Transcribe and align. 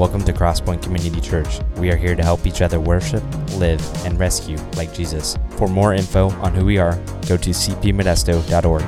Welcome 0.00 0.24
to 0.24 0.32
CrossPoint 0.32 0.82
Community 0.82 1.20
Church. 1.20 1.60
We 1.76 1.90
are 1.90 1.96
here 1.96 2.16
to 2.16 2.22
help 2.22 2.46
each 2.46 2.62
other 2.62 2.80
worship, 2.80 3.22
live, 3.56 3.82
and 4.06 4.18
rescue 4.18 4.56
like 4.74 4.94
Jesus. 4.94 5.36
For 5.58 5.68
more 5.68 5.92
info 5.92 6.30
on 6.40 6.54
who 6.54 6.64
we 6.64 6.78
are, 6.78 6.96
go 7.28 7.36
to 7.36 7.50
cpmodesto.org. 7.50 8.80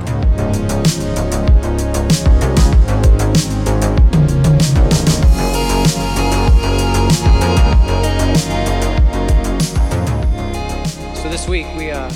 So 11.18 11.29
this 11.29 11.46
week, 11.46 11.67
we, 11.76 11.90
uh, 11.90 12.08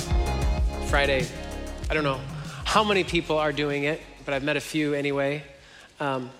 Friday, 0.87 1.27
I 1.91 1.93
don't 1.93 2.03
know 2.03 2.19
how 2.65 2.83
many 2.83 3.03
people 3.03 3.37
are 3.37 3.51
doing 3.51 3.83
it, 3.83 4.01
but 4.25 4.33
I've 4.33 4.43
met 4.43 4.57
a 4.57 4.59
few 4.59 4.95
anyway. 4.95 5.43
Um, 5.99 6.31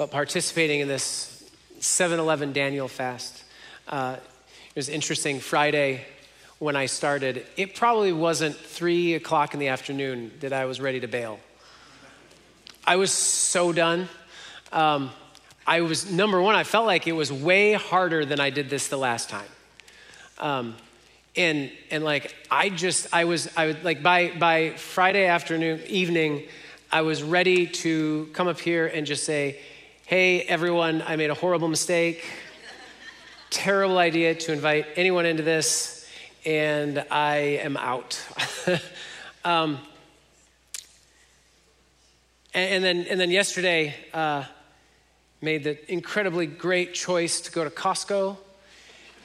but 0.00 0.10
participating 0.10 0.80
in 0.80 0.88
this 0.88 1.44
7 1.80 2.18
Eleven 2.18 2.54
Daniel 2.54 2.88
fast. 2.88 3.44
Uh, 3.86 4.16
it 4.70 4.74
was 4.74 4.88
interesting. 4.88 5.40
Friday, 5.40 6.06
when 6.58 6.74
I 6.74 6.86
started, 6.86 7.44
it 7.58 7.74
probably 7.74 8.10
wasn't 8.10 8.56
3 8.56 9.16
o'clock 9.16 9.52
in 9.52 9.60
the 9.60 9.68
afternoon 9.68 10.32
that 10.40 10.54
I 10.54 10.64
was 10.64 10.80
ready 10.80 11.00
to 11.00 11.06
bail. 11.06 11.38
I 12.86 12.96
was 12.96 13.12
so 13.12 13.74
done. 13.74 14.08
Um, 14.72 15.10
I 15.66 15.82
was, 15.82 16.10
number 16.10 16.40
one, 16.40 16.54
I 16.54 16.64
felt 16.64 16.86
like 16.86 17.06
it 17.06 17.12
was 17.12 17.30
way 17.30 17.74
harder 17.74 18.24
than 18.24 18.40
I 18.40 18.48
did 18.48 18.70
this 18.70 18.88
the 18.88 18.96
last 18.96 19.28
time. 19.28 19.50
Um, 20.38 20.76
and 21.36 21.70
and 21.90 22.04
like 22.04 22.34
I 22.50 22.70
just 22.70 23.06
I 23.12 23.26
was 23.26 23.50
I 23.54 23.66
would 23.66 23.84
like 23.84 24.02
by 24.02 24.32
by 24.38 24.70
Friday 24.70 25.26
afternoon 25.26 25.80
evening 25.86 26.48
I 26.90 27.02
was 27.02 27.22
ready 27.22 27.66
to 27.66 28.30
come 28.32 28.48
up 28.48 28.58
here 28.58 28.86
and 28.86 29.06
just 29.06 29.24
say 29.24 29.60
hey, 30.10 30.40
everyone, 30.42 31.04
I 31.06 31.14
made 31.14 31.30
a 31.30 31.34
horrible 31.34 31.68
mistake. 31.68 32.28
Terrible 33.48 33.96
idea 33.96 34.34
to 34.34 34.52
invite 34.52 34.86
anyone 34.96 35.24
into 35.24 35.44
this, 35.44 36.04
and 36.44 37.06
I 37.12 37.60
am 37.62 37.76
out. 37.76 38.20
um, 39.44 39.78
and, 42.52 42.74
and, 42.74 42.84
then, 42.84 43.06
and 43.08 43.20
then 43.20 43.30
yesterday, 43.30 43.94
uh, 44.12 44.46
made 45.40 45.62
the 45.62 45.78
incredibly 45.92 46.46
great 46.46 46.92
choice 46.92 47.40
to 47.42 47.52
go 47.52 47.62
to 47.62 47.70
Costco 47.70 48.36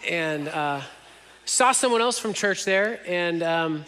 and 0.07 0.47
uh, 0.47 0.81
saw 1.45 1.71
someone 1.71 2.01
else 2.01 2.19
from 2.19 2.31
church 2.31 2.63
there, 2.63 2.99
and 3.07 3.41
um, 3.41 3.85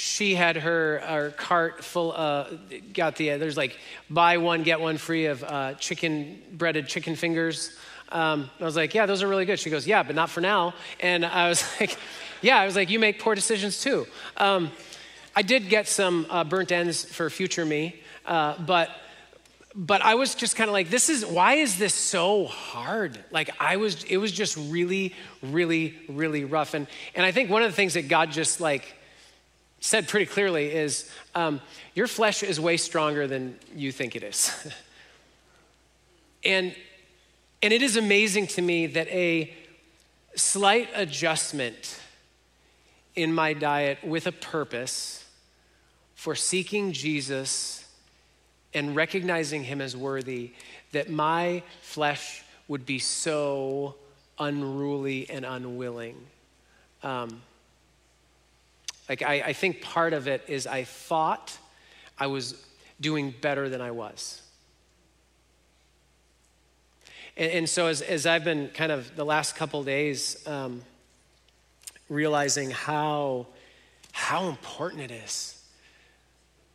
she 0.00 0.34
had 0.34 0.56
her, 0.56 0.98
her 1.00 1.30
cart 1.32 1.84
full, 1.84 2.12
uh, 2.12 2.48
got 2.94 3.16
the, 3.16 3.36
there's 3.36 3.58
like 3.58 3.78
buy 4.08 4.38
one, 4.38 4.62
get 4.62 4.80
one 4.80 4.96
free 4.96 5.26
of 5.26 5.44
uh, 5.44 5.74
chicken, 5.74 6.40
breaded 6.54 6.88
chicken 6.88 7.16
fingers. 7.16 7.76
Um, 8.08 8.48
I 8.58 8.64
was 8.64 8.76
like, 8.76 8.94
yeah, 8.94 9.04
those 9.04 9.22
are 9.22 9.28
really 9.28 9.44
good. 9.44 9.60
She 9.60 9.68
goes, 9.68 9.86
yeah, 9.86 10.02
but 10.02 10.16
not 10.16 10.30
for 10.30 10.40
now. 10.40 10.72
And 11.00 11.26
I 11.26 11.50
was 11.50 11.62
like, 11.80 11.98
yeah, 12.40 12.58
I 12.58 12.64
was 12.64 12.76
like, 12.76 12.88
you 12.88 12.98
make 12.98 13.18
poor 13.18 13.34
decisions 13.34 13.82
too. 13.82 14.06
Um, 14.38 14.70
I 15.36 15.42
did 15.42 15.68
get 15.68 15.86
some 15.86 16.26
uh, 16.30 16.44
burnt 16.44 16.72
ends 16.72 17.04
for 17.04 17.28
future 17.28 17.66
me, 17.66 18.00
uh, 18.24 18.56
but 18.58 18.88
but 19.74 20.02
I 20.02 20.14
was 20.14 20.34
just 20.34 20.56
kind 20.56 20.68
of 20.68 20.72
like, 20.72 20.88
this 20.88 21.08
is 21.10 21.24
why 21.24 21.54
is 21.54 21.78
this 21.78 21.94
so 21.94 22.46
hard? 22.46 23.22
Like 23.30 23.50
I 23.60 23.76
was, 23.76 24.02
it 24.04 24.16
was 24.16 24.32
just 24.32 24.56
really, 24.56 25.14
really, 25.42 25.94
really 26.08 26.44
rough. 26.44 26.72
And 26.72 26.88
and 27.14 27.24
I 27.24 27.32
think 27.32 27.50
one 27.50 27.62
of 27.62 27.70
the 27.70 27.76
things 27.76 27.94
that 27.94 28.08
God 28.08 28.32
just 28.32 28.60
like 28.62 28.96
said 29.80 30.06
pretty 30.06 30.26
clearly 30.26 30.72
is 30.72 31.10
um, 31.34 31.60
your 31.94 32.06
flesh 32.06 32.42
is 32.42 32.60
way 32.60 32.76
stronger 32.76 33.26
than 33.26 33.58
you 33.74 33.90
think 33.90 34.14
it 34.14 34.22
is. 34.22 34.68
and, 36.44 36.74
and 37.62 37.72
it 37.72 37.82
is 37.82 37.96
amazing 37.96 38.46
to 38.46 38.62
me 38.62 38.86
that 38.86 39.08
a 39.08 39.52
slight 40.36 40.88
adjustment 40.94 41.98
in 43.16 43.32
my 43.34 43.52
diet 43.52 44.02
with 44.04 44.26
a 44.26 44.32
purpose 44.32 45.24
for 46.14 46.34
seeking 46.34 46.92
Jesus 46.92 47.86
and 48.74 48.94
recognizing 48.94 49.64
him 49.64 49.80
as 49.80 49.96
worthy, 49.96 50.52
that 50.92 51.08
my 51.08 51.62
flesh 51.80 52.44
would 52.68 52.86
be 52.86 52.98
so 52.98 53.96
unruly 54.38 55.28
and 55.28 55.44
unwilling. 55.44 56.16
Um, 57.02 57.42
like, 59.10 59.22
I, 59.22 59.42
I 59.46 59.52
think 59.54 59.80
part 59.80 60.12
of 60.12 60.28
it 60.28 60.44
is 60.46 60.68
I 60.68 60.84
thought 60.84 61.58
I 62.16 62.28
was 62.28 62.64
doing 63.00 63.34
better 63.40 63.68
than 63.68 63.80
I 63.80 63.90
was. 63.90 64.40
And, 67.36 67.50
and 67.50 67.68
so, 67.68 67.88
as, 67.88 68.02
as 68.02 68.24
I've 68.24 68.44
been 68.44 68.68
kind 68.68 68.92
of 68.92 69.16
the 69.16 69.24
last 69.24 69.56
couple 69.56 69.82
days 69.82 70.46
um, 70.46 70.82
realizing 72.08 72.70
how, 72.70 73.48
how 74.12 74.46
important 74.48 75.02
it 75.02 75.10
is 75.10 75.60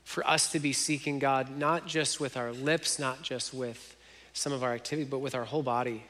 for 0.04 0.28
us 0.28 0.52
to 0.52 0.60
be 0.60 0.74
seeking 0.74 1.20
God, 1.20 1.58
not 1.58 1.88
just 1.88 2.20
with 2.20 2.36
our 2.36 2.52
lips, 2.52 3.00
not 3.00 3.22
just 3.22 3.54
with 3.54 3.96
some 4.34 4.52
of 4.52 4.62
our 4.62 4.74
activity, 4.74 5.08
but 5.10 5.20
with 5.20 5.36
our 5.36 5.46
whole 5.46 5.64
body 5.64 6.04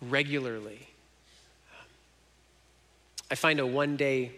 regularly. 0.00 0.86
I 3.28 3.34
find 3.34 3.58
a 3.58 3.66
one 3.66 3.96
day 3.96 4.30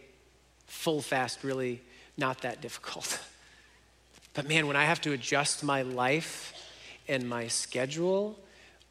full 0.66 1.00
fast 1.00 1.44
really 1.44 1.80
not 2.16 2.42
that 2.42 2.60
difficult. 2.60 3.20
But 4.36 4.46
man, 4.46 4.66
when 4.66 4.76
I 4.76 4.84
have 4.84 5.00
to 5.00 5.12
adjust 5.12 5.64
my 5.64 5.80
life 5.80 6.52
and 7.08 7.26
my 7.26 7.48
schedule 7.48 8.38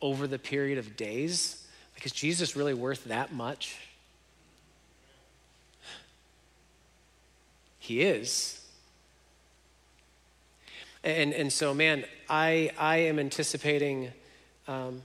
over 0.02 0.26
the 0.26 0.40
period 0.40 0.80
of 0.80 0.98
days, 0.98 1.68
like, 1.94 2.04
is 2.04 2.12
Jesus 2.12 2.56
really 2.56 2.74
worth 2.74 3.04
that 3.04 3.32
much? 3.32 3.78
He 7.78 8.02
is. 8.02 8.60
And, 11.04 11.32
and 11.32 11.54
so, 11.54 11.76
man, 11.76 12.06
I, 12.28 12.72
I 12.80 12.98
am 12.98 13.20
anticipating 13.20 14.12
um, 14.68 15.04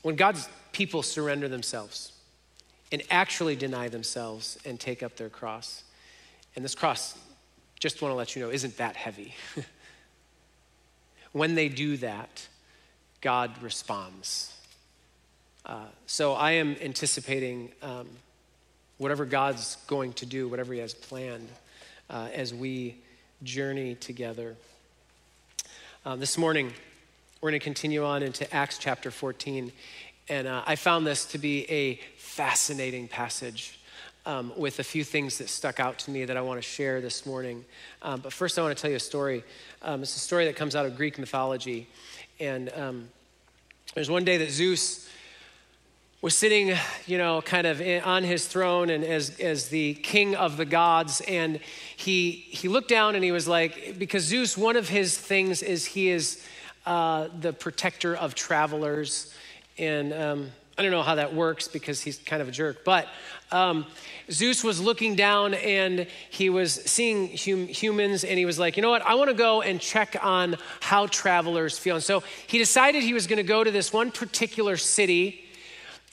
when 0.00 0.16
God's 0.16 0.48
people 0.72 1.02
surrender 1.02 1.46
themselves 1.46 2.12
and 2.92 3.02
actually 3.10 3.56
deny 3.56 3.88
themselves 3.88 4.58
and 4.64 4.78
take 4.78 5.02
up 5.02 5.16
their 5.16 5.28
cross. 5.28 5.84
And 6.56 6.64
this 6.64 6.74
cross, 6.74 7.16
just 7.78 8.02
want 8.02 8.12
to 8.12 8.16
let 8.16 8.34
you 8.34 8.42
know, 8.42 8.50
isn't 8.50 8.76
that 8.78 8.96
heavy. 8.96 9.34
when 11.32 11.54
they 11.54 11.68
do 11.68 11.96
that, 11.98 12.48
God 13.20 13.62
responds. 13.62 14.56
Uh, 15.64 15.84
so 16.06 16.32
I 16.32 16.52
am 16.52 16.76
anticipating 16.80 17.70
um, 17.82 18.08
whatever 18.98 19.24
God's 19.24 19.76
going 19.86 20.12
to 20.14 20.26
do, 20.26 20.48
whatever 20.48 20.72
He 20.72 20.80
has 20.80 20.94
planned, 20.94 21.48
uh, 22.08 22.28
as 22.34 22.52
we 22.52 22.96
journey 23.42 23.94
together. 23.94 24.56
Um, 26.04 26.18
this 26.18 26.36
morning, 26.36 26.72
we're 27.40 27.50
going 27.50 27.60
to 27.60 27.64
continue 27.64 28.04
on 28.04 28.22
into 28.22 28.52
Acts 28.54 28.78
chapter 28.78 29.10
14. 29.10 29.70
And 30.28 30.46
uh, 30.46 30.62
I 30.66 30.76
found 30.76 31.06
this 31.06 31.24
to 31.26 31.38
be 31.38 31.70
a 31.70 32.00
fascinating 32.30 33.08
passage 33.08 33.80
um, 34.24 34.52
with 34.56 34.78
a 34.78 34.84
few 34.84 35.02
things 35.02 35.38
that 35.38 35.48
stuck 35.48 35.80
out 35.80 35.98
to 35.98 36.12
me 36.12 36.24
that 36.24 36.36
I 36.36 36.40
want 36.40 36.62
to 36.62 36.62
share 36.62 37.00
this 37.00 37.26
morning. 37.26 37.64
Um, 38.02 38.20
but 38.20 38.32
first, 38.32 38.56
I 38.56 38.62
want 38.62 38.74
to 38.74 38.80
tell 38.80 38.88
you 38.88 38.98
a 38.98 39.00
story. 39.00 39.42
Um, 39.82 40.02
it's 40.02 40.14
a 40.14 40.20
story 40.20 40.44
that 40.44 40.54
comes 40.54 40.76
out 40.76 40.86
of 40.86 40.96
Greek 40.96 41.18
mythology. 41.18 41.88
And 42.38 42.72
um, 42.76 43.08
there's 43.94 44.08
one 44.08 44.24
day 44.24 44.36
that 44.36 44.50
Zeus 44.50 45.08
was 46.22 46.36
sitting, 46.36 46.76
you 47.06 47.18
know, 47.18 47.42
kind 47.42 47.66
of 47.66 47.82
on 48.06 48.22
his 48.22 48.46
throne 48.46 48.90
and 48.90 49.02
as, 49.02 49.36
as 49.40 49.68
the 49.68 49.94
king 49.94 50.36
of 50.36 50.56
the 50.56 50.64
gods. 50.64 51.20
And 51.26 51.58
he, 51.96 52.30
he 52.30 52.68
looked 52.68 52.88
down 52.88 53.16
and 53.16 53.24
he 53.24 53.32
was 53.32 53.48
like, 53.48 53.98
because 53.98 54.22
Zeus, 54.22 54.56
one 54.56 54.76
of 54.76 54.88
his 54.88 55.18
things 55.18 55.62
is 55.62 55.84
he 55.84 56.10
is 56.10 56.46
uh, 56.86 57.26
the 57.40 57.52
protector 57.52 58.14
of 58.14 58.36
travelers. 58.36 59.34
And 59.78 60.12
um, 60.12 60.52
I 60.80 60.82
don't 60.82 60.92
know 60.92 61.02
how 61.02 61.16
that 61.16 61.34
works 61.34 61.68
because 61.68 62.00
he's 62.00 62.16
kind 62.20 62.40
of 62.40 62.48
a 62.48 62.50
jerk. 62.50 62.86
But 62.86 63.06
um, 63.52 63.84
Zeus 64.30 64.64
was 64.64 64.80
looking 64.80 65.14
down 65.14 65.52
and 65.52 66.06
he 66.30 66.48
was 66.48 66.72
seeing 66.72 67.36
hum- 67.36 67.66
humans 67.66 68.24
and 68.24 68.38
he 68.38 68.46
was 68.46 68.58
like, 68.58 68.78
you 68.78 68.82
know 68.82 68.88
what? 68.88 69.02
I 69.02 69.14
want 69.14 69.28
to 69.28 69.34
go 69.34 69.60
and 69.60 69.78
check 69.78 70.16
on 70.22 70.56
how 70.80 71.06
travelers 71.08 71.78
feel. 71.78 71.96
And 71.96 72.02
so 72.02 72.22
he 72.46 72.56
decided 72.56 73.02
he 73.02 73.12
was 73.12 73.26
going 73.26 73.36
to 73.36 73.42
go 73.42 73.62
to 73.62 73.70
this 73.70 73.92
one 73.92 74.10
particular 74.10 74.78
city 74.78 75.44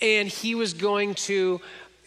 and 0.01 0.27
he 0.27 0.53
was 0.53 0.73
going 0.73 1.15
to 1.15 1.61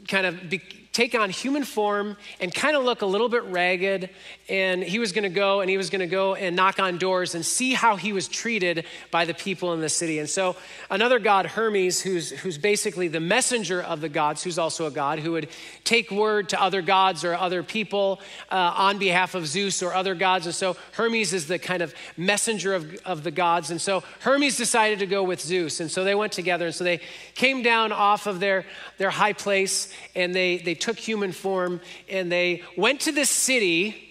kind 0.06 0.26
of 0.26 0.50
be- 0.50 0.79
take 1.00 1.14
on 1.14 1.30
human 1.30 1.64
form 1.64 2.14
and 2.40 2.54
kind 2.54 2.76
of 2.76 2.84
look 2.84 3.00
a 3.00 3.06
little 3.06 3.30
bit 3.30 3.42
ragged. 3.44 4.10
And 4.50 4.82
he 4.82 4.98
was 4.98 5.12
going 5.12 5.22
to 5.22 5.30
go 5.30 5.62
and 5.62 5.70
he 5.70 5.78
was 5.78 5.88
going 5.88 6.00
to 6.00 6.06
go 6.06 6.34
and 6.34 6.54
knock 6.54 6.78
on 6.78 6.98
doors 6.98 7.34
and 7.34 7.42
see 7.42 7.72
how 7.72 7.96
he 7.96 8.12
was 8.12 8.28
treated 8.28 8.84
by 9.10 9.24
the 9.24 9.32
people 9.32 9.72
in 9.72 9.80
the 9.80 9.88
city. 9.88 10.18
And 10.18 10.28
so 10.28 10.56
another 10.90 11.18
god, 11.18 11.46
Hermes, 11.46 12.02
who's, 12.02 12.28
who's 12.28 12.58
basically 12.58 13.08
the 13.08 13.18
messenger 13.18 13.80
of 13.80 14.02
the 14.02 14.10
gods, 14.10 14.42
who's 14.42 14.58
also 14.58 14.86
a 14.86 14.90
god, 14.90 15.20
who 15.20 15.32
would 15.32 15.48
take 15.84 16.10
word 16.10 16.50
to 16.50 16.60
other 16.60 16.82
gods 16.82 17.24
or 17.24 17.34
other 17.34 17.62
people 17.62 18.20
uh, 18.50 18.74
on 18.76 18.98
behalf 18.98 19.34
of 19.34 19.46
Zeus 19.46 19.82
or 19.82 19.94
other 19.94 20.14
gods. 20.14 20.44
And 20.44 20.54
so 20.54 20.76
Hermes 20.92 21.32
is 21.32 21.46
the 21.46 21.58
kind 21.58 21.80
of 21.80 21.94
messenger 22.18 22.74
of, 22.74 22.94
of 23.06 23.24
the 23.24 23.30
gods. 23.30 23.70
And 23.70 23.80
so 23.80 24.02
Hermes 24.20 24.58
decided 24.58 24.98
to 24.98 25.06
go 25.06 25.22
with 25.22 25.40
Zeus. 25.40 25.80
And 25.80 25.90
so 25.90 26.04
they 26.04 26.14
went 26.14 26.32
together. 26.32 26.66
And 26.66 26.74
so 26.74 26.84
they 26.84 27.00
came 27.34 27.62
down 27.62 27.90
off 27.90 28.26
of 28.26 28.38
their, 28.38 28.66
their 28.98 29.08
high 29.08 29.32
place 29.32 29.90
and 30.14 30.34
they, 30.34 30.58
they 30.58 30.74
took 30.74 30.89
human 30.98 31.32
form 31.32 31.80
and 32.08 32.30
they 32.30 32.62
went 32.76 33.00
to 33.02 33.12
this 33.12 33.30
city 33.30 34.06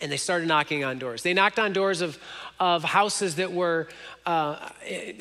and 0.00 0.10
they 0.10 0.16
started 0.16 0.48
knocking 0.48 0.84
on 0.84 0.98
doors. 0.98 1.22
They 1.22 1.32
knocked 1.32 1.58
on 1.58 1.72
doors 1.72 2.00
of, 2.00 2.18
of 2.58 2.82
houses 2.82 3.36
that 3.36 3.52
were 3.52 3.88
uh, 4.24 4.68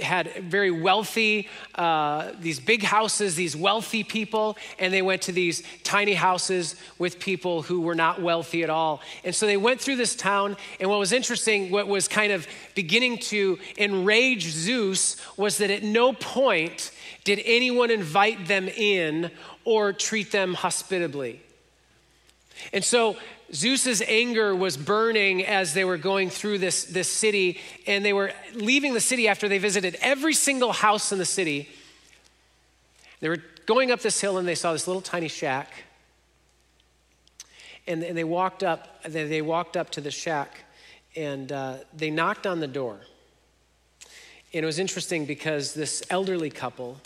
had 0.01 0.31
very 0.43 0.71
wealthy, 0.71 1.47
uh, 1.75 2.31
these 2.39 2.59
big 2.59 2.83
houses, 2.83 3.35
these 3.35 3.55
wealthy 3.55 4.03
people, 4.03 4.57
and 4.79 4.93
they 4.93 5.01
went 5.01 5.21
to 5.23 5.31
these 5.31 5.63
tiny 5.83 6.13
houses 6.13 6.75
with 6.99 7.19
people 7.19 7.63
who 7.63 7.81
were 7.81 7.95
not 7.95 8.21
wealthy 8.21 8.63
at 8.63 8.69
all. 8.69 9.01
And 9.23 9.33
so 9.33 9.45
they 9.45 9.57
went 9.57 9.81
through 9.81 9.95
this 9.95 10.15
town, 10.15 10.55
and 10.79 10.89
what 10.89 10.99
was 10.99 11.11
interesting, 11.11 11.71
what 11.71 11.87
was 11.87 12.07
kind 12.07 12.31
of 12.31 12.47
beginning 12.75 13.17
to 13.17 13.57
enrage 13.77 14.49
Zeus 14.49 15.17
was 15.37 15.57
that 15.57 15.71
at 15.71 15.83
no 15.83 16.13
point 16.13 16.91
did 17.23 17.41
anyone 17.43 17.91
invite 17.91 18.47
them 18.47 18.67
in 18.67 19.31
or 19.65 19.93
treat 19.93 20.31
them 20.31 20.53
hospitably. 20.53 21.41
And 22.73 22.83
so 22.83 23.17
Zeus's 23.53 24.01
anger 24.07 24.55
was 24.55 24.77
burning 24.77 25.45
as 25.45 25.73
they 25.73 25.83
were 25.83 25.97
going 25.97 26.29
through 26.29 26.59
this, 26.59 26.85
this 26.85 27.09
city, 27.09 27.59
and 27.85 28.05
they 28.05 28.13
were 28.13 28.31
leaving 28.53 28.93
the 28.93 29.01
city 29.01 29.27
after 29.27 29.49
they 29.49 29.57
visited 29.57 29.97
every 30.01 30.33
single 30.33 30.71
house 30.71 31.11
in 31.11 31.17
the 31.17 31.25
city. 31.25 31.69
They 33.19 33.29
were 33.29 33.43
going 33.65 33.91
up 33.91 34.01
this 34.01 34.19
hill 34.21 34.37
and 34.37 34.47
they 34.47 34.55
saw 34.55 34.73
this 34.73 34.87
little 34.87 35.01
tiny 35.01 35.27
shack. 35.27 35.71
And, 37.87 38.03
and 38.03 38.17
they 38.17 38.23
walked 38.23 38.63
up, 38.63 39.03
they, 39.03 39.25
they 39.25 39.41
walked 39.41 39.75
up 39.75 39.89
to 39.91 40.01
the 40.01 40.11
shack 40.11 40.65
and 41.15 41.51
uh, 41.51 41.77
they 41.95 42.09
knocked 42.09 42.47
on 42.47 42.59
the 42.59 42.67
door. 42.67 42.99
And 44.53 44.63
it 44.63 44.65
was 44.65 44.79
interesting 44.79 45.25
because 45.25 45.73
this 45.73 46.03
elderly 46.09 46.49
couple, 46.49 46.99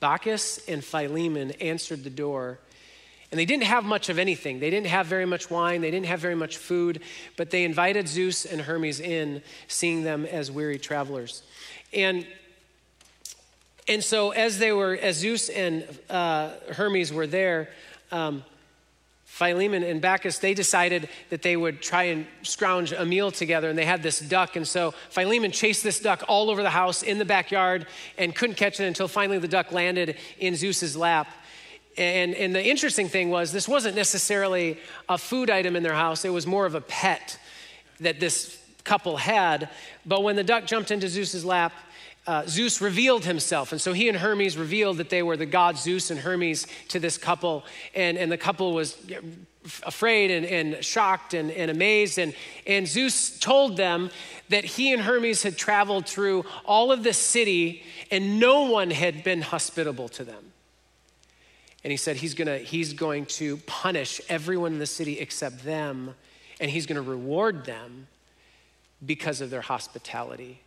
Baucis 0.00 0.60
and 0.68 0.84
Philemon, 0.84 1.52
answered 1.52 2.04
the 2.04 2.10
door 2.10 2.58
and 3.36 3.40
they 3.42 3.44
didn't 3.44 3.64
have 3.64 3.84
much 3.84 4.08
of 4.08 4.18
anything. 4.18 4.60
They 4.60 4.70
didn't 4.70 4.86
have 4.86 5.04
very 5.08 5.26
much 5.26 5.50
wine, 5.50 5.82
they 5.82 5.90
didn't 5.90 6.06
have 6.06 6.20
very 6.20 6.34
much 6.34 6.56
food, 6.56 7.02
but 7.36 7.50
they 7.50 7.64
invited 7.64 8.08
Zeus 8.08 8.46
and 8.46 8.62
Hermes 8.62 8.98
in, 8.98 9.42
seeing 9.68 10.04
them 10.04 10.24
as 10.24 10.50
weary 10.50 10.78
travelers. 10.78 11.42
And 11.92 12.26
and 13.88 14.02
so 14.02 14.30
as 14.30 14.58
they 14.58 14.72
were, 14.72 14.94
as 14.94 15.16
Zeus 15.16 15.50
and 15.50 15.86
uh, 16.08 16.52
Hermes 16.72 17.12
were 17.12 17.26
there, 17.26 17.68
um, 18.10 18.42
Philemon 19.26 19.82
and 19.82 20.00
Baucis, 20.00 20.40
they 20.40 20.54
decided 20.54 21.06
that 21.28 21.42
they 21.42 21.58
would 21.58 21.82
try 21.82 22.04
and 22.04 22.26
scrounge 22.40 22.92
a 22.92 23.04
meal 23.04 23.30
together, 23.30 23.68
and 23.68 23.78
they 23.78 23.84
had 23.84 24.02
this 24.02 24.18
duck. 24.18 24.56
And 24.56 24.66
so 24.66 24.92
Philemon 25.10 25.50
chased 25.50 25.82
this 25.82 26.00
duck 26.00 26.24
all 26.26 26.48
over 26.48 26.62
the 26.62 26.70
house 26.70 27.02
in 27.02 27.18
the 27.18 27.26
backyard 27.26 27.86
and 28.16 28.34
couldn't 28.34 28.56
catch 28.56 28.80
it 28.80 28.86
until 28.86 29.08
finally 29.08 29.38
the 29.38 29.46
duck 29.46 29.72
landed 29.72 30.16
in 30.38 30.56
Zeus's 30.56 30.96
lap. 30.96 31.28
And, 31.96 32.34
and 32.34 32.54
the 32.54 32.64
interesting 32.64 33.08
thing 33.08 33.30
was, 33.30 33.52
this 33.52 33.68
wasn't 33.68 33.96
necessarily 33.96 34.78
a 35.08 35.16
food 35.16 35.50
item 35.50 35.76
in 35.76 35.82
their 35.82 35.94
house, 35.94 36.24
it 36.24 36.30
was 36.30 36.46
more 36.46 36.66
of 36.66 36.74
a 36.74 36.80
pet 36.80 37.38
that 38.00 38.20
this 38.20 38.62
couple 38.84 39.16
had. 39.16 39.70
But 40.04 40.22
when 40.22 40.36
the 40.36 40.44
duck 40.44 40.66
jumped 40.66 40.90
into 40.90 41.08
Zeus's 41.08 41.44
lap, 41.44 41.72
uh, 42.26 42.44
Zeus 42.46 42.80
revealed 42.80 43.24
himself. 43.24 43.72
And 43.72 43.80
so 43.80 43.92
he 43.92 44.08
and 44.08 44.18
Hermes 44.18 44.58
revealed 44.58 44.96
that 44.98 45.10
they 45.10 45.22
were 45.22 45.36
the 45.36 45.46
god 45.46 45.78
Zeus 45.78 46.10
and 46.10 46.18
Hermes 46.18 46.66
to 46.88 46.98
this 46.98 47.18
couple. 47.18 47.64
And, 47.94 48.18
and 48.18 48.30
the 48.30 48.36
couple 48.36 48.74
was 48.74 48.96
afraid 49.84 50.30
and, 50.30 50.46
and 50.46 50.84
shocked 50.84 51.34
and, 51.34 51.50
and 51.50 51.70
amazed. 51.70 52.18
And, 52.18 52.34
and 52.66 52.86
Zeus 52.86 53.38
told 53.38 53.76
them 53.76 54.10
that 54.48 54.64
he 54.64 54.92
and 54.92 55.02
Hermes 55.02 55.42
had 55.42 55.56
traveled 55.56 56.06
through 56.06 56.44
all 56.64 56.90
of 56.90 57.04
the 57.04 57.12
city 57.12 57.84
and 58.10 58.40
no 58.40 58.70
one 58.70 58.90
had 58.90 59.22
been 59.22 59.42
hospitable 59.42 60.08
to 60.10 60.24
them. 60.24 60.52
And 61.86 61.92
he 61.92 61.96
said 61.96 62.16
he's, 62.16 62.34
gonna, 62.34 62.58
he's 62.58 62.94
going 62.94 63.26
to 63.26 63.58
punish 63.58 64.20
everyone 64.28 64.72
in 64.72 64.80
the 64.80 64.86
city 64.86 65.20
except 65.20 65.62
them, 65.62 66.16
and 66.58 66.68
he's 66.68 66.84
going 66.84 66.96
to 66.96 67.08
reward 67.08 67.64
them 67.64 68.08
because 69.06 69.40
of 69.40 69.50
their 69.50 69.60
hospitality. 69.60 70.60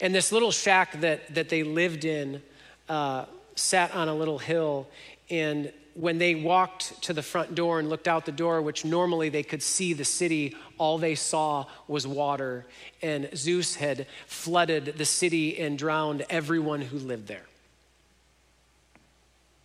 And 0.00 0.14
this 0.14 0.30
little 0.30 0.52
shack 0.52 1.00
that, 1.00 1.34
that 1.34 1.48
they 1.48 1.64
lived 1.64 2.04
in 2.04 2.40
uh, 2.88 3.24
sat 3.56 3.92
on 3.96 4.06
a 4.06 4.14
little 4.14 4.38
hill. 4.38 4.86
And 5.28 5.72
when 5.94 6.18
they 6.18 6.36
walked 6.36 7.02
to 7.02 7.12
the 7.12 7.22
front 7.24 7.56
door 7.56 7.80
and 7.80 7.88
looked 7.88 8.06
out 8.06 8.24
the 8.24 8.30
door, 8.30 8.62
which 8.62 8.84
normally 8.84 9.28
they 9.28 9.42
could 9.42 9.60
see 9.60 9.92
the 9.92 10.04
city, 10.04 10.54
all 10.78 10.98
they 10.98 11.16
saw 11.16 11.66
was 11.88 12.06
water. 12.06 12.64
And 13.02 13.28
Zeus 13.34 13.74
had 13.74 14.06
flooded 14.28 14.94
the 14.98 15.04
city 15.04 15.58
and 15.58 15.76
drowned 15.76 16.24
everyone 16.30 16.80
who 16.80 16.98
lived 16.98 17.26
there. 17.26 17.42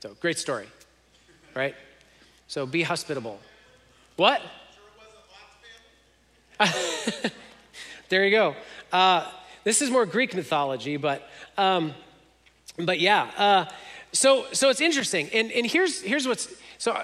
So, 0.08 0.16
great 0.22 0.40
story, 0.40 0.68
right? 1.54 1.76
So, 2.48 2.66
be 2.66 2.82
hospitable. 2.82 3.42
What? 4.16 4.42
there 8.08 8.24
you 8.24 8.32
go. 8.32 8.56
Uh, 8.94 9.30
this 9.66 9.82
is 9.82 9.90
more 9.90 10.06
Greek 10.06 10.34
mythology, 10.34 10.96
but, 10.96 11.28
um, 11.58 11.94
but 12.78 13.02
yeah. 13.02 13.30
Uh, 13.38 13.66
so, 14.14 14.46
so 14.54 14.70
it's 14.70 14.80
interesting. 14.80 15.28
And, 15.34 15.52
and 15.52 15.66
here's, 15.66 16.02
here's 16.02 16.26
what's 16.26 16.56
so 16.78 17.04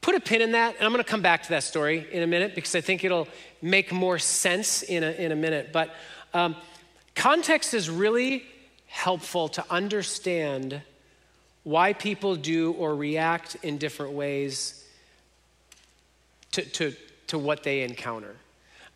put 0.00 0.14
a 0.14 0.20
pin 0.20 0.40
in 0.40 0.52
that, 0.52 0.76
and 0.76 0.84
I'm 0.86 0.92
going 0.92 1.02
to 1.02 1.10
come 1.10 1.22
back 1.22 1.42
to 1.42 1.48
that 1.48 1.64
story 1.64 2.06
in 2.12 2.22
a 2.22 2.28
minute 2.28 2.54
because 2.54 2.76
I 2.76 2.80
think 2.80 3.02
it'll 3.02 3.26
make 3.60 3.90
more 3.90 4.20
sense 4.20 4.84
in 4.84 5.02
a, 5.02 5.10
in 5.10 5.32
a 5.32 5.36
minute. 5.36 5.72
But 5.72 5.92
um, 6.32 6.54
context 7.16 7.74
is 7.74 7.90
really 7.90 8.44
helpful 8.86 9.48
to 9.48 9.64
understand 9.68 10.80
why 11.66 11.92
people 11.92 12.36
do 12.36 12.70
or 12.74 12.94
react 12.94 13.56
in 13.64 13.76
different 13.76 14.12
ways 14.12 14.84
to, 16.52 16.62
to, 16.62 16.94
to 17.26 17.36
what 17.36 17.64
they 17.64 17.82
encounter. 17.82 18.36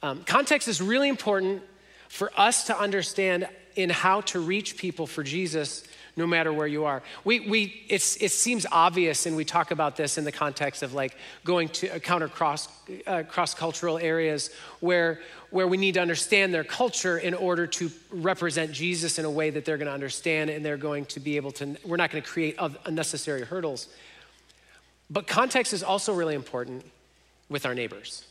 Um, 0.05 0.23
context 0.23 0.69
is 0.69 0.81
really 0.81 1.09
important 1.09 1.65
for 2.09 2.31
us 2.37 2.69
to 2.69 2.79
understand 2.79 3.49
in 3.75 3.91
how 3.91 4.21
to 4.21 4.39
reach 4.39 4.77
people 4.77 5.09
for 5.09 5.25
Jesus 5.25 5.83
no 6.17 6.27
matter 6.27 6.53
where 6.53 6.67
you 6.67 6.85
are. 6.85 7.03
We, 7.25 7.41
we, 7.41 7.85
it 7.89 8.01
seems 8.01 8.67
obvious, 8.71 9.27
and 9.27 9.37
we 9.37 9.45
talk 9.45 9.71
about 9.71 9.97
this 9.97 10.19
in 10.19 10.25
the 10.25 10.33
context 10.33 10.83
of 10.83 10.95
like 10.95 11.17
going 11.45 11.69
to 11.69 12.01
counter 12.01 12.29
cross, 12.29 12.69
uh, 13.07 13.23
cross-cultural 13.23 13.99
areas 13.99 14.51
where, 14.81 15.21
where 15.51 15.67
we 15.67 15.77
need 15.77 15.95
to 15.95 16.01
understand 16.01 16.53
their 16.53 16.65
culture 16.65 17.19
in 17.19 17.35
order 17.35 17.67
to 17.67 17.91
represent 18.11 18.73
Jesus 18.73 19.19
in 19.19 19.25
a 19.25 19.31
way 19.31 19.51
that 19.51 19.65
they're 19.65 19.79
going 19.79 19.87
to 19.87 19.95
understand 19.95 20.51
and 20.51 20.65
they're 20.65 20.77
going 20.77 21.05
to 21.07 21.21
be 21.21 21.37
able 21.37 21.53
to, 21.53 21.77
we're 21.85 21.97
not 21.97 22.11
going 22.11 22.23
to 22.23 22.29
create 22.29 22.57
unnecessary 22.85 23.43
hurdles. 23.43 23.89
But 25.09 25.27
context 25.27 25.73
is 25.73 25.83
also 25.83 26.15
really 26.15 26.35
important 26.35 26.85
with 27.49 27.67
our 27.67 27.75
neighbors, 27.75 28.25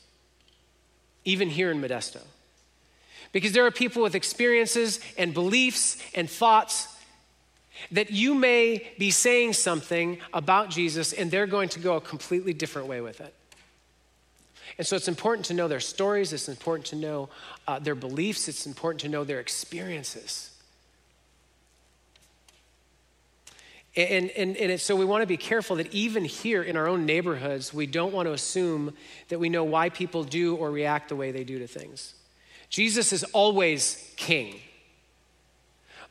even 1.26 1.50
here 1.50 1.72
in 1.72 1.82
Modesto. 1.82 2.22
Because 3.32 3.52
there 3.52 3.66
are 3.66 3.72
people 3.72 4.02
with 4.02 4.16
experiences 4.16 5.00
and 5.18 5.34
beliefs 5.34 6.02
and 6.16 6.30
thoughts 6.30 6.88
that 7.92 8.12
you 8.12 8.36
may 8.36 8.92
be 8.98 9.12
saying 9.12 9.54
something 9.54 10.20
about 10.34 10.70
Jesus 10.70 11.14
and 11.14 11.32
they're 11.32 11.48
going 11.48 11.70
to 11.70 11.80
go 11.80 11.96
a 11.96 12.02
completely 12.02 12.54
different 12.54 12.88
way 12.88 13.02
with 13.02 13.22
it. 13.22 13.34
And 14.78 14.88
so 14.88 14.96
it's 14.96 15.08
important 15.08 15.46
to 15.48 15.54
know 15.54 15.68
their 15.68 15.80
stories, 15.80 16.32
it's 16.32 16.48
important 16.48 16.86
to 16.88 16.96
know 16.96 17.30
uh, 17.68 17.80
their 17.80 17.96
beliefs, 17.96 18.48
it's 18.48 18.66
important 18.66 19.02
to 19.02 19.10
know 19.10 19.24
their 19.24 19.40
experiences. 19.40 20.52
And, 23.96 24.30
and, 24.32 24.56
and 24.56 24.80
so 24.80 24.96
we 24.96 25.04
want 25.04 25.24
to 25.24 25.28
be 25.28 25.36
careful 25.36 25.76
that 25.78 25.94
even 25.94 26.24
here 26.24 26.62
in 26.64 26.78
our 26.78 26.88
own 26.88 27.06
neighborhoods, 27.06 27.74
we 27.74 27.88
don't 27.88 28.14
want 28.14 28.28
to 28.28 28.34
assume 28.34 28.94
that 29.28 29.40
we 29.40 29.50
know 29.50 29.64
why 29.64 29.90
people 29.90 30.24
do 30.24 30.56
or 30.56 30.72
react 30.72 31.10
the 31.10 31.16
way 31.16 31.32
they 31.32 31.44
do 31.44 31.60
to 31.60 31.68
things. 31.68 32.14
Jesus 32.70 33.12
is 33.12 33.24
always 33.26 34.14
king 34.16 34.62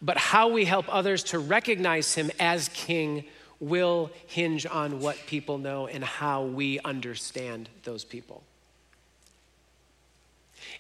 but 0.01 0.17
how 0.17 0.49
we 0.49 0.65
help 0.65 0.87
others 0.89 1.23
to 1.25 1.39
recognize 1.39 2.15
him 2.15 2.31
as 2.39 2.69
king 2.69 3.25
will 3.61 4.11
hinge 4.27 4.67
on 4.67 5.01
what 5.01 5.17
people 5.27 5.59
know 5.59 5.87
and 5.87 6.05
how 6.05 6.45
we 6.45 6.79
understand 6.81 7.69
those 7.85 8.05
people. 8.05 8.43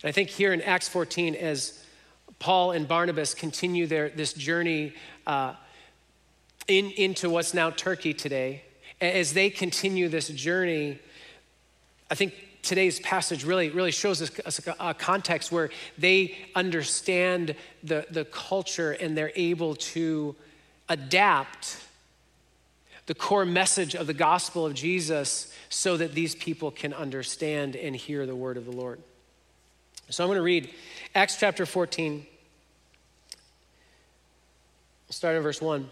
And 0.02 0.08
I 0.08 0.12
think 0.12 0.28
here 0.28 0.52
in 0.52 0.62
Acts 0.62 0.88
14, 0.88 1.34
as 1.34 1.84
Paul 2.38 2.70
and 2.72 2.87
Barnabas 2.87 3.34
continue 3.34 3.87
their, 3.87 4.10
this 4.10 4.32
journey 4.32 4.92
uh, 5.26 5.54
in, 6.68 6.90
into 6.92 7.30
what's 7.30 7.52
now 7.52 7.70
Turkey 7.70 8.14
today, 8.14 8.62
as 9.00 9.32
they 9.32 9.50
continue 9.50 10.08
this 10.08 10.28
journey, 10.28 10.98
I 12.10 12.14
think 12.14 12.34
today's 12.62 13.00
passage 13.00 13.44
really, 13.44 13.70
really 13.70 13.90
shows 13.90 14.20
us 14.22 14.60
a, 14.80 14.94
context 14.94 15.52
where 15.52 15.70
they 15.96 16.36
understand 16.54 17.54
the, 17.82 18.06
the 18.10 18.24
culture 18.24 18.92
and 18.92 19.16
they're 19.16 19.32
able 19.36 19.74
to 19.76 20.34
adapt 20.88 21.78
the 23.06 23.14
core 23.14 23.46
message 23.46 23.94
of 23.94 24.06
the 24.06 24.14
gospel 24.14 24.66
of 24.66 24.74
Jesus 24.74 25.52
so 25.70 25.96
that 25.96 26.12
these 26.12 26.34
people 26.34 26.70
can 26.70 26.92
understand 26.92 27.74
and 27.74 27.96
hear 27.96 28.26
the 28.26 28.36
word 28.36 28.58
of 28.58 28.66
the 28.66 28.72
Lord. 28.72 29.00
So 30.10 30.24
I'm 30.24 30.28
going 30.28 30.36
to 30.36 30.42
read 30.42 30.70
Acts 31.14 31.36
chapter 31.38 31.64
14. 31.64 32.26
start 35.10 35.36
in 35.36 35.42
verse 35.42 35.60
1. 35.60 35.88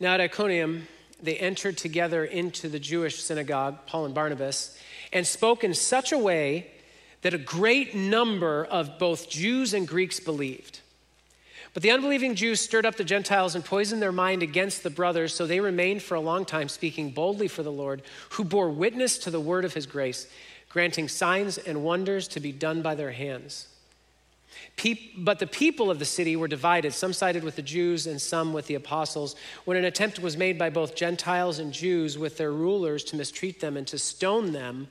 Now 0.00 0.14
at 0.14 0.20
Iconium, 0.20 0.88
they 1.22 1.36
entered 1.36 1.78
together 1.78 2.24
into 2.24 2.68
the 2.68 2.78
Jewish 2.78 3.22
synagogue, 3.22 3.78
Paul 3.86 4.04
and 4.04 4.14
Barnabas, 4.14 4.75
and 5.12 5.26
spoke 5.26 5.64
in 5.64 5.74
such 5.74 6.12
a 6.12 6.18
way 6.18 6.70
that 7.22 7.34
a 7.34 7.38
great 7.38 7.94
number 7.94 8.64
of 8.64 8.98
both 8.98 9.28
Jews 9.28 9.74
and 9.74 9.86
Greeks 9.86 10.20
believed. 10.20 10.80
But 11.74 11.82
the 11.82 11.90
unbelieving 11.90 12.34
Jews 12.34 12.60
stirred 12.60 12.86
up 12.86 12.96
the 12.96 13.04
Gentiles 13.04 13.54
and 13.54 13.64
poisoned 13.64 14.00
their 14.00 14.12
mind 14.12 14.42
against 14.42 14.82
the 14.82 14.90
brothers, 14.90 15.34
so 15.34 15.46
they 15.46 15.60
remained 15.60 16.02
for 16.02 16.14
a 16.14 16.20
long 16.20 16.44
time 16.44 16.68
speaking 16.68 17.10
boldly 17.10 17.48
for 17.48 17.62
the 17.62 17.72
Lord, 17.72 18.02
who 18.30 18.44
bore 18.44 18.70
witness 18.70 19.18
to 19.18 19.30
the 19.30 19.40
word 19.40 19.64
of 19.64 19.74
his 19.74 19.86
grace, 19.86 20.26
granting 20.68 21.08
signs 21.08 21.58
and 21.58 21.84
wonders 21.84 22.28
to 22.28 22.40
be 22.40 22.52
done 22.52 22.80
by 22.80 22.94
their 22.94 23.12
hands 23.12 23.68
but 25.16 25.38
the 25.38 25.46
people 25.46 25.90
of 25.90 25.98
the 25.98 26.04
city 26.04 26.36
were 26.36 26.48
divided. 26.48 26.92
Some 26.92 27.12
sided 27.12 27.44
with 27.44 27.56
the 27.56 27.62
Jews 27.62 28.06
and 28.06 28.20
some 28.20 28.52
with 28.52 28.66
the 28.66 28.74
apostles. 28.74 29.36
When 29.64 29.76
an 29.76 29.84
attempt 29.84 30.18
was 30.18 30.36
made 30.36 30.58
by 30.58 30.70
both 30.70 30.94
Gentiles 30.94 31.58
and 31.58 31.72
Jews 31.72 32.18
with 32.18 32.36
their 32.36 32.52
rulers 32.52 33.02
to 33.04 33.16
mistreat 33.16 33.60
them 33.60 33.76
and 33.76 33.86
to 33.88 33.98
stone 33.98 34.52
them, 34.52 34.88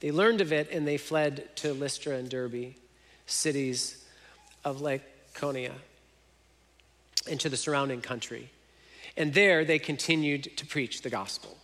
they 0.00 0.10
learned 0.10 0.40
of 0.40 0.52
it 0.52 0.70
and 0.70 0.86
they 0.86 0.96
fled 0.96 1.54
to 1.56 1.72
Lystra 1.72 2.16
and 2.16 2.28
Derbe, 2.28 2.74
cities 3.26 4.04
of 4.64 4.80
Lycaonia, 4.80 5.72
and 7.30 7.38
to 7.40 7.48
the 7.48 7.56
surrounding 7.56 8.00
country. 8.00 8.50
And 9.16 9.34
there 9.34 9.64
they 9.64 9.78
continued 9.78 10.56
to 10.56 10.66
preach 10.66 11.02
the 11.02 11.10
gospel. 11.10 11.56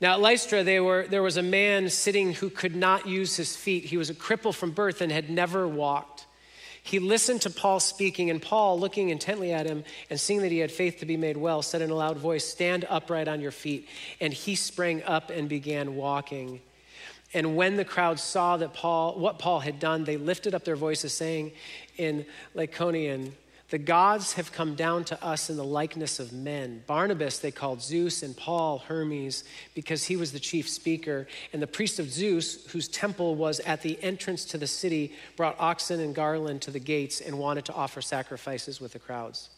Now, 0.00 0.14
at 0.14 0.20
Lystra, 0.20 0.62
were, 0.82 1.06
there 1.08 1.22
was 1.22 1.36
a 1.36 1.42
man 1.42 1.88
sitting 1.88 2.34
who 2.34 2.50
could 2.50 2.76
not 2.76 3.06
use 3.06 3.36
his 3.36 3.56
feet. 3.56 3.84
He 3.84 3.96
was 3.96 4.10
a 4.10 4.14
cripple 4.14 4.54
from 4.54 4.72
birth 4.72 5.00
and 5.00 5.10
had 5.10 5.30
never 5.30 5.66
walked. 5.66 6.15
He 6.86 7.00
listened 7.00 7.42
to 7.42 7.50
Paul 7.50 7.80
speaking, 7.80 8.30
and 8.30 8.40
Paul, 8.40 8.78
looking 8.78 9.08
intently 9.08 9.52
at 9.52 9.66
him 9.66 9.82
and 10.08 10.20
seeing 10.20 10.42
that 10.42 10.52
he 10.52 10.58
had 10.58 10.70
faith 10.70 11.00
to 11.00 11.06
be 11.06 11.16
made 11.16 11.36
well, 11.36 11.60
said 11.60 11.82
in 11.82 11.90
a 11.90 11.94
loud 11.96 12.16
voice, 12.16 12.44
Stand 12.44 12.86
upright 12.88 13.26
on 13.26 13.40
your 13.40 13.50
feet. 13.50 13.88
And 14.20 14.32
he 14.32 14.54
sprang 14.54 15.02
up 15.02 15.30
and 15.30 15.48
began 15.48 15.96
walking. 15.96 16.60
And 17.34 17.56
when 17.56 17.76
the 17.76 17.84
crowd 17.84 18.20
saw 18.20 18.56
that 18.58 18.72
Paul, 18.72 19.18
what 19.18 19.40
Paul 19.40 19.58
had 19.58 19.80
done, 19.80 20.04
they 20.04 20.16
lifted 20.16 20.54
up 20.54 20.62
their 20.62 20.76
voices, 20.76 21.12
saying 21.12 21.50
in 21.96 22.24
Lycaonian, 22.54 23.32
the 23.70 23.78
gods 23.78 24.34
have 24.34 24.52
come 24.52 24.74
down 24.76 25.04
to 25.04 25.24
us 25.24 25.50
in 25.50 25.56
the 25.56 25.64
likeness 25.64 26.20
of 26.20 26.32
men. 26.32 26.84
Barnabas 26.86 27.38
they 27.40 27.50
called 27.50 27.82
Zeus, 27.82 28.22
and 28.22 28.36
Paul 28.36 28.78
Hermes, 28.78 29.42
because 29.74 30.04
he 30.04 30.16
was 30.16 30.32
the 30.32 30.38
chief 30.38 30.68
speaker. 30.68 31.26
And 31.52 31.60
the 31.60 31.66
priest 31.66 31.98
of 31.98 32.10
Zeus, 32.10 32.66
whose 32.70 32.86
temple 32.86 33.34
was 33.34 33.58
at 33.60 33.82
the 33.82 34.00
entrance 34.02 34.44
to 34.46 34.58
the 34.58 34.68
city, 34.68 35.12
brought 35.36 35.56
oxen 35.58 35.98
and 36.00 36.14
garland 36.14 36.62
to 36.62 36.70
the 36.70 36.78
gates 36.78 37.20
and 37.20 37.38
wanted 37.38 37.64
to 37.64 37.74
offer 37.74 38.00
sacrifices 38.00 38.80
with 38.80 38.92
the 38.92 39.00
crowds. 39.00 39.50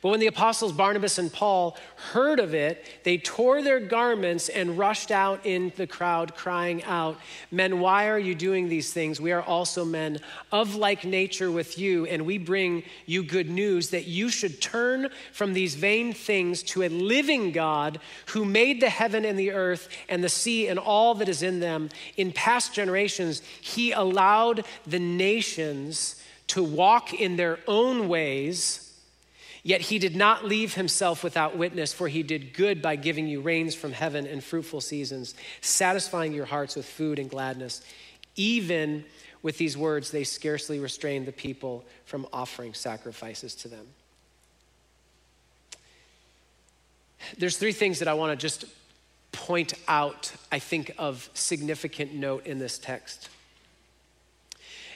But 0.00 0.08
when 0.08 0.20
the 0.20 0.26
apostles 0.26 0.72
Barnabas 0.72 1.18
and 1.18 1.32
Paul 1.32 1.76
heard 2.12 2.40
of 2.40 2.54
it, 2.54 2.84
they 3.04 3.18
tore 3.18 3.62
their 3.62 3.78
garments 3.78 4.48
and 4.48 4.76
rushed 4.76 5.10
out 5.10 5.46
in 5.46 5.72
the 5.76 5.86
crowd, 5.86 6.34
crying 6.34 6.82
out, 6.84 7.18
Men, 7.50 7.78
why 7.78 8.08
are 8.08 8.18
you 8.18 8.34
doing 8.34 8.68
these 8.68 8.92
things? 8.92 9.20
We 9.20 9.32
are 9.32 9.42
also 9.42 9.84
men 9.84 10.18
of 10.50 10.74
like 10.74 11.04
nature 11.04 11.50
with 11.50 11.78
you, 11.78 12.06
and 12.06 12.26
we 12.26 12.38
bring 12.38 12.82
you 13.06 13.22
good 13.22 13.48
news 13.48 13.90
that 13.90 14.06
you 14.06 14.28
should 14.28 14.60
turn 14.60 15.08
from 15.32 15.52
these 15.52 15.74
vain 15.74 16.12
things 16.12 16.62
to 16.64 16.82
a 16.82 16.88
living 16.88 17.52
God 17.52 18.00
who 18.26 18.44
made 18.44 18.80
the 18.80 18.90
heaven 18.90 19.24
and 19.24 19.38
the 19.38 19.52
earth 19.52 19.88
and 20.08 20.22
the 20.22 20.28
sea 20.28 20.68
and 20.68 20.78
all 20.78 21.14
that 21.14 21.28
is 21.28 21.42
in 21.42 21.60
them. 21.60 21.88
In 22.16 22.32
past 22.32 22.74
generations, 22.74 23.42
he 23.60 23.92
allowed 23.92 24.64
the 24.86 24.98
nations 24.98 26.22
to 26.48 26.62
walk 26.62 27.14
in 27.14 27.36
their 27.36 27.58
own 27.66 28.08
ways 28.08 28.91
Yet 29.64 29.82
he 29.82 29.98
did 29.98 30.16
not 30.16 30.44
leave 30.44 30.74
himself 30.74 31.22
without 31.22 31.56
witness, 31.56 31.92
for 31.92 32.08
he 32.08 32.24
did 32.24 32.52
good 32.52 32.82
by 32.82 32.96
giving 32.96 33.28
you 33.28 33.40
rains 33.40 33.74
from 33.74 33.92
heaven 33.92 34.26
and 34.26 34.42
fruitful 34.42 34.80
seasons, 34.80 35.34
satisfying 35.60 36.32
your 36.32 36.46
hearts 36.46 36.74
with 36.74 36.84
food 36.84 37.18
and 37.20 37.30
gladness. 37.30 37.82
Even 38.34 39.04
with 39.42 39.58
these 39.58 39.76
words, 39.76 40.10
they 40.10 40.24
scarcely 40.24 40.80
restrained 40.80 41.26
the 41.26 41.32
people 41.32 41.84
from 42.06 42.26
offering 42.32 42.74
sacrifices 42.74 43.54
to 43.56 43.68
them. 43.68 43.86
There's 47.38 47.56
three 47.56 47.72
things 47.72 48.00
that 48.00 48.08
I 48.08 48.14
want 48.14 48.32
to 48.32 48.36
just 48.36 48.64
point 49.30 49.74
out, 49.86 50.32
I 50.50 50.58
think, 50.58 50.92
of 50.98 51.30
significant 51.34 52.12
note 52.14 52.46
in 52.46 52.58
this 52.58 52.78
text. 52.78 53.28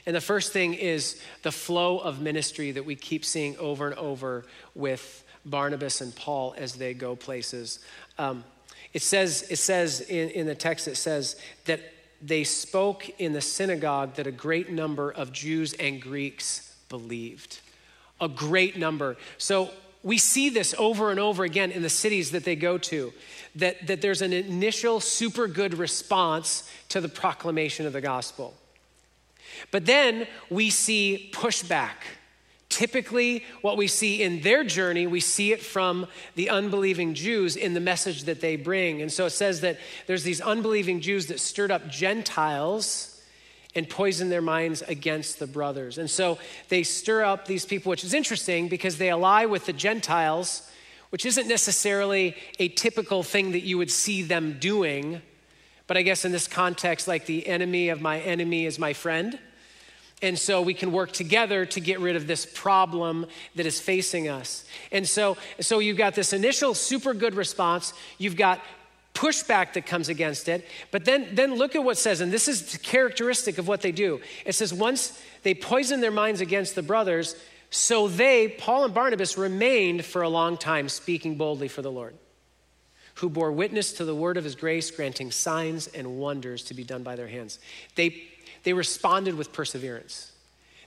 And 0.07 0.15
the 0.15 0.21
first 0.21 0.53
thing 0.53 0.73
is 0.73 1.21
the 1.43 1.51
flow 1.51 1.99
of 1.99 2.21
ministry 2.21 2.71
that 2.71 2.85
we 2.85 2.95
keep 2.95 3.25
seeing 3.25 3.57
over 3.57 3.87
and 3.87 3.95
over 3.99 4.45
with 4.73 5.25
Barnabas 5.45 5.99
and 5.99 6.15
Paul 6.15 6.55
as 6.57 6.75
they 6.75 6.93
go 6.93 7.17
places. 7.17 7.79
Um, 8.17 8.45
it 8.93 9.01
says, 9.01 9.45
it 9.49 9.57
says 9.57 9.99
in, 9.99 10.29
in 10.29 10.47
the 10.47 10.55
text, 10.55 10.87
it 10.87 10.95
says 10.95 11.35
that 11.65 11.81
they 12.21 12.45
spoke 12.45 13.09
in 13.19 13.33
the 13.33 13.41
synagogue 13.41 14.15
that 14.15 14.27
a 14.27 14.31
great 14.31 14.71
number 14.71 15.11
of 15.11 15.33
Jews 15.33 15.73
and 15.73 16.01
Greeks 16.01 16.73
believed. 16.87 17.59
A 18.21 18.29
great 18.29 18.77
number. 18.77 19.17
So 19.37 19.71
we 20.03 20.17
see 20.17 20.47
this 20.47 20.73
over 20.77 21.11
and 21.11 21.19
over 21.19 21.43
again 21.43 21.69
in 21.69 21.81
the 21.81 21.89
cities 21.89 22.31
that 22.31 22.45
they 22.45 22.55
go 22.55 22.77
to 22.77 23.11
that, 23.55 23.85
that 23.87 24.01
there's 24.01 24.21
an 24.21 24.31
initial 24.31 25.01
super 25.01 25.47
good 25.47 25.73
response 25.73 26.71
to 26.87 27.01
the 27.01 27.09
proclamation 27.09 27.85
of 27.85 27.91
the 27.91 27.99
gospel. 27.99 28.53
But 29.71 29.85
then 29.85 30.27
we 30.49 30.69
see 30.69 31.29
pushback. 31.33 31.95
Typically, 32.69 33.43
what 33.61 33.77
we 33.77 33.87
see 33.87 34.21
in 34.21 34.41
their 34.41 34.63
journey, 34.63 35.07
we 35.07 35.21
see 35.21 35.53
it 35.53 35.61
from 35.61 36.05
the 36.35 36.49
unbelieving 36.49 37.13
Jews 37.13 37.55
in 37.55 37.73
the 37.73 37.79
message 37.79 38.25
that 38.25 38.41
they 38.41 38.55
bring. 38.55 39.01
And 39.01 39.11
so 39.11 39.25
it 39.25 39.31
says 39.31 39.61
that 39.61 39.79
there's 40.05 40.23
these 40.23 40.41
unbelieving 40.41 40.99
Jews 40.99 41.27
that 41.27 41.39
stirred 41.39 41.71
up 41.71 41.87
Gentiles 41.87 43.21
and 43.73 43.89
poisoned 43.89 44.31
their 44.31 44.41
minds 44.41 44.81
against 44.81 45.39
the 45.39 45.47
brothers. 45.47 45.97
And 45.97 46.09
so 46.09 46.39
they 46.69 46.83
stir 46.83 47.23
up 47.23 47.47
these 47.47 47.65
people, 47.65 47.89
which 47.89 48.03
is 48.03 48.13
interesting 48.13 48.67
because 48.67 48.97
they 48.97 49.09
ally 49.09 49.45
with 49.45 49.65
the 49.65 49.73
Gentiles, 49.73 50.69
which 51.09 51.25
isn't 51.25 51.47
necessarily 51.47 52.35
a 52.59 52.67
typical 52.69 53.23
thing 53.23 53.51
that 53.51 53.61
you 53.61 53.77
would 53.77 53.91
see 53.91 54.23
them 54.23 54.57
doing. 54.59 55.21
But 55.87 55.97
I 55.97 56.01
guess 56.01 56.25
in 56.25 56.31
this 56.31 56.47
context, 56.47 57.07
like 57.07 57.25
the 57.25 57.47
enemy 57.47 57.89
of 57.89 58.01
my 58.01 58.19
enemy 58.19 58.65
is 58.65 58.77
my 58.77 58.93
friend. 58.93 59.39
And 60.21 60.37
so 60.37 60.61
we 60.61 60.73
can 60.73 60.91
work 60.91 61.11
together 61.11 61.65
to 61.67 61.79
get 61.79 61.99
rid 61.99 62.15
of 62.15 62.25
this 62.27 62.45
problem 62.45 63.27
that 63.55 63.65
is 63.65 63.79
facing 63.79 64.27
us. 64.27 64.65
And 64.91 65.07
so, 65.07 65.37
so 65.59 65.79
you've 65.79 65.97
got 65.97 66.15
this 66.15 66.33
initial 66.33 66.73
super 66.73 67.13
good 67.13 67.35
response. 67.35 67.93
You've 68.17 68.35
got 68.35 68.59
pushback 69.13 69.73
that 69.73 69.85
comes 69.85 70.09
against 70.09 70.49
it. 70.49 70.67
But 70.91 71.05
then, 71.05 71.29
then 71.33 71.55
look 71.55 71.75
at 71.75 71.83
what 71.83 71.97
says, 71.97 72.21
and 72.21 72.31
this 72.31 72.47
is 72.47 72.77
characteristic 72.83 73.57
of 73.57 73.67
what 73.67 73.81
they 73.81 73.91
do. 73.91 74.21
It 74.45 74.53
says, 74.53 74.73
once 74.73 75.19
they 75.43 75.53
poison 75.53 76.01
their 76.01 76.11
minds 76.11 76.41
against 76.41 76.75
the 76.75 76.83
brothers, 76.83 77.35
so 77.69 78.07
they, 78.07 78.47
Paul 78.47 78.85
and 78.85 78.93
Barnabas, 78.93 79.37
remained 79.37 80.05
for 80.05 80.21
a 80.21 80.29
long 80.29 80.57
time 80.57 80.87
speaking 80.89 81.35
boldly 81.35 81.67
for 81.67 81.81
the 81.81 81.91
Lord, 81.91 82.15
who 83.17 83.29
bore 83.29 83.51
witness 83.51 83.93
to 83.93 84.05
the 84.05 84.15
word 84.15 84.37
of 84.37 84.43
his 84.43 84.55
grace, 84.55 84.89
granting 84.91 85.31
signs 85.31 85.87
and 85.87 86.17
wonders 86.17 86.63
to 86.63 86.73
be 86.73 86.83
done 86.83 87.03
by 87.03 87.15
their 87.15 87.27
hands. 87.27 87.59
They 87.95 88.27
they 88.63 88.73
responded 88.73 89.35
with 89.35 89.53
perseverance. 89.53 90.31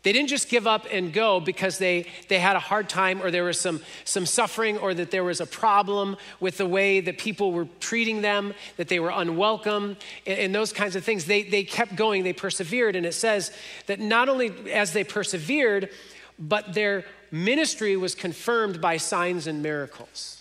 They 0.03 0.13
didn't 0.13 0.29
just 0.29 0.49
give 0.49 0.67
up 0.67 0.87
and 0.91 1.13
go 1.13 1.41
because 1.41 1.79
they, 1.79 2.07
they 2.29 2.39
had 2.39 2.57
a 2.57 2.61
hard 2.61 2.89
time 2.89 3.23
or 3.23 3.31
there 3.31 3.45
was 3.45 3.61
some, 3.61 3.81
some 4.05 4.25
suffering 4.25 4.79
or 4.79 4.95
that 4.95 5.11
there 5.11 5.25
was 5.25 5.41
a 5.41 5.47
problem 5.47 6.17
with 6.41 6.57
the 6.57 6.67
way 6.67 7.01
that 7.01 7.19
people 7.19 7.53
were 7.53 7.69
treating 7.81 8.23
them, 8.23 8.55
that 8.79 8.89
they 8.89 8.99
were 8.99 9.11
unwelcome, 9.11 9.97
and, 10.27 10.39
and 10.39 10.55
those 10.55 10.73
kinds 10.73 10.97
of 10.97 11.05
things. 11.05 11.27
They, 11.27 11.43
they 11.43 11.65
kept 11.65 11.97
going, 11.97 12.23
they 12.23 12.33
persevered. 12.33 12.97
And 12.97 13.05
it 13.05 13.13
says 13.13 13.53
that 13.87 14.01
not 14.01 14.31
only 14.31 14.73
as 14.73 14.93
they 14.93 15.05
persevered, 15.05 15.91
but 16.39 16.73
their 16.73 17.05
ministry 17.31 17.97
was 17.97 18.15
confirmed 18.15 18.81
by 18.81 18.97
signs 18.97 19.47
and 19.47 19.63
miracles. 19.63 20.39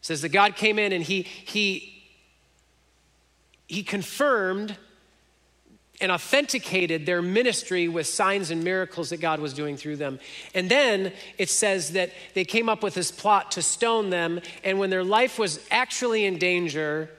It 0.00 0.06
says 0.06 0.22
that 0.22 0.30
God 0.30 0.56
came 0.56 0.78
in 0.78 0.92
and 0.92 1.04
he, 1.04 1.22
he, 1.22 2.02
he 3.66 3.82
confirmed 3.82 4.76
and 6.00 6.10
authenticated 6.10 7.04
their 7.04 7.20
ministry 7.20 7.86
with 7.86 8.06
signs 8.06 8.50
and 8.50 8.64
miracles 8.64 9.10
that 9.10 9.18
God 9.20 9.38
was 9.38 9.52
doing 9.52 9.76
through 9.76 9.96
them. 9.96 10.18
And 10.54 10.70
then 10.70 11.12
it 11.36 11.50
says 11.50 11.92
that 11.92 12.10
they 12.34 12.44
came 12.44 12.68
up 12.68 12.82
with 12.82 12.94
this 12.94 13.10
plot 13.10 13.52
to 13.52 13.62
stone 13.62 14.10
them, 14.10 14.40
and 14.64 14.78
when 14.78 14.90
their 14.90 15.04
life 15.04 15.38
was 15.38 15.60
actually 15.70 16.24
in 16.24 16.38
danger, 16.38 17.10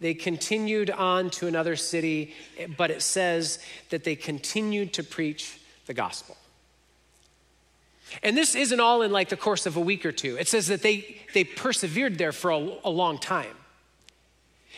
they 0.00 0.14
continued 0.14 0.90
on 0.90 1.28
to 1.30 1.46
another 1.46 1.76
city, 1.76 2.32
but 2.78 2.90
it 2.90 3.02
says 3.02 3.58
that 3.90 4.04
they 4.04 4.16
continued 4.16 4.94
to 4.94 5.04
preach 5.04 5.60
the 5.84 5.92
gospel. 5.92 6.36
And 8.22 8.36
this 8.36 8.54
isn't 8.54 8.80
all 8.80 9.02
in 9.02 9.12
like 9.12 9.28
the 9.28 9.36
course 9.36 9.66
of 9.66 9.76
a 9.76 9.80
week 9.80 10.04
or 10.04 10.12
two. 10.12 10.36
It 10.36 10.48
says 10.48 10.66
that 10.68 10.82
they, 10.82 11.16
they 11.34 11.44
persevered 11.44 12.18
there 12.18 12.32
for 12.32 12.50
a, 12.50 12.72
a 12.84 12.90
long 12.90 13.18
time. 13.18 13.56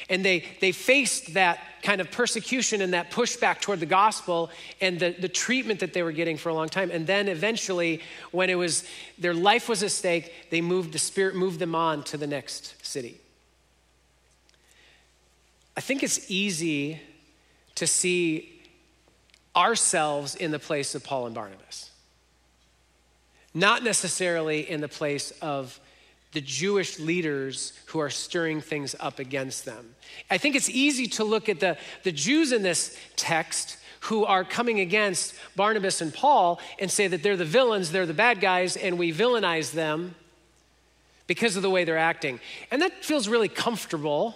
And 0.09 0.25
they, 0.25 0.45
they 0.61 0.73
faced 0.73 1.35
that 1.35 1.61
kind 1.83 2.01
of 2.01 2.11
persecution 2.11 2.81
and 2.81 2.93
that 2.93 3.11
pushback 3.11 3.61
toward 3.61 3.81
the 3.81 3.87
gospel 3.87 4.51
and 4.81 4.99
the, 4.99 5.11
the 5.11 5.29
treatment 5.29 5.81
that 5.81 5.93
they 5.93 6.03
were 6.03 6.13
getting 6.13 6.37
for 6.37 6.49
a 6.49 6.55
long 6.55 6.69
time. 6.69 6.91
And 6.91 7.07
then 7.07 7.29
eventually, 7.29 8.01
when 8.31 8.51
it 8.51 8.57
was 8.57 8.85
their 9.19 9.35
life 9.35 9.69
was 9.69 9.83
at 9.83 9.91
stake, 9.91 10.33
they 10.51 10.61
moved, 10.61 10.93
the 10.93 10.99
Spirit 10.99 11.37
moved 11.37 11.59
them 11.59 11.75
on 11.75 12.03
to 12.05 12.17
the 12.17 12.27
next 12.27 12.85
city. 12.85 13.19
I 15.77 15.81
think 15.81 16.03
it's 16.03 16.31
easy 16.31 17.01
to 17.77 17.87
see 17.87 18.61
ourselves 19.55 20.35
in 20.35 20.51
the 20.51 20.59
place 20.59 20.95
of 20.95 21.05
Paul 21.05 21.27
and 21.27 21.35
Barnabas, 21.35 21.91
not 23.55 23.83
necessarily 23.83 24.69
in 24.69 24.81
the 24.81 24.89
place 24.89 25.31
of 25.43 25.79
the 26.33 26.41
Jewish 26.41 26.99
leaders 26.99 27.79
who 27.87 28.01
are 28.01 28.11
stirring 28.11 28.61
things 28.61 28.97
up 28.99 29.19
against 29.19 29.65
them. 29.65 29.95
I 30.31 30.39
think 30.39 30.57
it's 30.57 30.71
easy 30.71 31.07
to 31.09 31.25
look 31.25 31.49
at 31.49 31.61
the, 31.61 31.77
the 32.05 32.13
Jews 32.13 32.53
in 32.53 32.63
this 32.63 32.97
text 33.17 33.77
who 34.01 34.25
are 34.25 34.43
coming 34.43 34.81
against 34.81 35.35
Barnabas 35.55 36.01
and 36.01 36.13
Paul 36.13 36.59
and 36.79 36.91
say 36.91 37.07
that 37.07 37.23
they're 37.23 37.37
the 37.37 37.45
villains, 37.45 37.93
they're 37.93 38.07
the 38.07 38.15
bad 38.15 38.41
guys, 38.41 38.77
and 38.77 38.99
we 38.99 39.13
villainize 39.13 39.73
them 39.73 40.15
because 41.27 41.55
of 41.55 41.63
the 41.63 41.71
way 41.71 41.85
they're 41.85 41.99
acting. 41.99 42.41
And 42.71 42.83
that 42.83 43.05
feels 43.05 43.29
really 43.29 43.49
comfortable 43.49 44.35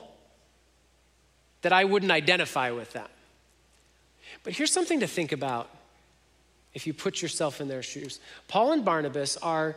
that 1.63 1.73
I 1.73 1.85
wouldn't 1.85 2.13
identify 2.13 2.71
with 2.71 2.93
them. 2.93 3.09
But 4.45 4.53
here's 4.53 4.73
something 4.73 5.01
to 5.01 5.07
think 5.09 5.33
about 5.33 5.69
if 6.77 6.87
you 6.87 6.93
put 6.93 7.23
yourself 7.23 7.63
in 7.63 7.69
their 7.69 7.83
shoes. 7.83 8.21
Paul 8.49 8.73
and 8.73 8.85
Barnabas 8.85 9.39
are 9.39 9.77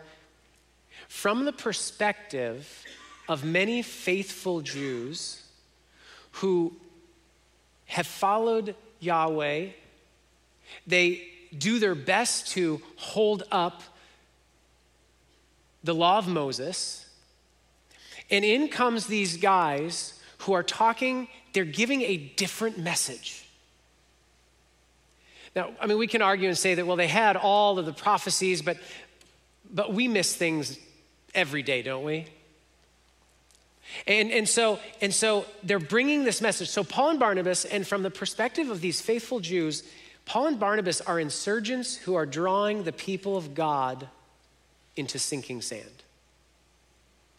from 1.07 1.45
the 1.45 1.53
perspective 1.53 2.83
of 3.29 3.45
many 3.45 3.81
faithful 3.81 4.59
Jews 4.59 5.41
who 6.33 6.75
have 7.85 8.05
followed 8.05 8.75
Yahweh. 8.99 9.67
They 10.85 11.25
do 11.57 11.79
their 11.79 11.95
best 11.95 12.49
to 12.49 12.81
hold 12.97 13.43
up 13.49 13.81
the 15.85 15.95
law 15.95 16.17
of 16.17 16.27
Moses. 16.27 17.09
And 18.29 18.43
in 18.43 18.67
comes 18.67 19.07
these 19.07 19.37
guys 19.37 20.21
who 20.39 20.51
are 20.51 20.63
talking, 20.63 21.29
they're 21.53 21.63
giving 21.63 22.01
a 22.01 22.17
different 22.17 22.77
message. 22.77 23.48
Now, 25.55 25.71
I 25.79 25.87
mean, 25.87 25.97
we 25.97 26.07
can 26.07 26.21
argue 26.21 26.47
and 26.47 26.57
say 26.57 26.75
that, 26.75 26.85
well, 26.85 26.97
they 26.97 27.07
had 27.07 27.35
all 27.35 27.79
of 27.79 27.85
the 27.85 27.93
prophecies, 27.93 28.61
but, 28.61 28.77
but 29.73 29.93
we 29.93 30.07
miss 30.07 30.35
things 30.35 30.77
every 31.33 31.63
day, 31.63 31.81
don't 31.81 32.03
we? 32.03 32.27
And, 34.05 34.31
and, 34.31 34.47
so, 34.47 34.79
and 35.01 35.13
so 35.13 35.45
they're 35.63 35.79
bringing 35.79 36.23
this 36.23 36.41
message. 36.41 36.69
So, 36.69 36.83
Paul 36.83 37.11
and 37.11 37.19
Barnabas, 37.19 37.65
and 37.65 37.87
from 37.87 38.03
the 38.03 38.11
perspective 38.11 38.69
of 38.69 38.81
these 38.81 39.01
faithful 39.01 39.39
Jews, 39.39 39.83
Paul 40.25 40.47
and 40.47 40.59
Barnabas 40.59 41.01
are 41.01 41.19
insurgents 41.19 41.95
who 41.95 42.13
are 42.13 42.27
drawing 42.27 42.83
the 42.83 42.91
people 42.91 43.35
of 43.35 43.55
God 43.55 44.07
into 44.95 45.17
sinking 45.17 45.61
sand. 45.61 46.03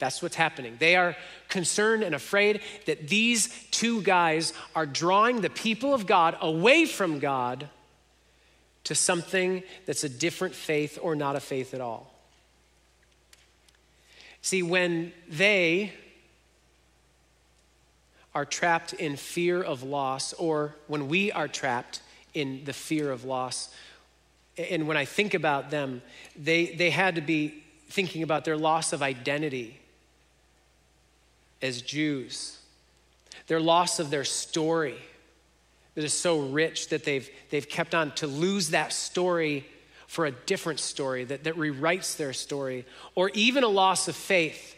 That's 0.00 0.22
what's 0.22 0.34
happening. 0.34 0.76
They 0.80 0.96
are 0.96 1.14
concerned 1.48 2.02
and 2.02 2.14
afraid 2.14 2.62
that 2.86 3.06
these 3.08 3.68
two 3.70 4.02
guys 4.02 4.54
are 4.74 4.86
drawing 4.86 5.42
the 5.42 5.50
people 5.50 5.94
of 5.94 6.06
God 6.06 6.36
away 6.40 6.86
from 6.86 7.20
God 7.20 7.68
to 8.84 8.94
something 8.94 9.62
that's 9.86 10.04
a 10.04 10.08
different 10.08 10.54
faith 10.54 10.98
or 11.00 11.14
not 11.14 11.36
a 11.36 11.40
faith 11.40 11.74
at 11.74 11.80
all. 11.80 12.12
See, 14.42 14.62
when 14.62 15.12
they 15.28 15.92
are 18.34 18.44
trapped 18.44 18.92
in 18.94 19.16
fear 19.16 19.62
of 19.62 19.82
loss, 19.82 20.32
or 20.34 20.76
when 20.86 21.08
we 21.08 21.32
are 21.32 21.48
trapped 21.48 22.00
in 22.32 22.62
the 22.64 22.72
fear 22.72 23.10
of 23.10 23.24
loss, 23.24 23.74
and 24.56 24.86
when 24.86 24.96
I 24.96 25.04
think 25.04 25.34
about 25.34 25.70
them, 25.70 26.02
they, 26.36 26.66
they 26.66 26.90
had 26.90 27.16
to 27.16 27.20
be 27.20 27.62
thinking 27.88 28.22
about 28.22 28.44
their 28.44 28.56
loss 28.56 28.92
of 28.92 29.02
identity 29.02 29.80
as 31.60 31.82
Jews, 31.82 32.58
their 33.46 33.60
loss 33.60 33.98
of 33.98 34.10
their 34.10 34.24
story 34.24 34.98
that 36.00 36.06
is 36.06 36.14
so 36.14 36.38
rich 36.38 36.88
that 36.88 37.04
they've, 37.04 37.28
they've 37.50 37.68
kept 37.68 37.94
on 37.94 38.10
to 38.12 38.26
lose 38.26 38.70
that 38.70 38.90
story 38.90 39.66
for 40.06 40.24
a 40.24 40.30
different 40.30 40.80
story 40.80 41.24
that, 41.24 41.44
that 41.44 41.54
rewrites 41.56 42.16
their 42.16 42.32
story, 42.32 42.86
or 43.14 43.28
even 43.34 43.64
a 43.64 43.68
loss 43.68 44.08
of 44.08 44.16
faith. 44.16 44.76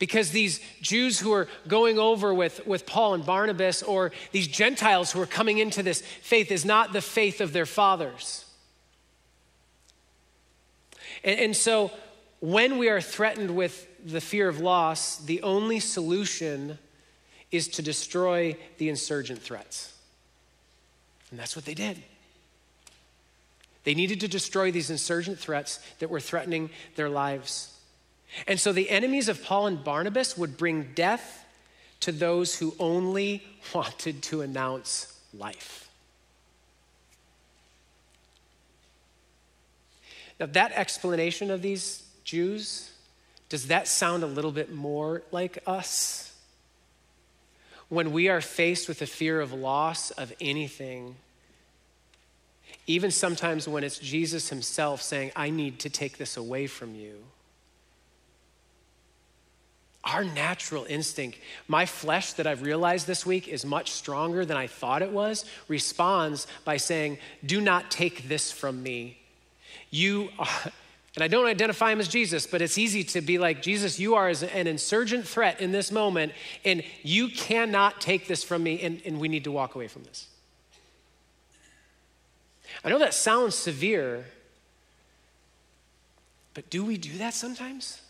Because 0.00 0.30
these 0.30 0.60
Jews 0.80 1.20
who 1.20 1.32
are 1.32 1.48
going 1.68 1.98
over 1.98 2.34
with, 2.34 2.66
with 2.66 2.86
Paul 2.86 3.14
and 3.14 3.24
Barnabas, 3.24 3.84
or 3.84 4.10
these 4.32 4.48
Gentiles 4.48 5.12
who 5.12 5.22
are 5.22 5.26
coming 5.26 5.58
into 5.58 5.84
this 5.84 6.02
faith, 6.02 6.50
is 6.50 6.64
not 6.64 6.92
the 6.92 7.00
faith 7.00 7.40
of 7.40 7.52
their 7.52 7.66
fathers. 7.66 8.44
And, 11.22 11.38
and 11.38 11.56
so, 11.56 11.92
when 12.40 12.78
we 12.78 12.88
are 12.88 13.00
threatened 13.00 13.54
with 13.54 13.86
the 14.04 14.20
fear 14.20 14.48
of 14.48 14.60
loss, 14.60 15.18
the 15.18 15.42
only 15.42 15.78
solution 15.78 16.78
is 17.50 17.68
to 17.68 17.82
destroy 17.82 18.56
the 18.78 18.88
insurgent 18.88 19.42
threats. 19.42 19.94
And 21.30 21.38
that's 21.38 21.56
what 21.56 21.64
they 21.64 21.74
did. 21.74 22.02
They 23.84 23.94
needed 23.94 24.20
to 24.20 24.28
destroy 24.28 24.70
these 24.70 24.90
insurgent 24.90 25.38
threats 25.38 25.80
that 25.98 26.10
were 26.10 26.20
threatening 26.20 26.70
their 26.96 27.08
lives. 27.08 27.74
And 28.46 28.60
so 28.60 28.72
the 28.72 28.90
enemies 28.90 29.28
of 29.28 29.42
Paul 29.42 29.66
and 29.66 29.82
Barnabas 29.82 30.36
would 30.36 30.56
bring 30.56 30.90
death 30.94 31.44
to 32.00 32.12
those 32.12 32.56
who 32.56 32.74
only 32.78 33.42
wanted 33.74 34.22
to 34.24 34.42
announce 34.42 35.18
life. 35.32 35.88
Now, 40.38 40.46
that 40.46 40.72
explanation 40.72 41.50
of 41.50 41.62
these 41.62 42.04
Jews, 42.24 42.92
does 43.48 43.68
that 43.68 43.88
sound 43.88 44.22
a 44.22 44.26
little 44.26 44.52
bit 44.52 44.72
more 44.72 45.22
like 45.32 45.58
us? 45.66 46.27
When 47.88 48.12
we 48.12 48.28
are 48.28 48.40
faced 48.40 48.88
with 48.88 48.98
the 48.98 49.06
fear 49.06 49.40
of 49.40 49.52
loss 49.52 50.10
of 50.10 50.32
anything, 50.40 51.16
even 52.86 53.10
sometimes 53.10 53.68
when 53.68 53.84
it's 53.84 53.98
Jesus 53.98 54.48
himself 54.48 55.02
saying, 55.02 55.32
I 55.36 55.50
need 55.50 55.80
to 55.80 55.90
take 55.90 56.18
this 56.18 56.36
away 56.36 56.66
from 56.66 56.94
you. 56.94 57.24
Our 60.04 60.24
natural 60.24 60.86
instinct, 60.88 61.38
my 61.66 61.84
flesh 61.84 62.32
that 62.34 62.46
I've 62.46 62.62
realized 62.62 63.06
this 63.06 63.26
week 63.26 63.46
is 63.46 63.66
much 63.66 63.90
stronger 63.90 64.44
than 64.44 64.56
I 64.56 64.66
thought 64.66 65.02
it 65.02 65.10
was, 65.10 65.44
responds 65.66 66.46
by 66.64 66.78
saying, 66.78 67.18
Do 67.44 67.60
not 67.60 67.90
take 67.90 68.26
this 68.28 68.50
from 68.50 68.82
me. 68.82 69.18
You 69.90 70.30
are, 70.38 70.72
and 71.18 71.24
I 71.24 71.26
don't 71.26 71.46
identify 71.46 71.90
him 71.90 71.98
as 71.98 72.06
Jesus, 72.06 72.46
but 72.46 72.62
it's 72.62 72.78
easy 72.78 73.02
to 73.02 73.20
be 73.20 73.38
like, 73.38 73.60
Jesus, 73.60 73.98
you 73.98 74.14
are 74.14 74.28
an 74.28 74.68
insurgent 74.68 75.26
threat 75.26 75.60
in 75.60 75.72
this 75.72 75.90
moment, 75.90 76.32
and 76.64 76.84
you 77.02 77.26
cannot 77.26 78.00
take 78.00 78.28
this 78.28 78.44
from 78.44 78.62
me, 78.62 78.80
and, 78.82 79.02
and 79.04 79.18
we 79.18 79.26
need 79.26 79.42
to 79.42 79.50
walk 79.50 79.74
away 79.74 79.88
from 79.88 80.04
this. 80.04 80.28
I 82.84 82.88
know 82.88 83.00
that 83.00 83.14
sounds 83.14 83.56
severe, 83.56 84.26
but 86.54 86.70
do 86.70 86.84
we 86.84 86.96
do 86.96 87.18
that 87.18 87.34
sometimes? 87.34 88.00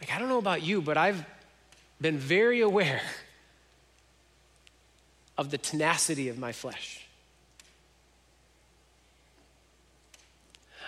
Like, 0.00 0.14
I 0.14 0.18
don't 0.18 0.30
know 0.30 0.38
about 0.38 0.62
you, 0.62 0.80
but 0.80 0.96
I've 0.96 1.26
been 2.00 2.16
very 2.16 2.62
aware 2.62 3.02
of 5.36 5.50
the 5.50 5.58
tenacity 5.58 6.30
of 6.30 6.38
my 6.38 6.52
flesh. 6.52 7.06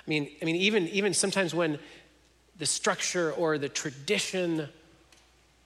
I 0.06 0.10
mean, 0.10 0.30
I 0.40 0.44
mean, 0.44 0.56
even, 0.56 0.88
even 0.88 1.14
sometimes 1.14 1.54
when 1.54 1.78
the 2.58 2.66
structure 2.66 3.32
or 3.32 3.58
the 3.58 3.68
tradition 3.68 4.68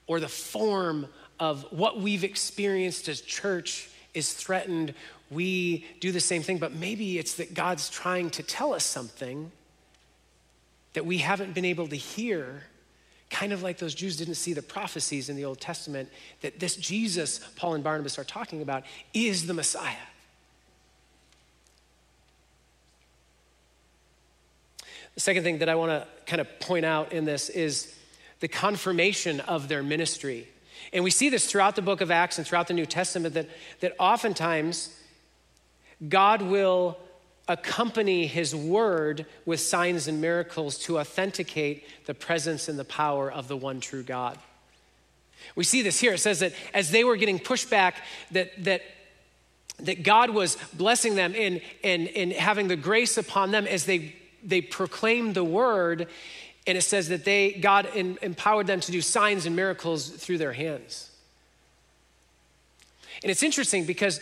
or 0.07 0.21
the 0.21 0.29
form 0.29 1.07
of 1.41 1.65
what 1.71 2.01
we've 2.01 2.25
experienced 2.25 3.09
as 3.09 3.21
church 3.21 3.89
is 4.15 4.33
threatened, 4.33 4.95
we 5.31 5.85
do 6.01 6.13
the 6.13 6.21
same 6.21 6.43
thing, 6.43 6.59
but 6.59 6.73
maybe 6.73 7.19
it's 7.19 7.35
that 7.35 7.55
God's 7.55 7.91
trying 7.91 8.31
to 8.31 8.43
tell 8.43 8.73
us 8.73 8.85
something 8.85 9.51
that 10.93 11.05
we 11.05 11.19
haven't 11.19 11.55
been 11.55 11.65
able 11.65 11.89
to 11.89 11.97
hear 11.97 12.63
Kind 13.31 13.53
of 13.53 13.63
like 13.63 13.79
those 13.79 13.95
Jews 13.95 14.17
didn't 14.17 14.37
see 14.37 14.53
the 14.53 14.63
prophecies 14.63 15.29
in 15.29 15.37
the 15.37 15.45
Old 15.45 15.61
Testament 15.61 16.09
that 16.43 16.61
this 16.61 16.77
Jesus, 16.77 17.41
Paul 17.57 17.75
and 17.75 17.83
Barnabas 17.83 18.19
are 18.19 18.25
talking 18.25 18.63
about, 18.63 18.85
is 19.13 19.47
the 19.47 19.55
Messiah. 19.55 19.97
The 25.17 25.21
second 25.21 25.43
thing 25.43 25.59
that 25.59 25.69
I 25.69 25.75
want 25.75 25.91
to 25.91 26.07
kind 26.27 26.41
of 26.41 26.61
point 26.61 26.85
out 26.85 27.13
in 27.13 27.25
this 27.25 27.49
is 27.49 27.93
the 28.41 28.49
confirmation 28.49 29.41
of 29.41 29.67
their 29.67 29.83
ministry. 29.83 30.47
And 30.93 31.03
we 31.03 31.11
see 31.11 31.31
this 31.31 31.47
throughout 31.47 31.75
the 31.75 31.83
book 31.83 32.01
of 32.01 32.11
Acts 32.11 32.39
and 32.39 32.47
throughout 32.47 32.69
the 32.69 32.75
New 32.75 32.87
Testament 32.87 33.35
that, 33.35 33.49
that 33.81 33.95
oftentimes 33.99 34.95
God 36.07 36.43
will 36.43 36.99
accompany 37.49 38.27
his 38.27 38.55
word 38.55 39.25
with 39.45 39.61
signs 39.61 40.09
and 40.09 40.21
miracles 40.21 40.79
to 40.79 40.99
authenticate 40.99 41.85
the 42.07 42.15
presence 42.15 42.69
and 42.69 42.79
the 42.79 42.85
power 42.85 43.31
of 43.31 43.49
the 43.49 43.57
one 43.57 43.81
true 43.81 44.03
God. 44.03 44.39
We 45.55 45.65
see 45.65 45.83
this 45.83 46.01
here. 46.01 46.15
It 46.15 46.19
says 46.19 46.41
that 46.41 46.53
as 46.75 46.91
they 46.91 47.05
were 47.05 47.17
getting 47.17 47.39
pushed 47.39 47.71
back, 47.71 48.03
that, 48.33 48.65
that, 48.65 48.83
that 49.79 50.03
God 50.03 50.31
was 50.31 50.57
blessing 50.75 51.15
them 51.15 51.35
and, 51.37 51.61
and, 51.85 52.09
and 52.09 52.33
having 52.33 52.69
the 52.69 52.77
grace 52.77 53.17
upon 53.17 53.53
them 53.53 53.67
as 53.67 53.87
they, 53.87 54.17
they 54.47 54.61
proclaimed 54.61 55.35
the 55.35 55.45
word. 55.45 56.09
And 56.67 56.79
it 56.79 56.83
says 56.83 57.09
that 57.09 57.25
they, 57.25 57.53
God 57.53 57.89
in, 57.95 58.19
empowered 58.23 58.67
them 58.67 58.81
to 58.81 58.93
do 58.93 59.01
signs 59.01 59.47
and 59.47 59.55
miracles 59.55 60.09
through 60.09 60.39
their 60.39 60.53
hands. 60.53 61.11
And 63.23 63.31
it's 63.31 63.43
interesting 63.43 63.85
because 63.85 64.21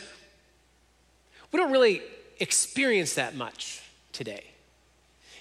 we 1.53 1.59
don't 1.59 1.73
really 1.73 2.03
experience 2.41 3.15
that 3.15 3.35
much 3.35 3.83
today. 4.13 4.45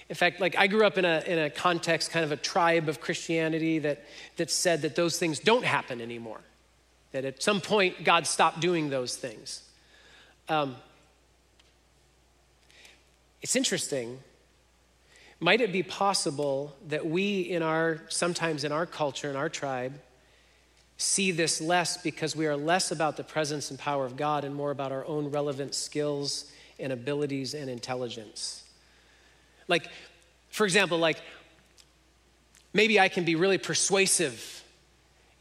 In 0.08 0.14
fact, 0.14 0.40
like 0.40 0.56
I 0.56 0.66
grew 0.66 0.86
up 0.86 0.98
in 0.98 1.04
a, 1.04 1.22
in 1.26 1.38
a 1.38 1.50
context, 1.50 2.10
kind 2.10 2.24
of 2.24 2.32
a 2.32 2.36
tribe 2.36 2.88
of 2.88 3.00
Christianity 3.00 3.78
that, 3.80 4.04
that 4.36 4.50
said 4.50 4.82
that 4.82 4.96
those 4.96 5.18
things 5.18 5.38
don't 5.38 5.64
happen 5.64 6.00
anymore. 6.00 6.40
That 7.12 7.24
at 7.24 7.42
some 7.42 7.60
point, 7.60 8.04
God 8.04 8.26
stopped 8.26 8.60
doing 8.60 8.90
those 8.90 9.16
things. 9.16 9.62
Um, 10.48 10.76
it's 13.40 13.56
interesting. 13.56 14.18
Might 15.44 15.60
it 15.60 15.72
be 15.72 15.82
possible 15.82 16.74
that 16.88 17.04
we, 17.04 17.40
in 17.40 17.62
our, 17.62 18.00
sometimes 18.08 18.64
in 18.64 18.72
our 18.72 18.86
culture, 18.86 19.28
in 19.28 19.36
our 19.36 19.50
tribe, 19.50 19.92
see 20.96 21.32
this 21.32 21.60
less 21.60 21.98
because 21.98 22.34
we 22.34 22.46
are 22.46 22.56
less 22.56 22.90
about 22.90 23.18
the 23.18 23.24
presence 23.24 23.68
and 23.68 23.78
power 23.78 24.06
of 24.06 24.16
God 24.16 24.44
and 24.44 24.54
more 24.54 24.70
about 24.70 24.90
our 24.90 25.04
own 25.04 25.30
relevant 25.30 25.74
skills 25.74 26.50
and 26.80 26.94
abilities 26.94 27.52
and 27.52 27.68
intelligence. 27.68 28.64
Like, 29.68 29.90
for 30.48 30.64
example, 30.64 30.96
like 30.96 31.20
maybe 32.72 32.98
I 32.98 33.10
can 33.10 33.26
be 33.26 33.34
really 33.34 33.58
persuasive 33.58 34.64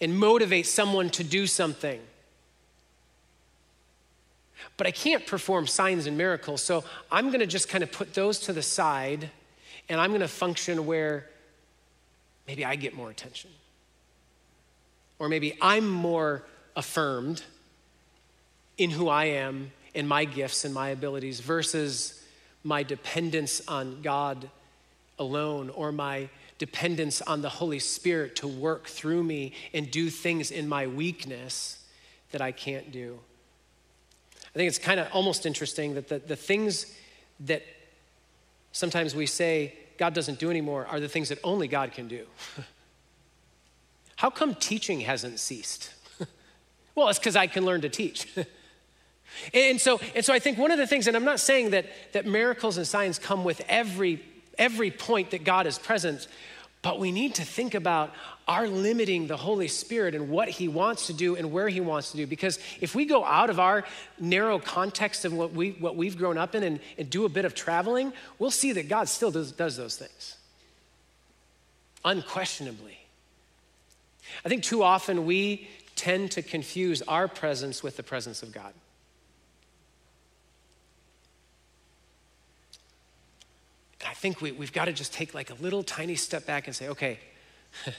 and 0.02 0.20
motivate 0.20 0.68
someone 0.68 1.12
to 1.12 1.24
do 1.24 1.48
something. 1.48 2.02
But 4.76 4.86
I 4.86 4.92
can't 4.92 5.26
perform 5.26 5.66
signs 5.66 6.08
and 6.08 6.18
miracles, 6.18 6.62
so 6.62 6.84
I'm 7.10 7.32
gonna 7.32 7.48
just 7.48 7.70
kind 7.70 7.86
of 7.86 7.92
put 7.94 8.14
those 8.14 8.40
to 8.40 8.52
the 8.52 8.62
side 8.62 9.30
and 9.90 10.00
I'm 10.00 10.12
gonna 10.12 10.28
function 10.28 10.86
where 10.86 11.30
maybe 12.48 12.66
I 12.66 12.76
get 12.76 12.96
more 12.96 13.10
attention. 13.10 13.50
Or 15.20 15.30
maybe 15.30 15.58
I'm 15.62 15.88
more 15.88 16.44
affirmed 16.76 17.44
in 18.78 18.90
who 18.90 19.08
I 19.08 19.26
am 19.26 19.72
in 19.94 20.08
my 20.08 20.26
gifts 20.26 20.66
and 20.66 20.74
my 20.74 20.90
abilities 20.90 21.40
versus 21.40 22.24
my 22.64 22.84
dependence 22.84 23.62
on 23.68 24.02
God 24.02 24.50
alone 25.20 25.70
or 25.70 25.92
my 25.92 26.30
dependence 26.58 27.22
on 27.22 27.42
the 27.42 27.50
Holy 27.50 27.80
Spirit 27.80 28.36
to 28.38 28.48
work 28.48 28.88
through 28.88 29.24
me 29.24 29.54
and 29.74 29.90
do 29.92 30.10
things 30.10 30.50
in 30.50 30.68
my 30.68 30.88
weakness 30.88 31.84
that 32.32 32.42
I 32.42 32.52
can't 32.52 32.92
do. 32.92 33.20
I 34.56 34.58
think 34.58 34.68
it's 34.68 34.80
kind 34.80 35.00
of 35.00 35.08
almost 35.12 35.46
interesting 35.46 35.96
that 35.96 36.08
the, 36.10 36.20
the 36.20 36.36
things 36.36 36.96
that 37.42 37.64
sometimes 38.74 39.16
we 39.16 39.26
say 39.26 39.74
God 39.98 40.14
doesn't 40.14 40.40
do 40.40 40.50
anymore 40.50 40.86
are 40.88 41.00
the 41.00 41.08
things 41.08 41.30
that 41.30 41.40
only 41.44 41.70
God 41.70 41.94
can 41.94 42.10
do. 42.10 42.26
How 44.18 44.30
come 44.30 44.56
teaching 44.56 45.00
hasn't 45.00 45.40
ceased? 45.40 45.94
well, 46.96 47.08
it's 47.08 47.20
because 47.20 47.38
I 47.38 47.48
can 47.48 47.66
learn 47.66 47.82
to 47.82 47.90
teach. 47.90 48.28
And 49.54 49.82
so, 49.82 50.00
and 50.16 50.24
so 50.24 50.32
I 50.32 50.38
think 50.38 50.58
one 50.58 50.70
of 50.70 50.78
the 50.78 50.86
things, 50.86 51.08
and 51.08 51.18
I'm 51.18 51.26
not 51.26 51.40
saying 51.40 51.72
that, 51.72 51.88
that 52.12 52.26
miracles 52.26 52.78
and 52.78 52.86
signs 52.86 53.18
come 53.18 53.44
with 53.44 53.64
every, 53.68 54.24
every 54.60 54.92
point 54.92 55.32
that 55.32 55.44
God 55.44 55.66
is 55.66 55.80
present, 55.80 56.28
but 56.84 57.00
we 57.00 57.12
need 57.12 57.36
to 57.36 57.46
think 57.46 57.74
about 57.74 58.14
our 58.46 58.68
limiting 58.68 59.26
the 59.26 59.38
Holy 59.38 59.70
Spirit 59.70 60.14
and 60.14 60.30
what 60.30 60.50
He 60.50 60.68
wants 60.68 61.08
to 61.08 61.14
do 61.14 61.36
and 61.36 61.52
where 61.52 61.70
He 61.70 61.80
wants 61.80 62.12
to 62.12 62.18
do. 62.18 62.28
Because 62.28 62.60
if 62.82 62.94
we 62.94 63.06
go 63.06 63.24
out 63.24 63.50
of 63.50 63.58
our 63.58 63.86
narrow 64.20 64.60
context 64.60 65.24
of 65.24 65.34
what, 65.34 65.54
we, 65.54 65.72
what 65.72 65.96
we've 65.96 66.18
grown 66.18 66.38
up 66.38 66.54
in 66.54 66.62
and, 66.62 66.80
and 66.98 67.10
do 67.10 67.24
a 67.24 67.30
bit 67.30 67.46
of 67.46 67.56
traveling, 67.56 68.12
we'll 68.38 68.52
see 68.52 68.74
that 68.74 68.90
God 68.90 69.08
still 69.08 69.32
does, 69.32 69.54
does 69.54 69.78
those 69.78 69.96
things. 69.96 70.36
Unquestionably. 72.04 73.00
I 74.44 74.50
think 74.50 74.64
too 74.64 74.84
often 74.84 75.26
we 75.26 75.70
tend 75.96 76.32
to 76.32 76.42
confuse 76.42 77.02
our 77.04 77.30
presence 77.30 77.82
with 77.82 77.96
the 77.96 78.04
presence 78.04 78.44
of 78.44 78.52
God. 78.52 78.74
I 84.08 84.14
think 84.14 84.42
we, 84.42 84.52
we've 84.52 84.74
got 84.74 84.86
to 84.86 84.94
just 84.94 85.14
take 85.14 85.34
like 85.34 85.50
a 85.50 85.56
little 85.56 85.84
tiny 85.84 86.16
step 86.16 86.46
back 86.46 86.68
and 86.68 86.76
say, 86.76 86.90
okay, 86.90 87.20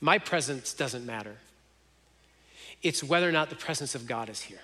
my 0.00 0.18
presence 0.18 0.72
doesn't 0.72 1.04
matter. 1.06 1.36
It's 2.82 3.04
whether 3.04 3.28
or 3.28 3.32
not 3.32 3.50
the 3.50 3.56
presence 3.56 3.94
of 3.94 4.06
God 4.06 4.28
is 4.28 4.40
here. 4.40 4.60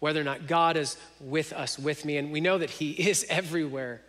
Whether 0.00 0.20
or 0.20 0.24
not 0.24 0.46
God 0.46 0.76
is 0.76 0.96
with 1.20 1.52
us, 1.52 1.78
with 1.78 2.04
me. 2.04 2.16
And 2.16 2.32
we 2.32 2.40
know 2.40 2.58
that 2.58 2.70
He 2.70 2.90
is 3.08 3.26
everywhere. 3.28 4.00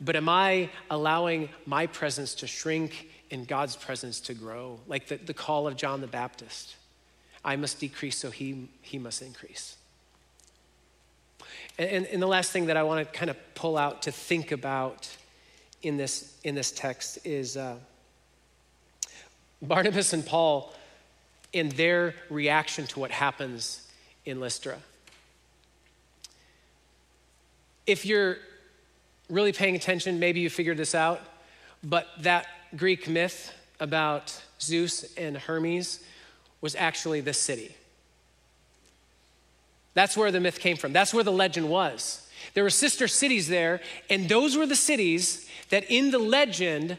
But 0.00 0.16
am 0.16 0.28
I 0.28 0.70
allowing 0.90 1.48
my 1.66 1.86
presence 1.86 2.34
to 2.36 2.46
shrink 2.46 3.08
and 3.30 3.46
God's 3.46 3.76
presence 3.76 4.20
to 4.22 4.34
grow? 4.34 4.78
Like 4.86 5.08
the, 5.08 5.16
the 5.16 5.34
call 5.34 5.66
of 5.66 5.76
John 5.76 6.00
the 6.00 6.06
Baptist 6.06 6.76
I 7.44 7.56
must 7.56 7.80
decrease 7.80 8.18
so 8.18 8.30
he, 8.30 8.68
he 8.82 8.98
must 8.98 9.22
increase. 9.22 9.76
And, 11.80 12.04
and 12.08 12.20
the 12.20 12.26
last 12.26 12.52
thing 12.52 12.66
that 12.66 12.76
I 12.76 12.82
want 12.82 13.10
to 13.10 13.18
kind 13.18 13.30
of 13.30 13.38
pull 13.54 13.78
out 13.78 14.02
to 14.02 14.12
think 14.12 14.52
about 14.52 15.08
in 15.80 15.96
this, 15.96 16.36
in 16.44 16.54
this 16.54 16.72
text 16.72 17.20
is 17.24 17.56
uh, 17.56 17.76
Barnabas 19.62 20.12
and 20.12 20.24
Paul 20.24 20.74
in 21.54 21.70
their 21.70 22.14
reaction 22.28 22.86
to 22.88 23.00
what 23.00 23.10
happens 23.10 23.88
in 24.26 24.40
Lystra. 24.40 24.76
If 27.86 28.04
you're 28.04 28.36
really 29.30 29.52
paying 29.52 29.74
attention, 29.74 30.18
maybe 30.18 30.40
you 30.40 30.50
figured 30.50 30.76
this 30.76 30.94
out, 30.94 31.22
but 31.82 32.08
that 32.18 32.46
Greek 32.76 33.08
myth 33.08 33.54
about 33.80 34.38
Zeus 34.60 35.14
and 35.16 35.34
Hermes 35.34 36.04
was 36.60 36.76
actually 36.76 37.22
this 37.22 37.40
city. 37.40 37.74
That's 39.94 40.16
where 40.16 40.30
the 40.30 40.40
myth 40.40 40.60
came 40.60 40.76
from. 40.76 40.92
That's 40.92 41.12
where 41.12 41.24
the 41.24 41.32
legend 41.32 41.68
was. 41.68 42.26
There 42.54 42.64
were 42.64 42.70
sister 42.70 43.08
cities 43.08 43.48
there, 43.48 43.80
and 44.08 44.28
those 44.28 44.56
were 44.56 44.66
the 44.66 44.76
cities 44.76 45.48
that 45.70 45.90
in 45.90 46.10
the 46.10 46.18
legend, 46.18 46.98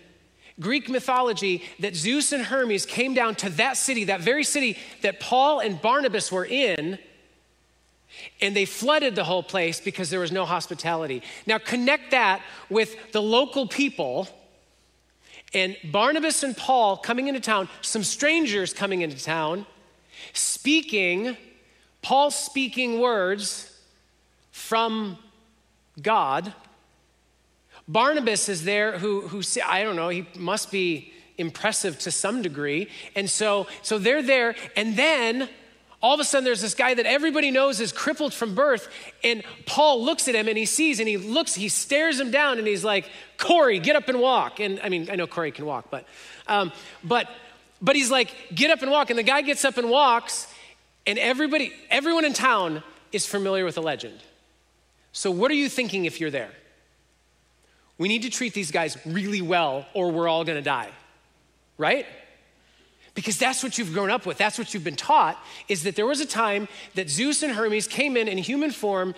Greek 0.59 0.89
mythology, 0.89 1.63
that 1.79 1.95
Zeus 1.95 2.31
and 2.31 2.45
Hermes 2.45 2.85
came 2.85 3.13
down 3.13 3.35
to 3.35 3.49
that 3.51 3.77
city, 3.77 4.05
that 4.05 4.21
very 4.21 4.43
city 4.43 4.77
that 5.01 5.19
Paul 5.19 5.59
and 5.59 5.81
Barnabas 5.81 6.31
were 6.31 6.45
in, 6.45 6.99
and 8.41 8.55
they 8.55 8.65
flooded 8.65 9.15
the 9.15 9.23
whole 9.23 9.43
place 9.43 9.79
because 9.79 10.09
there 10.09 10.19
was 10.19 10.31
no 10.31 10.45
hospitality. 10.45 11.23
Now, 11.45 11.57
connect 11.57 12.11
that 12.11 12.41
with 12.69 13.13
the 13.13 13.21
local 13.21 13.67
people 13.67 14.27
and 15.53 15.75
Barnabas 15.91 16.43
and 16.43 16.55
Paul 16.55 16.97
coming 16.97 17.27
into 17.27 17.39
town, 17.39 17.67
some 17.81 18.03
strangers 18.03 18.73
coming 18.73 19.01
into 19.01 19.21
town, 19.21 19.65
speaking 20.33 21.35
Paul 22.01 22.31
speaking 22.31 22.99
words 22.99 23.71
from 24.51 25.17
God. 26.01 26.53
Barnabas 27.87 28.49
is 28.49 28.63
there 28.63 28.97
who, 28.97 29.21
who 29.21 29.41
I 29.65 29.83
don't 29.83 29.95
know, 29.95 30.09
he 30.09 30.27
must 30.37 30.71
be 30.71 31.13
impressive 31.37 31.99
to 31.99 32.11
some 32.11 32.41
degree. 32.41 32.89
And 33.15 33.29
so, 33.29 33.67
so 33.81 33.97
they're 33.97 34.21
there, 34.21 34.55
and 34.75 34.95
then 34.95 35.49
all 36.01 36.15
of 36.15 36.19
a 36.19 36.23
sudden 36.23 36.43
there's 36.43 36.61
this 36.61 36.73
guy 36.73 36.93
that 36.93 37.05
everybody 37.05 37.51
knows 37.51 37.79
is 37.79 37.91
crippled 37.91 38.33
from 38.33 38.55
birth 38.55 38.89
and 39.23 39.43
paul 39.67 40.03
looks 40.03 40.27
at 40.27 40.33
him 40.33 40.47
and 40.47 40.57
he 40.57 40.65
sees 40.65 40.99
and 40.99 41.07
he 41.07 41.15
looks 41.15 41.53
he 41.53 41.69
stares 41.69 42.19
him 42.19 42.31
down 42.31 42.57
and 42.57 42.67
he's 42.67 42.83
like 42.83 43.07
corey 43.37 43.77
get 43.77 43.95
up 43.95 44.09
and 44.09 44.19
walk 44.19 44.59
and 44.59 44.79
i 44.83 44.89
mean 44.89 45.07
i 45.11 45.15
know 45.15 45.27
corey 45.27 45.51
can 45.51 45.63
walk 45.63 45.85
but 45.91 46.07
um, 46.47 46.71
but 47.03 47.29
but 47.83 47.95
he's 47.95 48.09
like 48.09 48.33
get 48.53 48.71
up 48.71 48.81
and 48.81 48.89
walk 48.89 49.11
and 49.11 49.19
the 49.19 49.23
guy 49.23 49.41
gets 49.41 49.63
up 49.63 49.77
and 49.77 49.91
walks 49.91 50.51
and 51.05 51.17
everybody, 51.19 51.73
everyone 51.89 52.25
in 52.25 52.33
town 52.33 52.83
is 53.11 53.25
familiar 53.25 53.65
with 53.65 53.75
the 53.75 53.81
legend. 53.81 54.19
So, 55.11 55.31
what 55.31 55.51
are 55.51 55.55
you 55.55 55.69
thinking 55.69 56.05
if 56.05 56.19
you're 56.19 56.31
there? 56.31 56.51
we 58.01 58.07
need 58.07 58.23
to 58.23 58.31
treat 58.31 58.55
these 58.55 58.71
guys 58.71 58.97
really 59.05 59.43
well 59.43 59.85
or 59.93 60.11
we're 60.11 60.27
all 60.27 60.43
gonna 60.43 60.59
die, 60.59 60.89
right? 61.77 62.07
Because 63.13 63.37
that's 63.37 63.61
what 63.61 63.77
you've 63.77 63.93
grown 63.93 64.09
up 64.09 64.25
with. 64.25 64.39
That's 64.39 64.57
what 64.57 64.73
you've 64.73 64.83
been 64.83 64.95
taught 64.95 65.37
is 65.67 65.83
that 65.83 65.95
there 65.95 66.07
was 66.07 66.19
a 66.19 66.25
time 66.25 66.67
that 66.95 67.11
Zeus 67.11 67.43
and 67.43 67.53
Hermes 67.53 67.85
came 67.85 68.17
in 68.17 68.27
in 68.27 68.39
human 68.39 68.71
form 68.71 69.13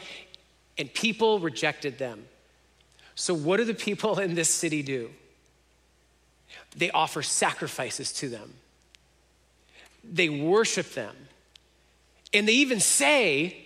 and 0.78 0.94
people 0.94 1.40
rejected 1.40 1.98
them. 1.98 2.26
So, 3.16 3.34
what 3.34 3.56
do 3.56 3.64
the 3.64 3.74
people 3.74 4.20
in 4.20 4.36
this 4.36 4.54
city 4.54 4.84
do? 4.84 5.12
They 6.76 6.92
offer 6.92 7.22
sacrifices 7.22 8.12
to 8.16 8.28
them, 8.28 8.54
they 10.04 10.28
worship 10.28 10.92
them. 10.92 11.16
And 12.34 12.48
they 12.48 12.54
even 12.54 12.80
say 12.80 13.58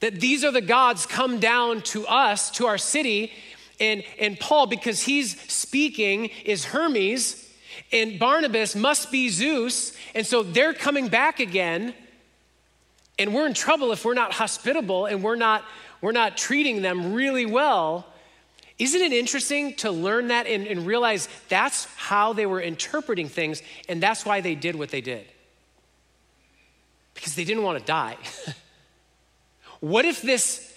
that 0.00 0.20
these 0.20 0.44
are 0.44 0.50
the 0.50 0.60
gods 0.60 1.06
come 1.06 1.38
down 1.38 1.82
to 1.82 2.06
us, 2.06 2.50
to 2.52 2.66
our 2.66 2.78
city. 2.78 3.32
And, 3.80 4.02
and 4.18 4.38
Paul, 4.38 4.66
because 4.66 5.02
he's 5.02 5.40
speaking, 5.50 6.30
is 6.44 6.66
Hermes, 6.66 7.42
and 7.92 8.18
Barnabas 8.18 8.74
must 8.74 9.10
be 9.10 9.28
Zeus. 9.28 9.96
And 10.14 10.26
so 10.26 10.42
they're 10.42 10.74
coming 10.74 11.08
back 11.08 11.40
again. 11.40 11.94
And 13.18 13.34
we're 13.34 13.46
in 13.46 13.54
trouble 13.54 13.92
if 13.92 14.04
we're 14.04 14.14
not 14.14 14.32
hospitable 14.32 15.06
and 15.06 15.22
we're 15.22 15.36
not, 15.36 15.64
we're 16.00 16.12
not 16.12 16.36
treating 16.36 16.82
them 16.82 17.14
really 17.14 17.46
well. 17.46 18.06
Isn't 18.78 19.00
it 19.00 19.12
interesting 19.12 19.74
to 19.76 19.90
learn 19.90 20.28
that 20.28 20.46
and, 20.46 20.66
and 20.66 20.86
realize 20.86 21.28
that's 21.48 21.86
how 21.96 22.34
they 22.34 22.44
were 22.44 22.60
interpreting 22.60 23.28
things 23.28 23.62
and 23.88 24.02
that's 24.02 24.26
why 24.26 24.42
they 24.42 24.54
did 24.54 24.74
what 24.74 24.90
they 24.90 25.00
did? 25.00 25.26
Because 27.16 27.34
they 27.34 27.44
didn't 27.44 27.64
want 27.64 27.78
to 27.78 27.84
die. 27.84 28.16
what 29.80 30.04
if 30.04 30.22
this 30.22 30.72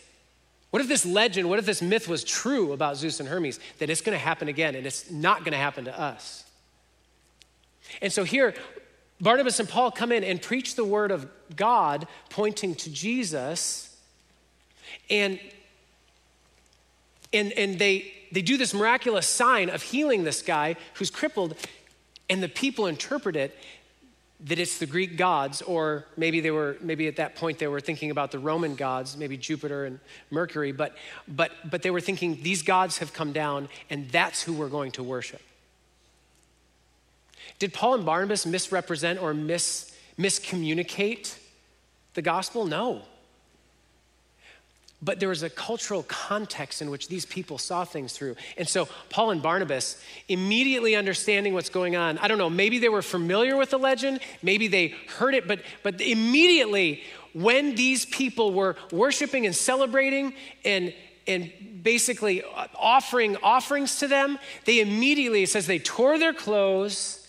what 0.72 0.82
if 0.82 0.88
this 0.88 1.04
legend, 1.04 1.50
what 1.50 1.58
if 1.58 1.66
this 1.66 1.82
myth 1.82 2.08
was 2.08 2.24
true 2.24 2.74
about 2.74 2.96
Zeus 2.96 3.20
and 3.20 3.28
Hermes, 3.28 3.60
that 3.80 3.90
it's 3.90 4.02
going 4.02 4.16
to 4.16 4.24
happen 4.24 4.48
again 4.48 4.76
and 4.76 4.86
it's 4.86 5.10
not 5.10 5.40
going 5.40 5.54
to 5.54 5.58
happen 5.58 5.86
to 5.86 6.00
us? 6.00 6.44
And 8.04 8.14
so 8.14 8.24
here, 8.24 8.54
Barnabas 9.20 9.60
and 9.60 9.68
Paul 9.68 9.90
come 9.90 10.12
in 10.12 10.24
and 10.24 10.40
preach 10.40 10.76
the 10.76 10.86
word 10.86 11.10
of 11.12 11.28
God 11.56 12.08
pointing 12.30 12.76
to 12.76 12.92
Jesus. 12.92 13.98
And 15.10 15.40
and, 17.34 17.52
and 17.54 17.78
they, 17.78 18.12
they 18.32 18.42
do 18.42 18.58
this 18.58 18.74
miraculous 18.74 19.28
sign 19.28 19.70
of 19.70 19.84
healing 19.84 20.24
this 20.24 20.42
guy 20.42 20.76
who's 20.96 21.12
crippled, 21.12 21.56
and 22.30 22.42
the 22.42 22.50
people 22.50 22.88
interpret 22.88 23.36
it 23.36 23.56
that 24.42 24.58
it's 24.58 24.78
the 24.78 24.86
Greek 24.86 25.18
gods, 25.18 25.62
or 25.62 26.06
maybe 26.16 26.40
they 26.40 26.52
were, 26.52 26.78
maybe 26.82 27.08
at 27.08 27.18
that 27.18 27.36
point 27.36 27.60
they 27.60 27.68
were 27.68 27.82
thinking 27.82 28.10
about 28.10 28.32
the 28.32 28.40
Roman 28.40 28.76
gods, 28.76 29.18
maybe 29.18 29.36
Jupiter 29.36 29.86
and 29.86 30.00
Mercury, 30.32 30.72
but, 30.72 30.96
but, 31.28 31.52
but 31.70 31.82
they 31.82 31.92
were 31.92 32.00
thinking 32.00 32.40
these 32.42 32.62
gods 32.62 33.00
have 33.00 33.12
come 33.12 33.34
down 33.34 33.68
and 33.90 34.10
that's 34.10 34.42
who 34.42 34.54
we're 34.54 34.70
going 34.70 34.92
to 34.92 35.04
worship. 35.04 35.42
Did 37.58 37.74
Paul 37.74 37.96
and 37.96 38.06
Barnabas 38.06 38.46
misrepresent 38.46 39.22
or 39.22 39.34
mis, 39.34 39.94
miscommunicate 40.18 41.38
the 42.14 42.22
gospel? 42.22 42.66
No. 42.66 43.02
But 45.02 45.22
there 45.22 45.30
was 45.30 45.44
a 45.44 45.50
cultural 45.50 46.04
context 46.04 46.82
in 46.82 46.90
which 46.90 47.08
these 47.08 47.26
people 47.26 47.58
saw 47.58 47.86
things 47.86 48.12
through. 48.12 48.36
And 48.58 48.68
so 48.68 48.90
Paul 49.10 49.32
and 49.32 49.42
Barnabas, 49.42 50.02
immediately 50.28 50.96
understanding 50.96 51.54
what's 51.54 51.70
going 51.70 51.96
on, 51.96 52.18
I 52.18 52.28
don't 52.28 52.38
know, 52.38 52.50
maybe 52.50 52.80
they 52.80 52.90
were 52.90 53.02
familiar 53.02 53.56
with 53.56 53.70
the 53.70 53.80
legend, 53.80 54.20
maybe 54.42 54.68
they 54.68 54.90
heard 55.18 55.36
it, 55.36 55.48
but, 55.48 55.62
but 55.84 56.02
immediately 56.02 57.04
when 57.34 57.76
these 57.76 58.06
people 58.06 58.54
were 58.54 58.76
worshiping 58.92 59.46
and 59.46 59.56
celebrating 59.56 60.34
and, 60.66 60.94
and 61.28 61.52
basically 61.82 62.44
offering 62.76 63.38
offerings 63.38 64.00
to 64.00 64.08
them, 64.08 64.38
they 64.66 64.82
immediately, 64.82 65.44
it 65.44 65.50
says 65.50 65.66
they 65.66 65.80
tore 65.80 66.18
their 66.18 66.34
clothes 66.34 67.28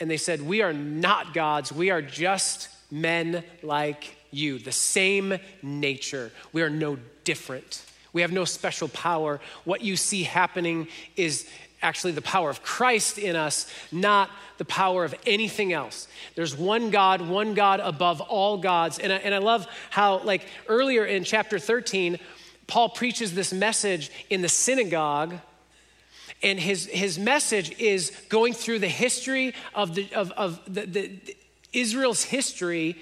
and 0.00 0.10
they 0.10 0.16
said, 0.16 0.40
We 0.40 0.62
are 0.62 0.72
not 0.72 1.34
gods, 1.34 1.70
we 1.72 1.90
are 1.90 2.02
just 2.02 2.68
men 2.90 3.44
like 3.62 4.16
you, 4.30 4.58
the 4.58 4.72
same 4.72 5.38
nature. 5.62 6.32
We 6.52 6.62
are 6.62 6.70
no 6.70 6.98
different. 7.24 7.84
We 8.12 8.22
have 8.22 8.32
no 8.32 8.44
special 8.44 8.88
power. 8.88 9.40
What 9.64 9.82
you 9.82 9.96
see 9.96 10.24
happening 10.24 10.88
is 11.16 11.48
actually 11.82 12.12
the 12.12 12.22
power 12.22 12.50
of 12.50 12.62
Christ 12.62 13.18
in 13.18 13.36
us, 13.36 13.70
not 13.90 14.30
the 14.58 14.64
power 14.64 15.04
of 15.04 15.14
anything 15.26 15.72
else. 15.72 16.08
There's 16.34 16.56
one 16.56 16.90
God, 16.90 17.22
one 17.22 17.54
God 17.54 17.80
above 17.80 18.20
all 18.20 18.58
gods. 18.58 18.98
And 18.98 19.12
I, 19.12 19.16
and 19.16 19.34
I 19.34 19.38
love 19.38 19.66
how, 19.88 20.22
like 20.22 20.46
earlier 20.68 21.04
in 21.04 21.24
chapter 21.24 21.58
13, 21.58 22.18
Paul 22.66 22.90
preaches 22.90 23.34
this 23.34 23.52
message 23.52 24.10
in 24.28 24.42
the 24.42 24.48
synagogue. 24.48 25.36
And 26.42 26.58
his, 26.58 26.86
his 26.86 27.18
message 27.18 27.78
is 27.78 28.12
going 28.28 28.52
through 28.52 28.80
the 28.80 28.88
history 28.88 29.54
of, 29.74 29.94
the, 29.94 30.12
of, 30.14 30.30
of 30.32 30.60
the, 30.66 30.86
the 30.86 31.36
Israel's 31.72 32.24
history 32.24 32.96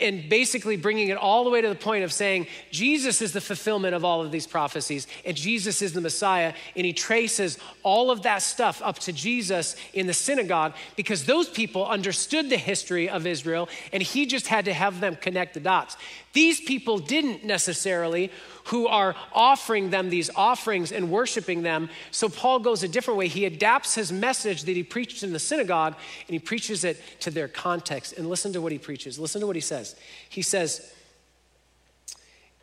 and 0.00 0.28
basically 0.28 0.76
bringing 0.76 1.08
it 1.08 1.16
all 1.16 1.44
the 1.44 1.50
way 1.50 1.60
to 1.60 1.68
the 1.68 1.74
point 1.74 2.04
of 2.04 2.12
saying 2.12 2.46
Jesus 2.70 3.22
is 3.22 3.32
the 3.32 3.40
fulfillment 3.40 3.94
of 3.94 4.04
all 4.04 4.22
of 4.22 4.32
these 4.32 4.46
prophecies 4.46 5.06
and 5.24 5.36
Jesus 5.36 5.82
is 5.82 5.92
the 5.92 6.00
Messiah. 6.00 6.54
And 6.76 6.86
he 6.86 6.92
traces 6.92 7.58
all 7.82 8.10
of 8.10 8.22
that 8.22 8.42
stuff 8.42 8.80
up 8.84 8.98
to 9.00 9.12
Jesus 9.12 9.76
in 9.92 10.06
the 10.06 10.14
synagogue 10.14 10.74
because 10.96 11.24
those 11.24 11.48
people 11.48 11.86
understood 11.86 12.50
the 12.50 12.56
history 12.56 13.08
of 13.08 13.26
Israel 13.26 13.68
and 13.92 14.02
he 14.02 14.26
just 14.26 14.46
had 14.46 14.64
to 14.66 14.72
have 14.72 15.00
them 15.00 15.16
connect 15.16 15.54
the 15.54 15.60
dots. 15.60 15.96
These 16.32 16.60
people 16.60 16.98
didn't 16.98 17.44
necessarily 17.44 18.30
who 18.64 18.86
are 18.86 19.16
offering 19.32 19.90
them 19.90 20.10
these 20.10 20.30
offerings 20.36 20.92
and 20.92 21.10
worshiping 21.10 21.62
them. 21.62 21.88
So 22.12 22.28
Paul 22.28 22.60
goes 22.60 22.82
a 22.84 22.88
different 22.88 23.18
way. 23.18 23.26
He 23.26 23.44
adapts 23.44 23.96
his 23.96 24.12
message 24.12 24.62
that 24.64 24.76
he 24.76 24.84
preached 24.84 25.24
in 25.24 25.32
the 25.32 25.38
synagogue 25.38 25.96
and 26.28 26.32
he 26.32 26.38
preaches 26.38 26.84
it 26.84 27.02
to 27.20 27.30
their 27.30 27.48
context. 27.48 28.12
And 28.16 28.28
listen 28.28 28.52
to 28.52 28.60
what 28.60 28.70
he 28.70 28.78
preaches. 28.78 29.18
Listen 29.18 29.40
to 29.40 29.46
what 29.46 29.56
he 29.56 29.60
says. 29.60 29.89
He 30.28 30.42
says, 30.42 30.92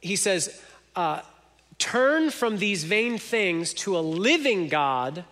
he 0.02 0.16
says, 0.16 0.62
uh, 0.96 1.22
turn 1.80 2.32
from 2.32 2.58
these 2.58 2.84
vain 2.84 3.18
things 3.18 3.74
to 3.76 3.98
a 3.98 4.00
living 4.00 4.68
God 4.68 5.26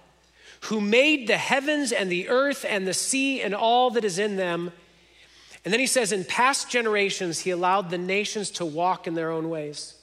who 0.62 0.82
made 0.82 1.28
the 1.28 1.38
heavens 1.38 1.92
and 1.92 2.12
the 2.12 2.28
earth 2.30 2.66
and 2.68 2.88
the 2.88 2.94
sea 2.94 3.42
and 3.42 3.54
all 3.54 3.92
that 3.92 4.04
is 4.04 4.18
in 4.20 4.36
them. 4.36 4.72
And 5.64 5.74
then 5.74 5.80
he 5.80 5.88
says, 5.88 6.12
in 6.12 6.24
past 6.26 6.70
generations, 6.70 7.40
he 7.40 7.52
allowed 7.52 7.90
the 7.90 7.98
nations 7.98 8.52
to 8.52 8.66
walk 8.66 9.08
in 9.08 9.14
their 9.16 9.32
own 9.32 9.50
ways. 9.50 9.96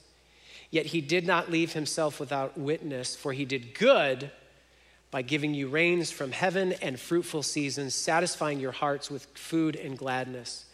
Yet 0.71 0.87
he 0.87 1.01
did 1.01 1.27
not 1.27 1.51
leave 1.51 1.73
himself 1.73 2.19
without 2.19 2.57
witness, 2.57 3.15
for 3.15 3.31
he 3.31 3.45
did 3.45 3.77
good 3.77 4.31
by 5.11 5.21
giving 5.21 5.53
you 5.53 5.67
rains 5.67 6.09
from 6.11 6.31
heaven 6.31 6.73
and 6.81 6.99
fruitful 6.99 7.43
seasons, 7.43 7.93
satisfying 7.93 8.59
your 8.59 8.71
hearts 8.71 9.11
with 9.11 9.25
food 9.35 9.75
and 9.75 9.97
gladness. 9.97 10.65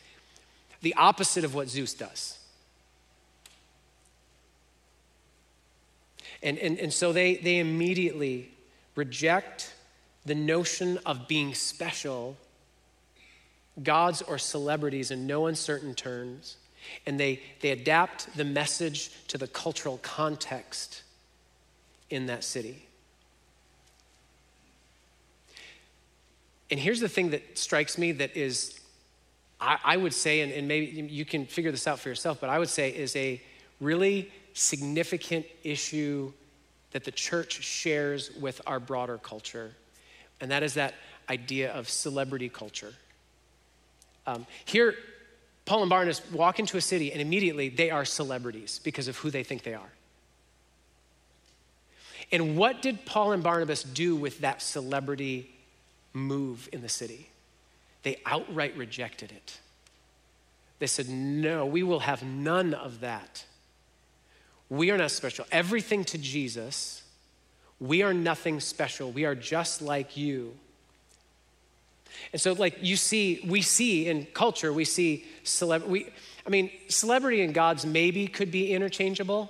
The 0.82 0.94
opposite 0.96 1.44
of 1.44 1.54
what 1.56 1.70
Zeus 1.70 1.94
does. 1.94 2.38
And, 6.42 6.58
and, 6.58 6.80
and 6.80 6.94
so 6.94 7.12
they, 7.12 7.36
they 7.36 7.60
immediately 7.60 8.52
reject 8.96 9.74
the 10.26 10.36
notion 10.36 10.98
of 11.06 11.28
being 11.28 11.54
special, 11.54 12.38
gods 13.84 14.22
or 14.22 14.38
celebrities 14.38 15.12
in 15.12 15.28
no 15.28 15.48
uncertain 15.48 15.96
terms 15.96 16.58
and 17.06 17.20
they, 17.20 17.42
they 17.62 17.72
adapt 17.72 18.36
the 18.36 18.44
message 18.44 19.12
to 19.28 19.38
the 19.38 19.48
cultural 19.48 20.00
context 20.02 21.04
in 22.10 22.26
that 22.28 22.44
city. 22.44 22.86
And 26.72 26.80
here's 26.80 27.00
the 27.00 27.10
thing 27.10 27.32
that 27.32 27.58
strikes 27.58 27.98
me 27.98 28.12
that 28.14 28.38
is, 28.38 28.79
I, 29.62 29.78
I 29.84 29.98
would 29.98 30.14
say, 30.14 30.42
and, 30.42 30.52
and 30.52 30.68
maybe 30.68 30.86
you 30.86 31.26
can 31.26 31.46
figure 31.46 31.72
this 31.72 31.88
out 31.88 32.00
for 32.00 32.10
yourself, 32.10 32.40
but 32.40 32.50
I 32.50 32.60
would 32.60 32.70
say 32.70 32.90
is 32.90 33.16
a 33.16 33.42
really 33.80 34.32
significant 34.54 35.46
issue 35.64 36.32
that 36.92 37.04
the 37.04 37.12
church 37.12 37.62
shares 37.62 38.32
with 38.40 38.62
our 38.66 38.80
broader 38.80 39.18
culture, 39.18 39.72
and 40.42 40.50
that 40.52 40.64
is 40.64 40.74
that 40.76 40.96
idea 41.30 41.72
of 41.74 41.90
celebrity 41.90 42.50
culture. 42.50 42.94
Um, 44.26 44.46
here, 44.66 44.96
Paul 45.66 45.82
and 45.82 45.90
Barnabas 45.90 46.22
walk 46.32 46.60
into 46.60 46.78
a 46.78 46.82
city 46.82 47.12
and 47.12 47.22
immediately 47.22 47.70
they 47.70 47.92
are 47.92 48.04
celebrities 48.04 48.80
because 48.84 49.08
of 49.08 49.18
who 49.18 49.30
they 49.30 49.44
think 49.44 49.64
they 49.64 49.76
are. 49.76 49.92
And 52.32 52.58
what 52.58 52.82
did 52.82 53.06
Paul 53.06 53.34
and 53.34 53.44
Barnabas 53.44 53.84
do 53.84 54.16
with 54.16 54.40
that 54.40 54.62
celebrity 54.62 55.52
move 56.14 56.70
in 56.72 56.82
the 56.82 56.90
city? 56.90 57.30
They 58.04 58.22
outright 58.26 58.76
rejected 58.78 59.32
it. 59.32 59.60
They 60.80 60.88
said, 60.88 61.10
No, 61.10 61.66
we 61.66 61.84
will 61.84 62.00
have 62.00 62.24
none 62.24 62.74
of 62.74 63.02
that. 63.02 63.46
We 64.70 64.92
are 64.92 64.98
not 64.98 65.12
special. 65.12 65.46
Everything 65.52 66.06
to 66.06 66.18
Jesus. 66.18 67.04
We 67.80 68.02
are 68.02 68.14
nothing 68.14 68.60
special. 68.60 69.12
We 69.12 69.26
are 69.26 69.36
just 69.36 69.82
like 69.82 70.18
you. 70.18 70.54
And 72.34 72.42
so, 72.42 72.54
like 72.54 72.78
you 72.82 72.96
see, 72.96 73.42
we 73.46 73.62
see 73.62 74.08
in 74.08 74.26
culture, 74.34 74.74
we 74.74 74.86
see 74.86 75.26
celebrity. 75.44 76.12
I 76.46 76.50
mean, 76.50 76.72
celebrity 76.88 77.42
and 77.42 77.54
gods 77.54 77.86
maybe 77.86 78.28
could 78.28 78.52
be 78.52 78.74
interchangeable 78.74 79.50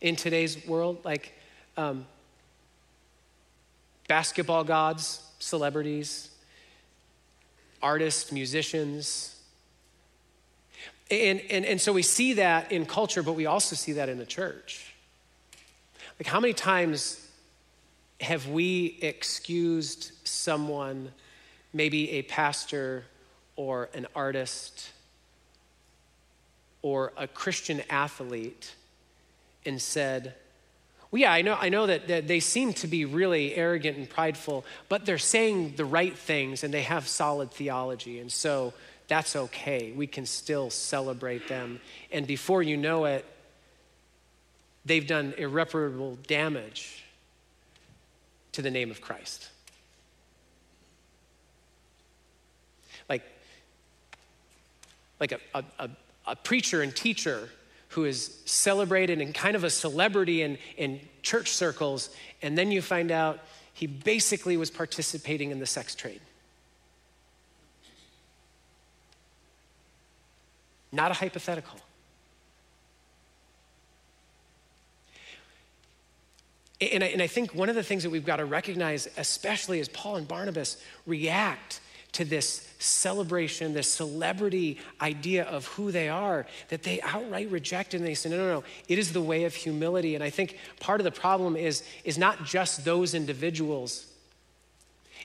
in 0.00 0.16
today's 0.16 0.66
world. 0.66 0.98
Like, 1.04 1.32
um, 1.76 2.06
basketball 4.08 4.64
gods, 4.64 5.22
celebrities, 5.38 6.30
artists, 7.82 8.32
musicians. 8.32 9.36
And, 11.10 11.40
and, 11.50 11.64
and 11.64 11.80
so 11.80 11.92
we 11.92 12.02
see 12.02 12.34
that 12.34 12.70
in 12.70 12.86
culture, 12.86 13.22
but 13.22 13.32
we 13.32 13.46
also 13.46 13.74
see 13.74 13.92
that 13.92 14.08
in 14.08 14.18
the 14.18 14.26
church. 14.26 14.94
Like, 16.18 16.26
how 16.26 16.38
many 16.40 16.52
times 16.52 17.26
have 18.20 18.46
we 18.48 18.98
excused 19.00 20.12
someone, 20.24 21.10
maybe 21.72 22.10
a 22.10 22.22
pastor 22.22 23.04
or 23.56 23.88
an 23.94 24.06
artist 24.14 24.90
or 26.82 27.12
a 27.16 27.26
Christian 27.26 27.82
athlete, 27.90 28.74
and 29.66 29.80
said, 29.80 30.34
well, 31.10 31.20
yeah, 31.20 31.32
I 31.32 31.42
know, 31.42 31.56
I 31.60 31.70
know 31.70 31.86
that, 31.86 32.06
that 32.06 32.28
they 32.28 32.38
seem 32.38 32.72
to 32.74 32.86
be 32.86 33.04
really 33.04 33.54
arrogant 33.54 33.96
and 33.96 34.08
prideful, 34.08 34.64
but 34.88 35.04
they're 35.04 35.18
saying 35.18 35.74
the 35.76 35.84
right 35.84 36.16
things 36.16 36.62
and 36.62 36.72
they 36.72 36.82
have 36.82 37.08
solid 37.08 37.50
theology. 37.50 38.20
And 38.20 38.30
so 38.30 38.72
that's 39.08 39.34
okay. 39.34 39.90
We 39.90 40.06
can 40.06 40.24
still 40.24 40.70
celebrate 40.70 41.48
them. 41.48 41.80
And 42.12 42.28
before 42.28 42.62
you 42.62 42.76
know 42.76 43.06
it, 43.06 43.24
they've 44.84 45.06
done 45.06 45.34
irreparable 45.36 46.16
damage 46.28 47.04
to 48.52 48.62
the 48.62 48.70
name 48.70 48.92
of 48.92 49.00
Christ. 49.00 49.48
Like, 53.08 53.24
like 55.18 55.32
a, 55.32 55.40
a, 55.56 55.64
a, 55.80 55.90
a 56.28 56.36
preacher 56.36 56.82
and 56.82 56.94
teacher 56.94 57.48
who 57.90 58.04
is 58.04 58.38
celebrated 58.44 59.20
and 59.20 59.34
kind 59.34 59.56
of 59.56 59.64
a 59.64 59.70
celebrity 59.70 60.42
in, 60.42 60.58
in 60.76 61.00
church 61.22 61.50
circles, 61.50 62.10
and 62.40 62.56
then 62.56 62.70
you 62.70 62.80
find 62.80 63.10
out 63.10 63.40
he 63.74 63.86
basically 63.86 64.56
was 64.56 64.70
participating 64.70 65.50
in 65.50 65.58
the 65.58 65.66
sex 65.66 65.94
trade. 65.94 66.20
Not 70.92 71.10
a 71.10 71.14
hypothetical. 71.14 71.78
And 76.80 77.04
I, 77.04 77.08
and 77.08 77.20
I, 77.20 77.26
think 77.26 77.54
one 77.54 77.68
of 77.68 77.74
the 77.74 77.82
things 77.82 78.04
that 78.04 78.10
we've 78.10 78.24
got 78.24 78.36
to 78.36 78.46
recognize, 78.46 79.06
especially 79.18 79.80
as 79.80 79.88
Paul 79.88 80.16
and 80.16 80.26
Barnabas 80.26 80.82
react 81.06 81.80
to 82.12 82.24
this 82.24 82.69
celebration, 82.80 83.74
this 83.74 83.92
celebrity 83.92 84.78
idea 85.00 85.44
of 85.44 85.66
who 85.66 85.92
they 85.92 86.08
are, 86.08 86.46
that 86.68 86.82
they 86.82 87.00
outright 87.02 87.50
reject 87.50 87.94
and 87.94 88.04
they 88.04 88.14
say, 88.14 88.30
no, 88.30 88.36
no, 88.36 88.48
no, 88.48 88.64
it 88.88 88.98
is 88.98 89.12
the 89.12 89.20
way 89.20 89.44
of 89.44 89.54
humility. 89.54 90.14
And 90.14 90.24
I 90.24 90.30
think 90.30 90.56
part 90.80 91.00
of 91.00 91.04
the 91.04 91.10
problem 91.10 91.56
is, 91.56 91.82
is 92.04 92.18
not 92.18 92.44
just 92.44 92.84
those 92.84 93.14
individuals. 93.14 94.06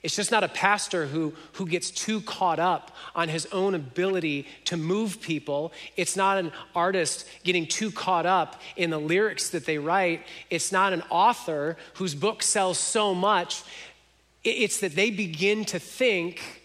It's 0.03 0.15
just 0.15 0.31
not 0.31 0.43
a 0.43 0.49
pastor 0.49 1.07
who, 1.07 1.33
who 1.53 1.65
gets 1.65 1.89
too 1.89 2.21
caught 2.21 2.59
up 2.59 2.95
on 3.15 3.29
his 3.29 3.47
own 3.47 3.73
ability 3.73 4.45
to 4.65 4.77
move 4.77 5.21
people. 5.21 5.71
It's 5.95 6.15
not 6.15 6.37
an 6.37 6.51
artist 6.75 7.27
getting 7.43 7.65
too 7.65 7.89
caught 7.89 8.25
up 8.25 8.61
in 8.75 8.89
the 8.89 8.99
lyrics 8.99 9.49
that 9.49 9.65
they 9.65 9.77
write. 9.77 10.21
It's 10.49 10.71
not 10.71 10.93
an 10.93 11.01
author 11.09 11.77
whose 11.95 12.13
book 12.13 12.43
sells 12.43 12.77
so 12.77 13.15
much. 13.15 13.63
It's 14.43 14.81
that 14.81 14.93
they 14.93 15.09
begin 15.09 15.65
to 15.65 15.79
think 15.79 16.61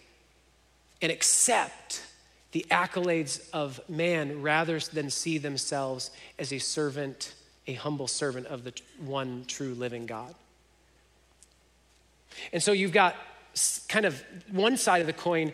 and 1.01 1.11
accept 1.11 2.03
the 2.51 2.65
accolades 2.69 3.49
of 3.53 3.79
man 3.89 4.41
rather 4.41 4.79
than 4.79 5.09
see 5.09 5.37
themselves 5.37 6.11
as 6.37 6.51
a 6.51 6.59
servant, 6.59 7.33
a 7.67 7.73
humble 7.73 8.07
servant 8.07 8.47
of 8.47 8.63
the 8.63 8.73
one 8.99 9.45
true 9.47 9.73
living 9.73 10.05
God. 10.05 10.35
And 12.51 12.61
so 12.61 12.71
you've 12.71 12.91
got 12.91 13.15
kind 13.87 14.05
of 14.05 14.21
one 14.49 14.77
side 14.77 15.01
of 15.01 15.07
the 15.07 15.13
coin 15.13 15.51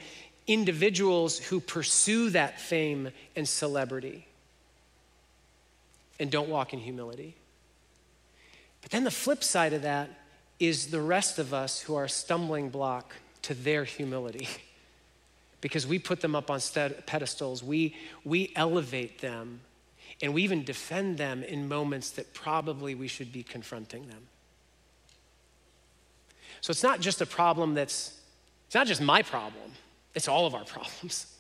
individuals 0.47 1.39
who 1.39 1.59
pursue 1.59 2.29
that 2.31 2.59
fame 2.59 3.09
and 3.35 3.47
celebrity 3.47 4.27
and 6.19 6.31
don't 6.31 6.49
walk 6.49 6.73
in 6.73 6.79
humility. 6.79 7.35
But 8.81 8.91
then 8.91 9.03
the 9.03 9.11
flip 9.11 9.43
side 9.43 9.73
of 9.73 9.81
that 9.83 10.09
is 10.59 10.87
the 10.87 11.01
rest 11.01 11.37
of 11.37 11.53
us 11.53 11.81
who 11.81 11.95
are 11.95 12.05
a 12.05 12.09
stumbling 12.09 12.69
block 12.69 13.13
to 13.43 13.53
their 13.53 13.83
humility. 13.83 14.47
because 15.61 15.87
we 15.87 15.99
put 15.99 16.21
them 16.21 16.35
up 16.35 16.51
on 16.51 16.59
pedestals, 17.05 17.63
we, 17.63 17.95
we 18.23 18.51
elevate 18.55 19.19
them, 19.19 19.61
and 20.21 20.33
we 20.33 20.43
even 20.43 20.63
defend 20.63 21.17
them 21.17 21.43
in 21.43 21.67
moments 21.67 22.11
that 22.11 22.33
probably 22.33 22.95
we 22.95 23.07
should 23.07 23.31
be 23.31 23.43
confronting 23.43 24.07
them. 24.07 24.27
So 26.61 26.71
it's 26.71 26.83
not 26.83 27.01
just 27.01 27.21
a 27.21 27.25
problem 27.25 27.73
that's, 27.73 28.19
it's 28.65 28.75
not 28.75 28.87
just 28.87 29.01
my 29.01 29.21
problem, 29.21 29.71
it's 30.15 30.27
all 30.27 30.45
of 30.45 30.55
our 30.55 30.63
problems. 30.65 31.33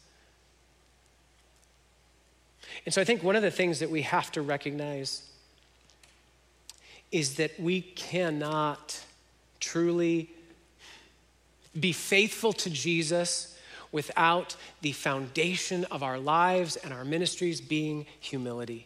And 2.85 2.93
so 2.93 3.01
I 3.01 3.03
think 3.03 3.23
one 3.23 3.35
of 3.35 3.41
the 3.41 3.51
things 3.51 3.79
that 3.79 3.89
we 3.89 4.03
have 4.03 4.31
to 4.33 4.41
recognize 4.41 5.23
is 7.11 7.35
that 7.35 7.59
we 7.59 7.81
cannot 7.81 8.99
truly 9.59 10.29
be 11.79 11.91
faithful 11.91 12.53
to 12.53 12.69
Jesus 12.69 13.56
without 13.97 14.55
the 14.81 14.91
foundation 14.91 15.83
of 15.85 16.03
our 16.03 16.19
lives 16.19 16.75
and 16.75 16.93
our 16.93 17.03
ministries 17.03 17.59
being 17.59 18.05
humility. 18.19 18.85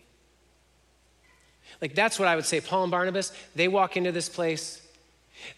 Like, 1.82 1.96
that's 1.96 2.18
what 2.18 2.30
I 2.30 2.38
would 2.38 2.46
say. 2.46 2.62
Paul 2.62 2.84
and 2.84 2.92
Barnabas, 2.92 3.34
they 3.54 3.68
walk 3.68 3.98
into 3.98 4.14
this 4.14 4.30
place, 4.30 4.82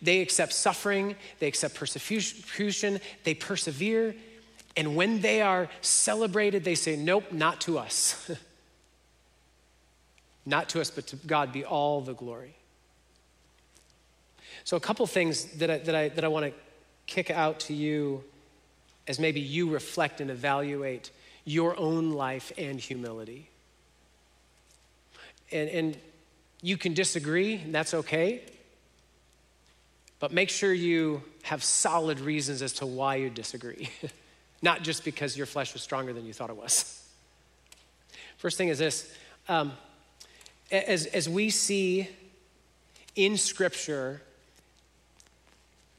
they 0.01 0.21
accept 0.21 0.53
suffering, 0.53 1.15
they 1.37 1.45
accept 1.45 1.75
persecution, 1.75 2.99
they 3.25 3.35
persevere, 3.35 4.15
and 4.75 4.95
when 4.95 5.21
they 5.21 5.43
are 5.43 5.69
celebrated, 5.81 6.63
they 6.63 6.73
say, 6.73 6.95
Nope, 6.95 7.31
not 7.31 7.61
to 7.61 7.77
us. 7.77 8.31
not 10.47 10.67
to 10.69 10.81
us, 10.81 10.89
but 10.89 11.05
to 11.07 11.15
God 11.15 11.53
be 11.53 11.63
all 11.63 12.01
the 12.01 12.15
glory. 12.15 12.55
So, 14.63 14.77
a 14.77 14.79
couple 14.79 15.05
things 15.05 15.45
that 15.57 15.69
I, 15.69 15.77
that 15.77 15.93
I, 15.93 16.09
that 16.09 16.23
I 16.23 16.27
want 16.27 16.47
to 16.47 16.53
kick 17.05 17.29
out 17.29 17.59
to 17.67 17.75
you 17.75 18.23
as 19.07 19.19
maybe 19.19 19.39
you 19.39 19.69
reflect 19.69 20.21
and 20.21 20.29
evaluate 20.31 21.11
your 21.45 21.77
own 21.77 22.11
life 22.11 22.51
and 22.57 22.79
humility. 22.79 23.49
And, 25.51 25.69
and 25.69 25.97
you 26.61 26.77
can 26.77 26.93
disagree, 26.93 27.55
and 27.55 27.75
that's 27.75 27.93
okay. 27.93 28.41
But 30.19 30.31
make 30.31 30.49
sure 30.49 30.73
you 30.73 31.21
have 31.43 31.63
solid 31.63 32.21
reasons 32.21 32.61
as 32.61 32.73
to 32.73 32.85
why 32.85 33.15
you 33.15 33.29
disagree, 33.29 33.89
not 34.61 34.81
just 34.81 35.03
because 35.03 35.35
your 35.35 35.45
flesh 35.45 35.73
was 35.73 35.81
stronger 35.81 36.13
than 36.13 36.25
you 36.25 36.33
thought 36.33 36.49
it 36.49 36.55
was. 36.55 37.05
First 38.37 38.57
thing 38.57 38.69
is 38.69 38.79
this 38.79 39.13
um, 39.49 39.73
as, 40.71 41.05
as 41.07 41.27
we 41.27 41.49
see 41.49 42.07
in 43.15 43.37
Scripture 43.37 44.21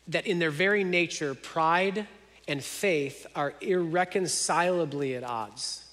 that 0.09 0.27
in 0.27 0.39
their 0.39 0.51
very 0.51 0.85
nature, 0.85 1.35
pride 1.35 2.07
and 2.47 2.63
faith 2.63 3.27
are 3.35 3.55
irreconcilably 3.61 5.15
at 5.15 5.25
odds. 5.25 5.85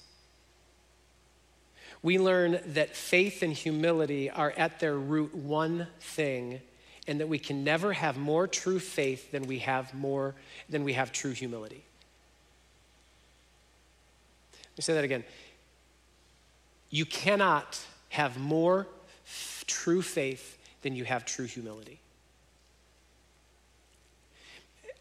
We 2.02 2.18
learn 2.18 2.60
that 2.66 2.96
faith 2.96 3.42
and 3.42 3.52
humility 3.52 4.28
are 4.28 4.52
at 4.56 4.80
their 4.80 4.96
root 4.96 5.34
one 5.34 5.86
thing, 6.00 6.60
and 7.06 7.20
that 7.20 7.28
we 7.28 7.38
can 7.38 7.64
never 7.64 7.92
have 7.92 8.16
more 8.18 8.46
true 8.46 8.78
faith 8.78 9.30
than 9.30 9.44
we 9.44 9.60
have 9.60 9.94
more 9.94 10.34
than 10.68 10.84
we 10.84 10.92
have 10.92 11.12
true 11.12 11.32
humility. 11.32 11.84
Let 14.72 14.78
me 14.78 14.82
say 14.82 14.94
that 14.94 15.04
again. 15.04 15.24
You 16.90 17.06
cannot 17.06 17.80
have 18.10 18.38
more 18.38 18.86
f- 19.24 19.64
true 19.66 20.02
faith 20.02 20.58
than 20.82 20.94
you 20.94 21.04
have 21.04 21.24
true 21.24 21.46
humility. 21.46 22.01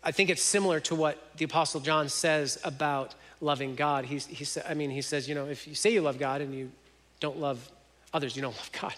I 0.04 0.12
think 0.12 0.30
it's 0.30 0.42
similar 0.42 0.80
to 0.82 0.96
what 0.96 1.38
the 1.38 1.46
Apostle 1.46 1.80
John 1.80 2.10
says 2.10 2.60
about 2.64 3.14
loving 3.40 3.76
God. 3.76 4.06
He's, 4.06 4.26
he, 4.26 4.46
I 4.68 4.74
mean, 4.74 4.90
he 4.90 5.02
says, 5.02 5.30
you 5.30 5.36
know, 5.36 5.48
if 5.48 5.68
you 5.68 5.76
say 5.76 5.92
you 5.92 6.02
love 6.02 6.18
God 6.18 6.42
and 6.42 6.54
you 6.54 6.72
don't 7.20 7.40
love 7.40 7.70
others, 8.14 8.36
you 8.36 8.42
don't 8.42 8.56
love 8.56 8.72
God. 8.80 8.96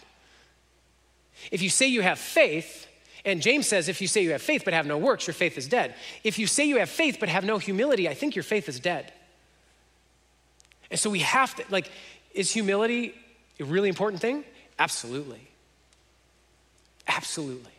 If 1.51 1.61
you 1.61 1.69
say 1.69 1.87
you 1.87 2.01
have 2.01 2.19
faith, 2.19 2.87
and 3.25 3.41
James 3.41 3.67
says, 3.67 3.89
if 3.89 4.01
you 4.01 4.07
say 4.07 4.21
you 4.23 4.31
have 4.31 4.41
faith 4.41 4.63
but 4.65 4.73
have 4.73 4.85
no 4.85 4.97
works, 4.97 5.27
your 5.27 5.33
faith 5.33 5.57
is 5.57 5.67
dead. 5.67 5.95
If 6.23 6.39
you 6.39 6.47
say 6.47 6.65
you 6.65 6.77
have 6.77 6.89
faith 6.89 7.17
but 7.19 7.29
have 7.29 7.43
no 7.43 7.57
humility, 7.57 8.07
I 8.07 8.13
think 8.13 8.35
your 8.35 8.43
faith 8.43 8.69
is 8.69 8.79
dead. 8.79 9.11
And 10.91 10.99
so 10.99 11.09
we 11.09 11.19
have 11.19 11.55
to, 11.55 11.63
like, 11.69 11.89
is 12.33 12.51
humility 12.51 13.13
a 13.59 13.63
really 13.65 13.89
important 13.89 14.21
thing? 14.21 14.43
Absolutely. 14.79 15.47
Absolutely. 17.07 17.71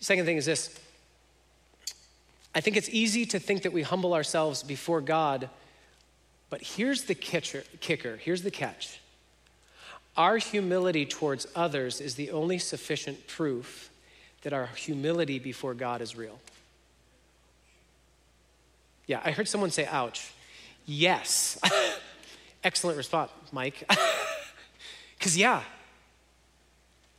Second 0.00 0.24
thing 0.24 0.36
is 0.36 0.46
this 0.46 0.78
I 2.54 2.60
think 2.60 2.76
it's 2.76 2.88
easy 2.88 3.24
to 3.26 3.38
think 3.38 3.62
that 3.62 3.72
we 3.72 3.82
humble 3.82 4.14
ourselves 4.14 4.62
before 4.62 5.00
God, 5.00 5.48
but 6.48 6.62
here's 6.62 7.04
the 7.04 7.14
kicker, 7.14 8.16
here's 8.16 8.42
the 8.42 8.50
catch. 8.50 9.00
Our 10.16 10.38
humility 10.38 11.06
towards 11.06 11.46
others 11.54 12.00
is 12.00 12.16
the 12.16 12.30
only 12.32 12.58
sufficient 12.58 13.26
proof 13.28 13.90
that 14.42 14.52
our 14.52 14.66
humility 14.66 15.38
before 15.38 15.74
God 15.74 16.02
is 16.02 16.16
real. 16.16 16.40
Yeah, 19.06 19.20
I 19.24 19.30
heard 19.30 19.48
someone 19.48 19.70
say, 19.70 19.86
ouch. 19.86 20.32
Yes. 20.86 21.58
Excellent 22.64 22.96
response, 22.96 23.30
Mike. 23.52 23.84
Because, 25.18 25.36
yeah, 25.36 25.62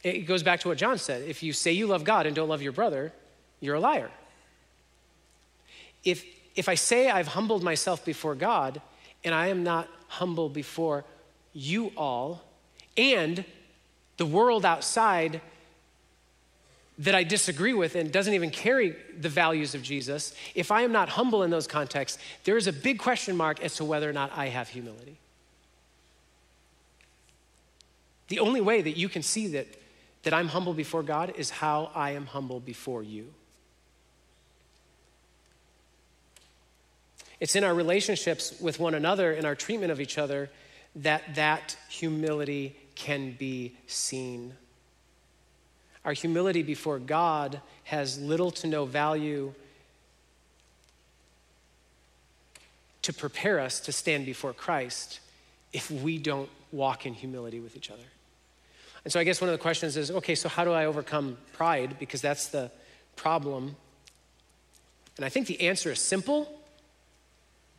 it 0.02 0.22
goes 0.22 0.42
back 0.42 0.62
to 0.62 0.68
what 0.68 0.80
John 0.80 0.98
said. 0.98 1.22
If 1.22 1.44
you 1.44 1.54
say 1.54 1.72
you 1.72 1.86
love 1.86 2.04
God 2.04 2.26
and 2.26 2.36
don't 2.36 2.50
love 2.50 2.64
your 2.64 2.72
brother, 2.72 3.14
you're 3.60 3.76
a 3.76 3.80
liar. 3.80 4.10
If, 6.04 6.26
if 6.56 6.68
I 6.68 6.76
say 6.76 7.10
I've 7.10 7.28
humbled 7.28 7.64
myself 7.64 8.04
before 8.04 8.36
God 8.36 8.82
and 9.24 9.34
I 9.34 9.48
am 9.48 9.64
not 9.64 9.88
humble 10.08 10.50
before 10.50 11.06
you 11.54 11.92
all 11.96 12.44
and 12.98 13.46
the 14.18 14.26
world 14.26 14.66
outside 14.66 15.42
that 17.00 17.16
I 17.16 17.24
disagree 17.24 17.74
with 17.74 17.96
and 17.96 18.12
doesn't 18.12 18.34
even 18.34 18.52
carry 18.52 18.96
the 19.20 19.30
values 19.30 19.74
of 19.74 19.82
Jesus, 19.82 20.36
if 20.54 20.72
I 20.72 20.82
am 20.84 20.92
not 20.92 21.10
humble 21.10 21.42
in 21.42 21.50
those 21.50 21.66
contexts, 21.66 22.22
there 22.44 22.58
is 22.58 22.68
a 22.68 22.74
big 22.74 23.00
question 23.00 23.36
mark 23.36 23.60
as 23.64 23.76
to 23.78 23.86
whether 23.86 24.08
or 24.08 24.14
not 24.14 24.32
I 24.36 24.50
have 24.50 24.70
humility. 24.70 25.18
The 28.28 28.40
only 28.40 28.62
way 28.62 28.82
that 28.82 28.98
you 28.98 29.10
can 29.10 29.24
see 29.24 29.48
that, 29.48 29.68
that 30.24 30.34
I'm 30.34 30.50
humble 30.50 30.74
before 30.74 31.02
God 31.04 31.34
is 31.36 31.50
how 31.50 31.92
I 31.96 32.12
am 32.12 32.28
humble 32.28 32.60
before 32.60 33.02
you. 33.04 33.34
It's 37.42 37.56
in 37.56 37.64
our 37.64 37.74
relationships 37.74 38.54
with 38.62 38.80
one 38.80 38.94
another, 38.94 39.34
in 39.34 39.46
our 39.46 39.56
treatment 39.56 39.92
of 39.92 40.00
each 40.00 40.20
other, 40.20 40.52
that 40.96 41.36
that 41.36 41.76
humility 41.90 42.76
can 42.94 43.32
be 43.32 43.76
seen. 43.88 44.54
Our 46.06 46.14
humility 46.14 46.62
before 46.62 47.00
God 47.00 47.60
has 47.86 48.20
little 48.22 48.52
to 48.52 48.68
no 48.68 48.86
value 48.86 49.54
to 53.02 53.12
prepare 53.12 53.60
us 53.60 53.80
to 53.82 53.92
stand 53.92 54.28
before 54.28 54.54
Christ 54.54 55.20
if 55.74 55.90
we 55.90 56.20
don't 56.20 56.50
walk 56.72 57.08
in 57.08 57.16
humility 57.16 57.60
with 57.60 57.76
each 57.76 57.90
other. 57.90 58.04
And 59.04 59.12
so 59.12 59.20
I 59.20 59.24
guess 59.24 59.42
one 59.42 59.50
of 59.50 59.54
the 59.54 59.62
questions 59.62 59.98
is 59.98 60.12
okay, 60.12 60.36
so 60.36 60.48
how 60.48 60.64
do 60.64 60.72
I 60.72 60.86
overcome 60.86 61.38
pride? 61.54 61.98
Because 61.98 62.22
that's 62.22 62.50
the 62.50 62.70
problem. 63.16 63.76
And 65.18 65.26
I 65.26 65.30
think 65.30 65.48
the 65.48 65.62
answer 65.62 65.92
is 65.92 66.00
simple 66.00 66.61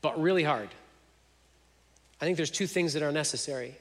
but 0.03 0.21
really 0.21 0.43
hard. 0.43 0.69
I 2.21 2.25
think 2.25 2.37
there's 2.37 2.51
two 2.51 2.67
things 2.67 2.93
that 2.93 3.03
are 3.03 3.13
necessary. 3.13 3.75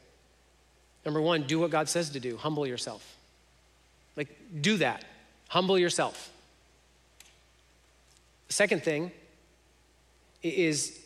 Number 1.05 1.21
one, 1.21 1.43
do 1.43 1.59
what 1.59 1.71
God 1.71 1.89
says 1.89 2.11
to 2.11 2.19
do, 2.19 2.37
humble 2.37 2.65
yourself. 2.65 3.17
Like, 4.15 4.29
do 4.61 4.77
that, 4.77 5.03
humble 5.47 5.77
yourself. 5.77 6.31
The 8.47 8.53
second 8.53 8.83
thing 8.83 9.11
is, 10.43 10.99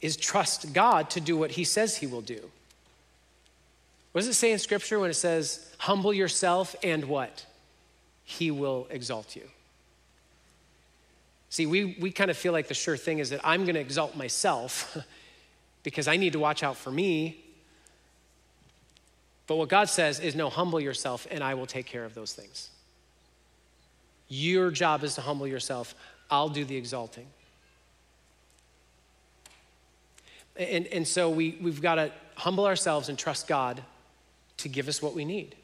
is 0.00 0.16
trust 0.16 0.72
God 0.72 1.10
to 1.10 1.20
do 1.20 1.36
what 1.36 1.52
He 1.52 1.64
says 1.64 1.96
He 1.96 2.06
will 2.06 2.22
do. 2.22 2.50
What 4.12 4.22
does 4.22 4.28
it 4.28 4.34
say 4.34 4.52
in 4.52 4.58
Scripture 4.58 4.98
when 4.98 5.10
it 5.10 5.14
says, 5.14 5.72
humble 5.78 6.12
yourself 6.12 6.74
and 6.82 7.04
what? 7.04 7.46
He 8.24 8.50
will 8.50 8.86
exalt 8.90 9.36
you. 9.36 9.42
See, 11.50 11.66
we, 11.66 11.96
we 12.00 12.12
kind 12.12 12.30
of 12.30 12.36
feel 12.36 12.52
like 12.52 12.68
the 12.68 12.74
sure 12.74 12.96
thing 12.96 13.18
is 13.18 13.30
that 13.30 13.40
I'm 13.42 13.64
going 13.64 13.74
to 13.74 13.80
exalt 13.80 14.16
myself 14.16 14.96
because 15.82 16.06
I 16.06 16.16
need 16.16 16.32
to 16.32 16.38
watch 16.38 16.62
out 16.62 16.76
for 16.76 16.92
me. 16.92 17.44
But 19.48 19.56
what 19.56 19.68
God 19.68 19.88
says 19.88 20.20
is 20.20 20.36
no, 20.36 20.48
humble 20.48 20.80
yourself 20.80 21.26
and 21.28 21.42
I 21.42 21.54
will 21.54 21.66
take 21.66 21.86
care 21.86 22.04
of 22.04 22.14
those 22.14 22.32
things. 22.32 22.70
Your 24.28 24.70
job 24.70 25.02
is 25.02 25.16
to 25.16 25.22
humble 25.22 25.46
yourself, 25.46 25.96
I'll 26.30 26.48
do 26.48 26.64
the 26.64 26.76
exalting. 26.76 27.26
And, 30.56 30.86
and 30.86 31.06
so 31.06 31.30
we, 31.30 31.58
we've 31.60 31.82
got 31.82 31.96
to 31.96 32.12
humble 32.36 32.64
ourselves 32.64 33.08
and 33.08 33.18
trust 33.18 33.48
God 33.48 33.82
to 34.58 34.68
give 34.68 34.86
us 34.86 35.02
what 35.02 35.14
we 35.14 35.24
need 35.24 35.56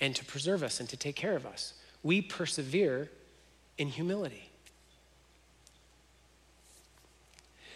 and 0.00 0.16
to 0.16 0.24
preserve 0.24 0.62
us 0.62 0.80
and 0.80 0.88
to 0.88 0.96
take 0.96 1.16
care 1.16 1.36
of 1.36 1.44
us. 1.44 1.74
We 2.02 2.22
persevere 2.22 3.10
in 3.78 3.88
humility. 3.88 4.48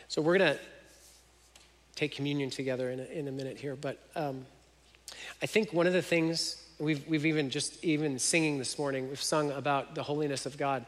So 0.08 0.20
we're 0.20 0.36
going 0.36 0.54
to 0.54 0.60
take 1.94 2.12
communion 2.14 2.50
together 2.50 2.90
in 2.90 3.00
a, 3.00 3.04
in 3.04 3.28
a 3.28 3.32
minute 3.32 3.56
here, 3.56 3.76
but 3.76 3.98
um, 4.14 4.44
I 5.40 5.46
think 5.46 5.72
one 5.72 5.86
of 5.86 5.92
the 5.92 6.02
things 6.02 6.62
we've, 6.78 7.06
we've 7.08 7.24
even 7.24 7.48
just 7.48 7.82
even 7.84 8.18
singing 8.18 8.58
this 8.58 8.78
morning, 8.78 9.08
we've 9.08 9.22
sung 9.22 9.50
about 9.52 9.94
the 9.94 10.02
holiness 10.02 10.44
of 10.44 10.58
God. 10.58 10.84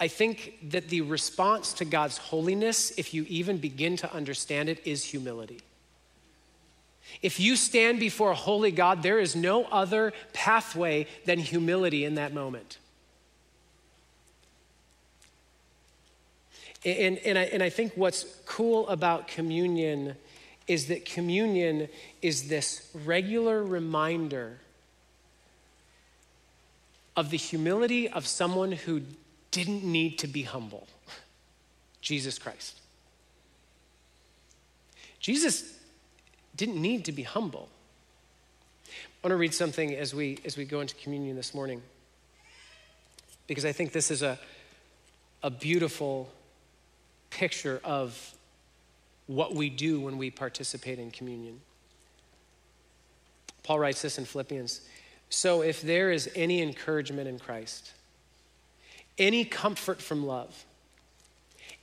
I 0.00 0.08
think 0.08 0.70
that 0.70 0.88
the 0.88 1.02
response 1.02 1.72
to 1.74 1.84
God's 1.84 2.18
holiness, 2.18 2.92
if 2.96 3.14
you 3.14 3.26
even 3.28 3.58
begin 3.58 3.96
to 3.98 4.12
understand 4.12 4.68
it, 4.68 4.84
is 4.86 5.04
humility. 5.04 5.60
If 7.22 7.38
you 7.38 7.56
stand 7.56 8.00
before 8.00 8.32
a 8.32 8.34
holy 8.34 8.70
God, 8.70 9.02
there 9.02 9.18
is 9.18 9.36
no 9.36 9.64
other 9.64 10.12
pathway 10.32 11.06
than 11.26 11.38
humility 11.38 12.04
in 12.04 12.16
that 12.16 12.32
moment. 12.34 12.78
And, 16.84 17.18
and, 17.18 17.38
I, 17.38 17.42
and 17.44 17.62
I 17.62 17.70
think 17.70 17.92
what's 17.94 18.24
cool 18.44 18.86
about 18.88 19.28
communion 19.28 20.16
is 20.66 20.86
that 20.86 21.04
communion 21.04 21.88
is 22.22 22.48
this 22.48 22.90
regular 23.04 23.62
reminder 23.62 24.58
of 27.16 27.30
the 27.30 27.36
humility 27.36 28.08
of 28.08 28.26
someone 28.26 28.72
who 28.72 29.02
didn't 29.50 29.84
need 29.84 30.18
to 30.18 30.26
be 30.26 30.42
humble 30.42 30.88
Jesus 32.00 32.38
Christ. 32.38 32.80
Jesus 35.20 35.78
didn't 36.54 36.80
need 36.80 37.06
to 37.06 37.12
be 37.12 37.22
humble. 37.22 37.68
I 38.88 39.26
want 39.26 39.32
to 39.32 39.36
read 39.36 39.54
something 39.54 39.94
as 39.94 40.14
we, 40.14 40.38
as 40.44 40.58
we 40.58 40.66
go 40.66 40.80
into 40.80 40.94
communion 40.96 41.34
this 41.34 41.54
morning 41.54 41.80
because 43.46 43.64
I 43.64 43.72
think 43.72 43.92
this 43.92 44.10
is 44.10 44.22
a, 44.22 44.38
a 45.42 45.50
beautiful 45.50 46.30
picture 47.34 47.80
of 47.82 48.34
what 49.26 49.54
we 49.54 49.68
do 49.68 50.00
when 50.00 50.18
we 50.18 50.30
participate 50.30 50.98
in 50.98 51.10
communion. 51.10 51.60
Paul 53.64 53.80
writes 53.80 54.02
this 54.02 54.18
in 54.18 54.24
Philippians 54.24 54.82
So 55.30 55.62
if 55.62 55.82
there 55.82 56.12
is 56.12 56.30
any 56.36 56.62
encouragement 56.62 57.28
in 57.28 57.38
Christ, 57.38 57.92
any 59.18 59.44
comfort 59.44 60.00
from 60.00 60.24
love, 60.24 60.64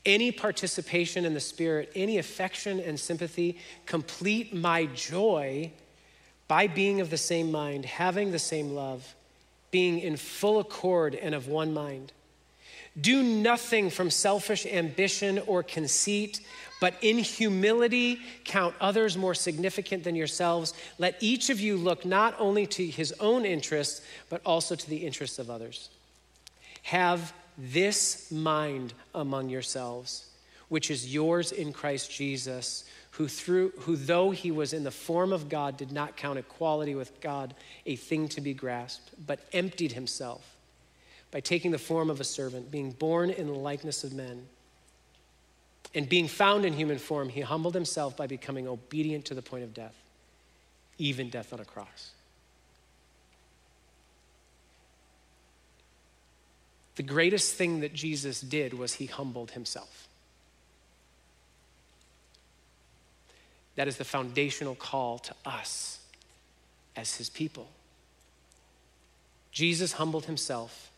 any 0.05 0.31
participation 0.31 1.25
in 1.25 1.33
the 1.33 1.39
Spirit, 1.39 1.91
any 1.95 2.17
affection 2.17 2.79
and 2.79 2.99
sympathy, 2.99 3.57
complete 3.85 4.53
my 4.53 4.85
joy 4.87 5.71
by 6.47 6.67
being 6.67 7.01
of 7.01 7.09
the 7.09 7.17
same 7.17 7.51
mind, 7.51 7.85
having 7.85 8.31
the 8.31 8.39
same 8.39 8.73
love, 8.73 9.15
being 9.69 9.99
in 9.99 10.15
full 10.17 10.59
accord 10.59 11.15
and 11.15 11.35
of 11.35 11.47
one 11.47 11.73
mind. 11.73 12.11
Do 12.99 13.23
nothing 13.23 13.89
from 13.89 14.09
selfish 14.09 14.65
ambition 14.65 15.39
or 15.47 15.63
conceit, 15.63 16.41
but 16.81 16.93
in 17.01 17.19
humility 17.19 18.19
count 18.43 18.75
others 18.81 19.15
more 19.15 19.33
significant 19.33 20.03
than 20.03 20.15
yourselves. 20.15 20.73
Let 20.97 21.15
each 21.21 21.49
of 21.49 21.61
you 21.61 21.77
look 21.77 22.03
not 22.05 22.35
only 22.37 22.67
to 22.67 22.85
his 22.85 23.13
own 23.19 23.45
interests, 23.45 24.01
but 24.29 24.41
also 24.45 24.75
to 24.75 24.89
the 24.89 25.05
interests 25.05 25.39
of 25.39 25.49
others. 25.49 25.89
Have 26.83 27.33
this 27.57 28.29
mind 28.29 28.93
among 29.15 29.49
yourselves, 29.49 30.25
which 30.67 30.91
is 30.91 31.13
yours 31.13 31.53
in 31.53 31.71
Christ 31.71 32.11
Jesus, 32.11 32.83
who 33.11 33.27
through 33.27 33.71
who 33.79 33.95
though 33.95 34.31
he 34.31 34.51
was 34.51 34.73
in 34.73 34.83
the 34.83 34.91
form 34.91 35.31
of 35.31 35.47
God 35.47 35.77
did 35.77 35.91
not 35.91 36.17
count 36.17 36.39
equality 36.39 36.95
with 36.95 37.21
God 37.21 37.53
a 37.85 37.95
thing 37.95 38.27
to 38.29 38.41
be 38.41 38.53
grasped, 38.53 39.11
but 39.25 39.39
emptied 39.53 39.93
himself 39.93 40.50
by 41.31 41.39
taking 41.39 41.71
the 41.71 41.77
form 41.77 42.09
of 42.09 42.19
a 42.19 42.25
servant, 42.25 42.69
being 42.69 42.91
born 42.91 43.29
in 43.29 43.47
the 43.47 43.53
likeness 43.53 44.03
of 44.03 44.13
men. 44.13 44.45
And 45.95 46.07
being 46.07 46.27
found 46.27 46.65
in 46.65 46.73
human 46.73 46.97
form, 46.97 47.29
he 47.29 47.41
humbled 47.41 47.73
himself 47.73 48.15
by 48.15 48.27
becoming 48.27 48.67
obedient 48.67 49.25
to 49.25 49.33
the 49.33 49.41
point 49.41 49.63
of 49.63 49.73
death, 49.73 49.95
even 50.97 51.29
death 51.29 51.51
on 51.53 51.59
a 51.59 51.65
cross. 51.65 52.11
The 56.95 57.03
greatest 57.03 57.55
thing 57.55 57.79
that 57.79 57.93
Jesus 57.93 58.41
did 58.41 58.73
was 58.73 58.93
he 58.95 59.05
humbled 59.05 59.51
himself. 59.51 60.07
That 63.75 63.87
is 63.87 63.97
the 63.97 64.03
foundational 64.03 64.75
call 64.75 65.17
to 65.19 65.33
us 65.45 65.99
as 66.95 67.15
his 67.15 67.29
people. 67.29 67.69
Jesus 69.51 69.93
humbled 69.93 70.25
himself 70.25 70.90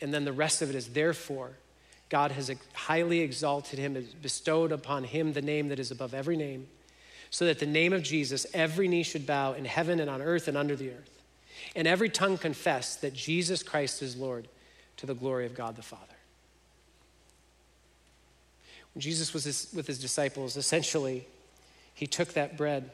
and 0.00 0.12
then 0.12 0.24
the 0.24 0.32
rest 0.32 0.62
of 0.62 0.70
it 0.70 0.76
is 0.76 0.88
therefore. 0.88 1.52
God 2.08 2.32
has 2.32 2.50
highly 2.74 3.20
exalted 3.20 3.78
him, 3.78 3.94
has 3.94 4.04
bestowed 4.06 4.72
upon 4.72 5.04
him 5.04 5.32
the 5.32 5.42
name 5.42 5.68
that 5.68 5.78
is 5.78 5.92
above 5.92 6.12
every 6.12 6.36
name, 6.36 6.66
so 7.30 7.46
that 7.46 7.60
the 7.60 7.66
name 7.66 7.92
of 7.92 8.02
Jesus, 8.02 8.46
every 8.52 8.88
knee 8.88 9.04
should 9.04 9.26
bow 9.26 9.52
in 9.52 9.64
heaven 9.64 10.00
and 10.00 10.10
on 10.10 10.20
earth 10.20 10.48
and 10.48 10.56
under 10.56 10.74
the 10.74 10.90
earth, 10.90 11.22
and 11.76 11.86
every 11.86 12.08
tongue 12.08 12.36
confess 12.36 12.96
that 12.96 13.14
Jesus 13.14 13.62
Christ 13.62 14.02
is 14.02 14.16
Lord 14.16 14.48
to 14.96 15.06
the 15.06 15.14
glory 15.14 15.46
of 15.46 15.54
God 15.54 15.76
the 15.76 15.82
Father. 15.82 16.04
When 18.94 19.00
Jesus 19.00 19.32
was 19.32 19.68
with 19.72 19.86
his 19.86 20.00
disciples, 20.00 20.56
essentially, 20.56 21.26
he 21.94 22.08
took 22.08 22.32
that 22.34 22.56
bread. 22.56 22.90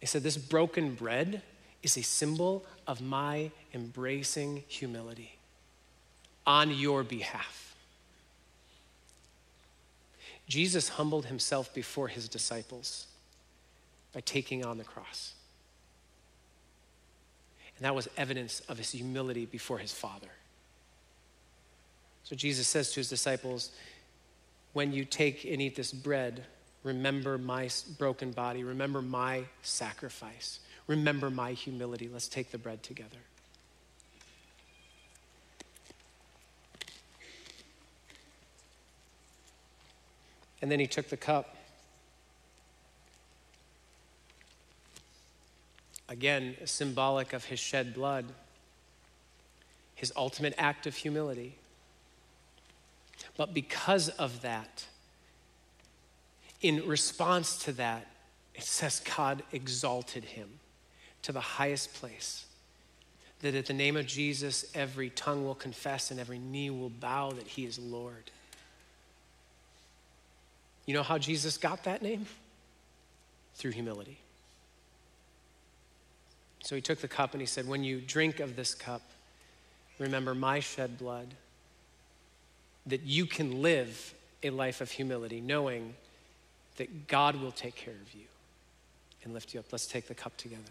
He 0.00 0.06
said, 0.06 0.22
This 0.22 0.38
broken 0.38 0.94
bread 0.94 1.42
is 1.82 1.96
a 1.96 2.02
symbol 2.02 2.64
of 2.86 3.00
my 3.00 3.50
embracing 3.74 4.64
humility 4.68 5.38
on 6.46 6.70
your 6.70 7.02
behalf. 7.02 7.74
Jesus 10.48 10.90
humbled 10.90 11.26
himself 11.26 11.72
before 11.72 12.08
his 12.08 12.28
disciples 12.28 13.06
by 14.12 14.20
taking 14.20 14.64
on 14.64 14.78
the 14.78 14.84
cross. 14.84 15.34
And 17.76 17.84
that 17.84 17.94
was 17.94 18.08
evidence 18.16 18.60
of 18.68 18.78
his 18.78 18.90
humility 18.92 19.46
before 19.46 19.78
his 19.78 19.92
Father. 19.92 20.28
So 22.24 22.36
Jesus 22.36 22.66
says 22.66 22.90
to 22.92 23.00
his 23.00 23.08
disciples, 23.08 23.70
When 24.72 24.92
you 24.92 25.04
take 25.04 25.44
and 25.44 25.60
eat 25.60 25.74
this 25.74 25.92
bread, 25.92 26.44
remember 26.82 27.38
my 27.38 27.68
broken 27.98 28.30
body, 28.30 28.62
remember 28.64 29.02
my 29.02 29.44
sacrifice, 29.62 30.60
remember 30.92 31.30
my 31.30 31.52
humility. 31.52 32.06
Let's 32.12 32.28
take 32.28 32.50
the 32.50 32.58
bread 32.58 32.82
together. 32.82 33.16
And 40.60 40.70
then 40.70 40.78
he 40.78 40.86
took 40.86 41.08
the 41.08 41.16
cup. 41.16 41.56
Again, 46.10 46.56
symbolic 46.66 47.32
of 47.32 47.46
his 47.46 47.58
shed 47.58 47.94
blood, 47.94 48.26
his 49.94 50.12
ultimate 50.14 50.54
act 50.58 50.86
of 50.86 50.94
humility. 50.94 51.56
But 53.38 53.54
because 53.54 54.10
of 54.10 54.42
that, 54.42 54.84
in 56.60 56.86
response 56.86 57.56
to 57.64 57.72
that, 57.72 58.08
it 58.54 58.64
says 58.64 59.00
God 59.16 59.42
exalted 59.52 60.24
him 60.24 60.60
to 61.22 61.32
the 61.32 61.40
highest 61.40 61.94
place. 61.94 62.46
That 63.40 63.54
at 63.54 63.66
the 63.66 63.72
name 63.72 63.96
of 63.96 64.06
Jesus, 64.06 64.64
every 64.74 65.10
tongue 65.10 65.44
will 65.44 65.54
confess 65.54 66.10
and 66.10 66.20
every 66.20 66.38
knee 66.38 66.70
will 66.70 66.90
bow 66.90 67.30
that 67.32 67.46
he 67.46 67.64
is 67.64 67.78
Lord. 67.78 68.30
You 70.86 70.94
know 70.94 71.02
how 71.02 71.18
Jesus 71.18 71.56
got 71.56 71.84
that 71.84 72.02
name? 72.02 72.26
Through 73.54 73.72
humility. 73.72 74.18
So 76.62 76.76
he 76.76 76.80
took 76.80 77.00
the 77.00 77.08
cup 77.08 77.32
and 77.32 77.40
he 77.40 77.46
said, 77.46 77.66
When 77.66 77.82
you 77.84 78.00
drink 78.00 78.40
of 78.40 78.56
this 78.56 78.74
cup, 78.74 79.02
remember 79.98 80.34
my 80.34 80.60
shed 80.60 80.98
blood, 80.98 81.34
that 82.86 83.02
you 83.02 83.26
can 83.26 83.62
live 83.62 84.14
a 84.42 84.50
life 84.50 84.80
of 84.80 84.90
humility, 84.90 85.40
knowing 85.40 85.94
that 86.76 87.06
God 87.06 87.40
will 87.40 87.52
take 87.52 87.76
care 87.76 87.94
of 87.94 88.14
you 88.14 88.26
and 89.24 89.34
lift 89.34 89.54
you 89.54 89.60
up. 89.60 89.66
Let's 89.70 89.86
take 89.86 90.08
the 90.08 90.14
cup 90.14 90.36
together. 90.36 90.62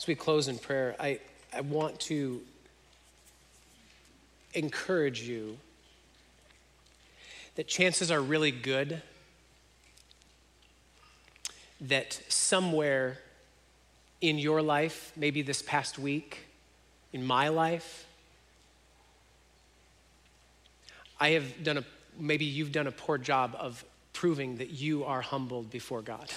As 0.00 0.06
we 0.06 0.14
close 0.14 0.48
in 0.48 0.56
prayer, 0.56 0.96
I, 0.98 1.18
I 1.52 1.60
want 1.60 2.00
to 2.00 2.40
encourage 4.54 5.20
you 5.20 5.58
that 7.56 7.68
chances 7.68 8.10
are 8.10 8.22
really 8.22 8.50
good 8.50 9.02
that 11.82 12.18
somewhere 12.28 13.18
in 14.22 14.38
your 14.38 14.62
life, 14.62 15.12
maybe 15.16 15.42
this 15.42 15.60
past 15.60 15.98
week, 15.98 16.46
in 17.12 17.22
my 17.22 17.48
life, 17.48 18.06
I 21.20 21.32
have 21.32 21.62
done 21.62 21.76
a, 21.76 21.84
maybe 22.18 22.46
you've 22.46 22.72
done 22.72 22.86
a 22.86 22.92
poor 22.92 23.18
job 23.18 23.54
of 23.58 23.84
proving 24.14 24.56
that 24.56 24.70
you 24.70 25.04
are 25.04 25.20
humbled 25.20 25.68
before 25.68 26.00
God. 26.00 26.32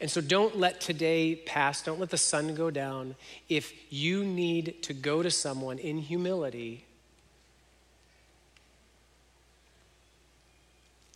And 0.00 0.10
so 0.10 0.20
don't 0.20 0.56
let 0.56 0.80
today 0.80 1.34
pass, 1.34 1.82
don't 1.82 1.98
let 1.98 2.10
the 2.10 2.18
sun 2.18 2.54
go 2.54 2.70
down. 2.70 3.16
If 3.48 3.72
you 3.92 4.24
need 4.24 4.82
to 4.84 4.94
go 4.94 5.22
to 5.22 5.30
someone 5.30 5.78
in 5.78 5.98
humility 5.98 6.84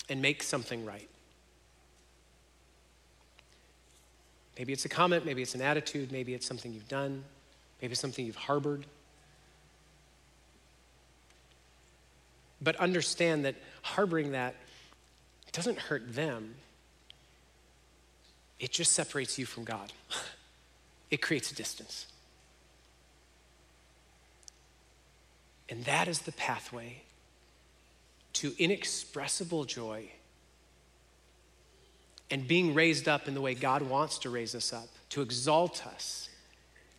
and 0.09 0.21
make 0.21 0.43
something 0.43 0.85
right. 0.85 1.09
Maybe 4.59 4.73
it's 4.73 4.85
a 4.85 4.89
comment, 4.89 5.25
maybe 5.25 5.43
it's 5.43 5.55
an 5.55 5.63
attitude, 5.63 6.13
maybe 6.13 6.35
it's 6.35 6.47
something 6.47 6.73
you've 6.73 6.89
done, 6.89 7.25
maybe 7.81 7.93
it's 7.93 8.01
something 8.01 8.27
you've 8.27 8.37
harbored. 8.37 8.85
But 12.61 12.77
understand 12.77 13.45
that 13.45 13.55
harboring 13.83 14.33
that 14.33 14.55
doesn't 15.53 15.79
hurt 15.79 16.15
them, 16.15 16.55
it 18.63 18.71
just 18.71 18.93
separates 18.93 19.39
you 19.39 19.45
from 19.45 19.65
God. 19.65 19.93
It 21.11 21.21
creates 21.21 21.51
a 21.51 21.55
distance. 21.55 22.07
And 25.69 25.85
that 25.85 26.09
is 26.09 26.21
the 26.21 26.33
pathway 26.33 27.03
to 28.35 28.55
inexpressible 28.59 29.65
joy 29.65 30.11
and 32.31 32.49
being 32.49 32.73
raised 32.73 33.09
up 33.09 33.29
in 33.29 33.35
the 33.35 33.43
way 33.43 33.53
God 33.53 33.83
wants 33.83 34.17
to 34.21 34.31
raise 34.31 34.55
us 34.55 34.73
up, 34.73 34.89
to 35.11 35.21
exalt 35.21 35.87
us 35.87 36.31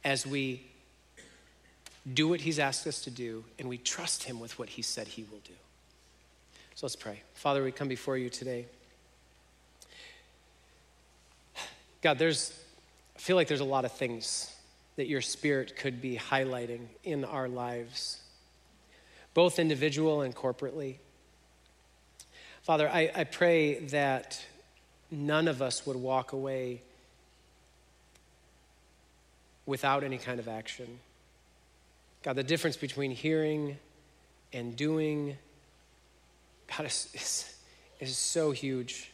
as 0.04 0.28
we 0.28 0.68
do 2.14 2.28
what 2.28 2.42
He's 2.42 2.60
asked 2.60 2.86
us 2.86 3.02
to 3.02 3.10
do 3.10 3.46
and 3.58 3.70
we 3.70 3.78
trust 3.78 4.24
Him 4.24 4.40
with 4.40 4.60
what 4.60 4.70
He 4.70 4.82
said 4.82 5.08
He 5.08 5.24
will 5.24 5.42
do. 5.46 5.54
So 6.76 6.86
let's 6.86 6.96
pray. 6.96 7.22
Father, 7.34 7.64
we 7.64 7.72
come 7.72 7.88
before 7.88 8.18
you 8.18 8.30
today. 8.30 8.66
God, 12.04 12.20
there's, 12.20 12.52
I 13.16 13.20
feel 13.20 13.38
like 13.38 13.48
there's 13.48 13.62
a 13.62 13.66
lot 13.66 13.86
of 13.86 13.94
things 13.94 14.54
that 14.98 15.08
your 15.08 15.22
spirit 15.22 15.78
could 15.78 16.02
be 16.02 16.18
highlighting 16.18 16.82
in 17.06 17.24
our 17.24 17.48
lives, 17.48 18.20
both 19.34 19.58
individual 19.58 20.22
and 20.22 20.36
corporately. 20.36 20.98
Father, 22.62 22.90
I, 22.90 23.10
I 23.16 23.24
pray 23.24 23.80
that 23.88 24.46
none 25.12 25.48
of 25.48 25.62
us 25.62 25.88
would 25.88 25.96
walk 25.96 26.34
away 26.34 26.82
without 29.66 30.04
any 30.04 30.18
kind 30.18 30.42
of 30.42 30.50
action. 30.50 31.00
God, 32.22 32.36
the 32.36 32.44
difference 32.44 32.76
between 32.76 33.12
hearing 33.12 33.78
and 34.52 34.76
doing, 34.76 35.38
God, 36.68 36.86
is, 36.86 37.08
is, 37.14 37.56
is 38.02 38.18
so 38.18 38.52
huge. 38.52 39.13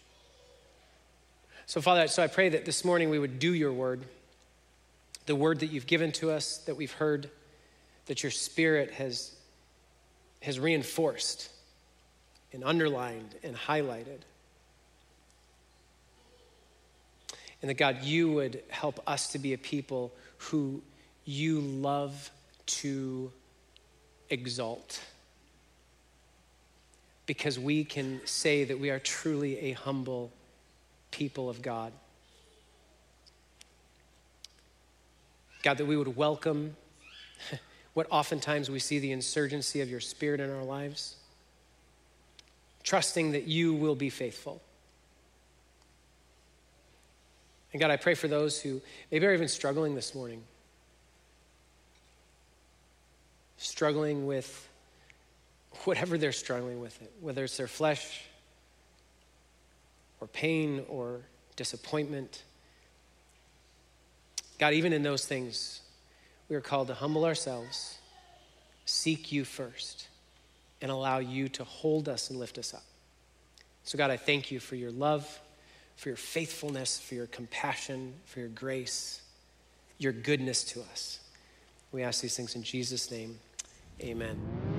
So, 1.69 1.81
Father, 1.81 2.07
so 2.07 2.23
I 2.23 2.25
pray 2.25 2.49
that 2.49 2.65
this 2.65 2.83
morning 2.83 3.11
we 3.11 3.19
would 3.19 3.37
do 3.37 3.53
your 3.53 3.71
word, 3.71 4.03
the 5.27 5.35
word 5.35 5.59
that 5.59 5.67
you've 5.67 5.85
given 5.85 6.11
to 6.13 6.31
us, 6.31 6.57
that 6.65 6.73
we've 6.73 6.93
heard, 6.93 7.29
that 8.07 8.23
your 8.23 8.31
spirit 8.31 8.89
has, 8.93 9.35
has 10.41 10.59
reinforced 10.59 11.51
and 12.53 12.63
underlined 12.63 13.35
and 13.43 13.55
highlighted. 13.55 14.17
And 17.61 17.69
that 17.69 17.75
God, 17.77 18.01
you 18.01 18.31
would 18.31 18.63
help 18.69 18.99
us 19.05 19.27
to 19.33 19.37
be 19.37 19.53
a 19.53 19.57
people 19.59 20.11
who 20.37 20.81
you 21.23 21.59
love 21.59 22.31
to 22.65 23.31
exalt. 24.31 24.99
Because 27.27 27.59
we 27.59 27.83
can 27.83 28.21
say 28.25 28.63
that 28.63 28.79
we 28.79 28.89
are 28.89 28.97
truly 28.97 29.59
a 29.59 29.73
humble 29.73 30.31
people 31.11 31.49
of 31.49 31.61
God. 31.61 31.93
God, 35.61 35.77
that 35.77 35.85
we 35.85 35.97
would 35.97 36.15
welcome 36.15 36.75
what 37.93 38.07
oftentimes 38.09 38.69
we 38.69 38.79
see 38.79 38.99
the 38.99 39.11
insurgency 39.11 39.81
of 39.81 39.89
your 39.89 39.99
spirit 39.99 40.39
in 40.39 40.49
our 40.49 40.63
lives, 40.63 41.15
trusting 42.83 43.31
that 43.33 43.45
you 43.45 43.73
will 43.73 43.95
be 43.95 44.09
faithful. 44.09 44.61
And 47.71 47.79
God, 47.79 47.91
I 47.91 47.97
pray 47.97 48.15
for 48.15 48.27
those 48.27 48.59
who 48.59 48.81
maybe 49.11 49.27
are 49.27 49.33
even 49.33 49.47
struggling 49.47 49.95
this 49.95 50.15
morning, 50.15 50.43
struggling 53.57 54.25
with 54.25 54.67
whatever 55.83 56.17
they're 56.17 56.31
struggling 56.31 56.81
with, 56.81 56.99
it, 57.01 57.11
whether 57.19 57.43
it's 57.43 57.57
their 57.57 57.67
flesh 57.67 58.23
or 60.19 60.27
pain 60.27 60.83
or 60.87 61.21
disappointment. 61.55 62.43
God, 64.57 64.73
even 64.73 64.93
in 64.93 65.03
those 65.03 65.25
things, 65.25 65.81
we 66.49 66.55
are 66.55 66.61
called 66.61 66.87
to 66.87 66.93
humble 66.93 67.25
ourselves, 67.25 67.97
seek 68.85 69.31
you 69.31 69.45
first, 69.45 70.07
and 70.81 70.91
allow 70.91 71.19
you 71.19 71.47
to 71.49 71.63
hold 71.63 72.09
us 72.09 72.29
and 72.29 72.39
lift 72.39 72.57
us 72.57 72.73
up. 72.73 72.83
So, 73.83 73.97
God, 73.97 74.11
I 74.11 74.17
thank 74.17 74.51
you 74.51 74.59
for 74.59 74.75
your 74.75 74.91
love, 74.91 75.39
for 75.95 76.09
your 76.09 76.17
faithfulness, 76.17 76.99
for 76.99 77.15
your 77.15 77.27
compassion, 77.27 78.13
for 78.25 78.39
your 78.39 78.49
grace, 78.49 79.21
your 79.97 80.13
goodness 80.13 80.63
to 80.65 80.81
us. 80.81 81.19
We 81.91 82.03
ask 82.03 82.21
these 82.21 82.35
things 82.35 82.55
in 82.55 82.63
Jesus' 82.63 83.09
name. 83.11 83.39
Amen. 84.01 84.78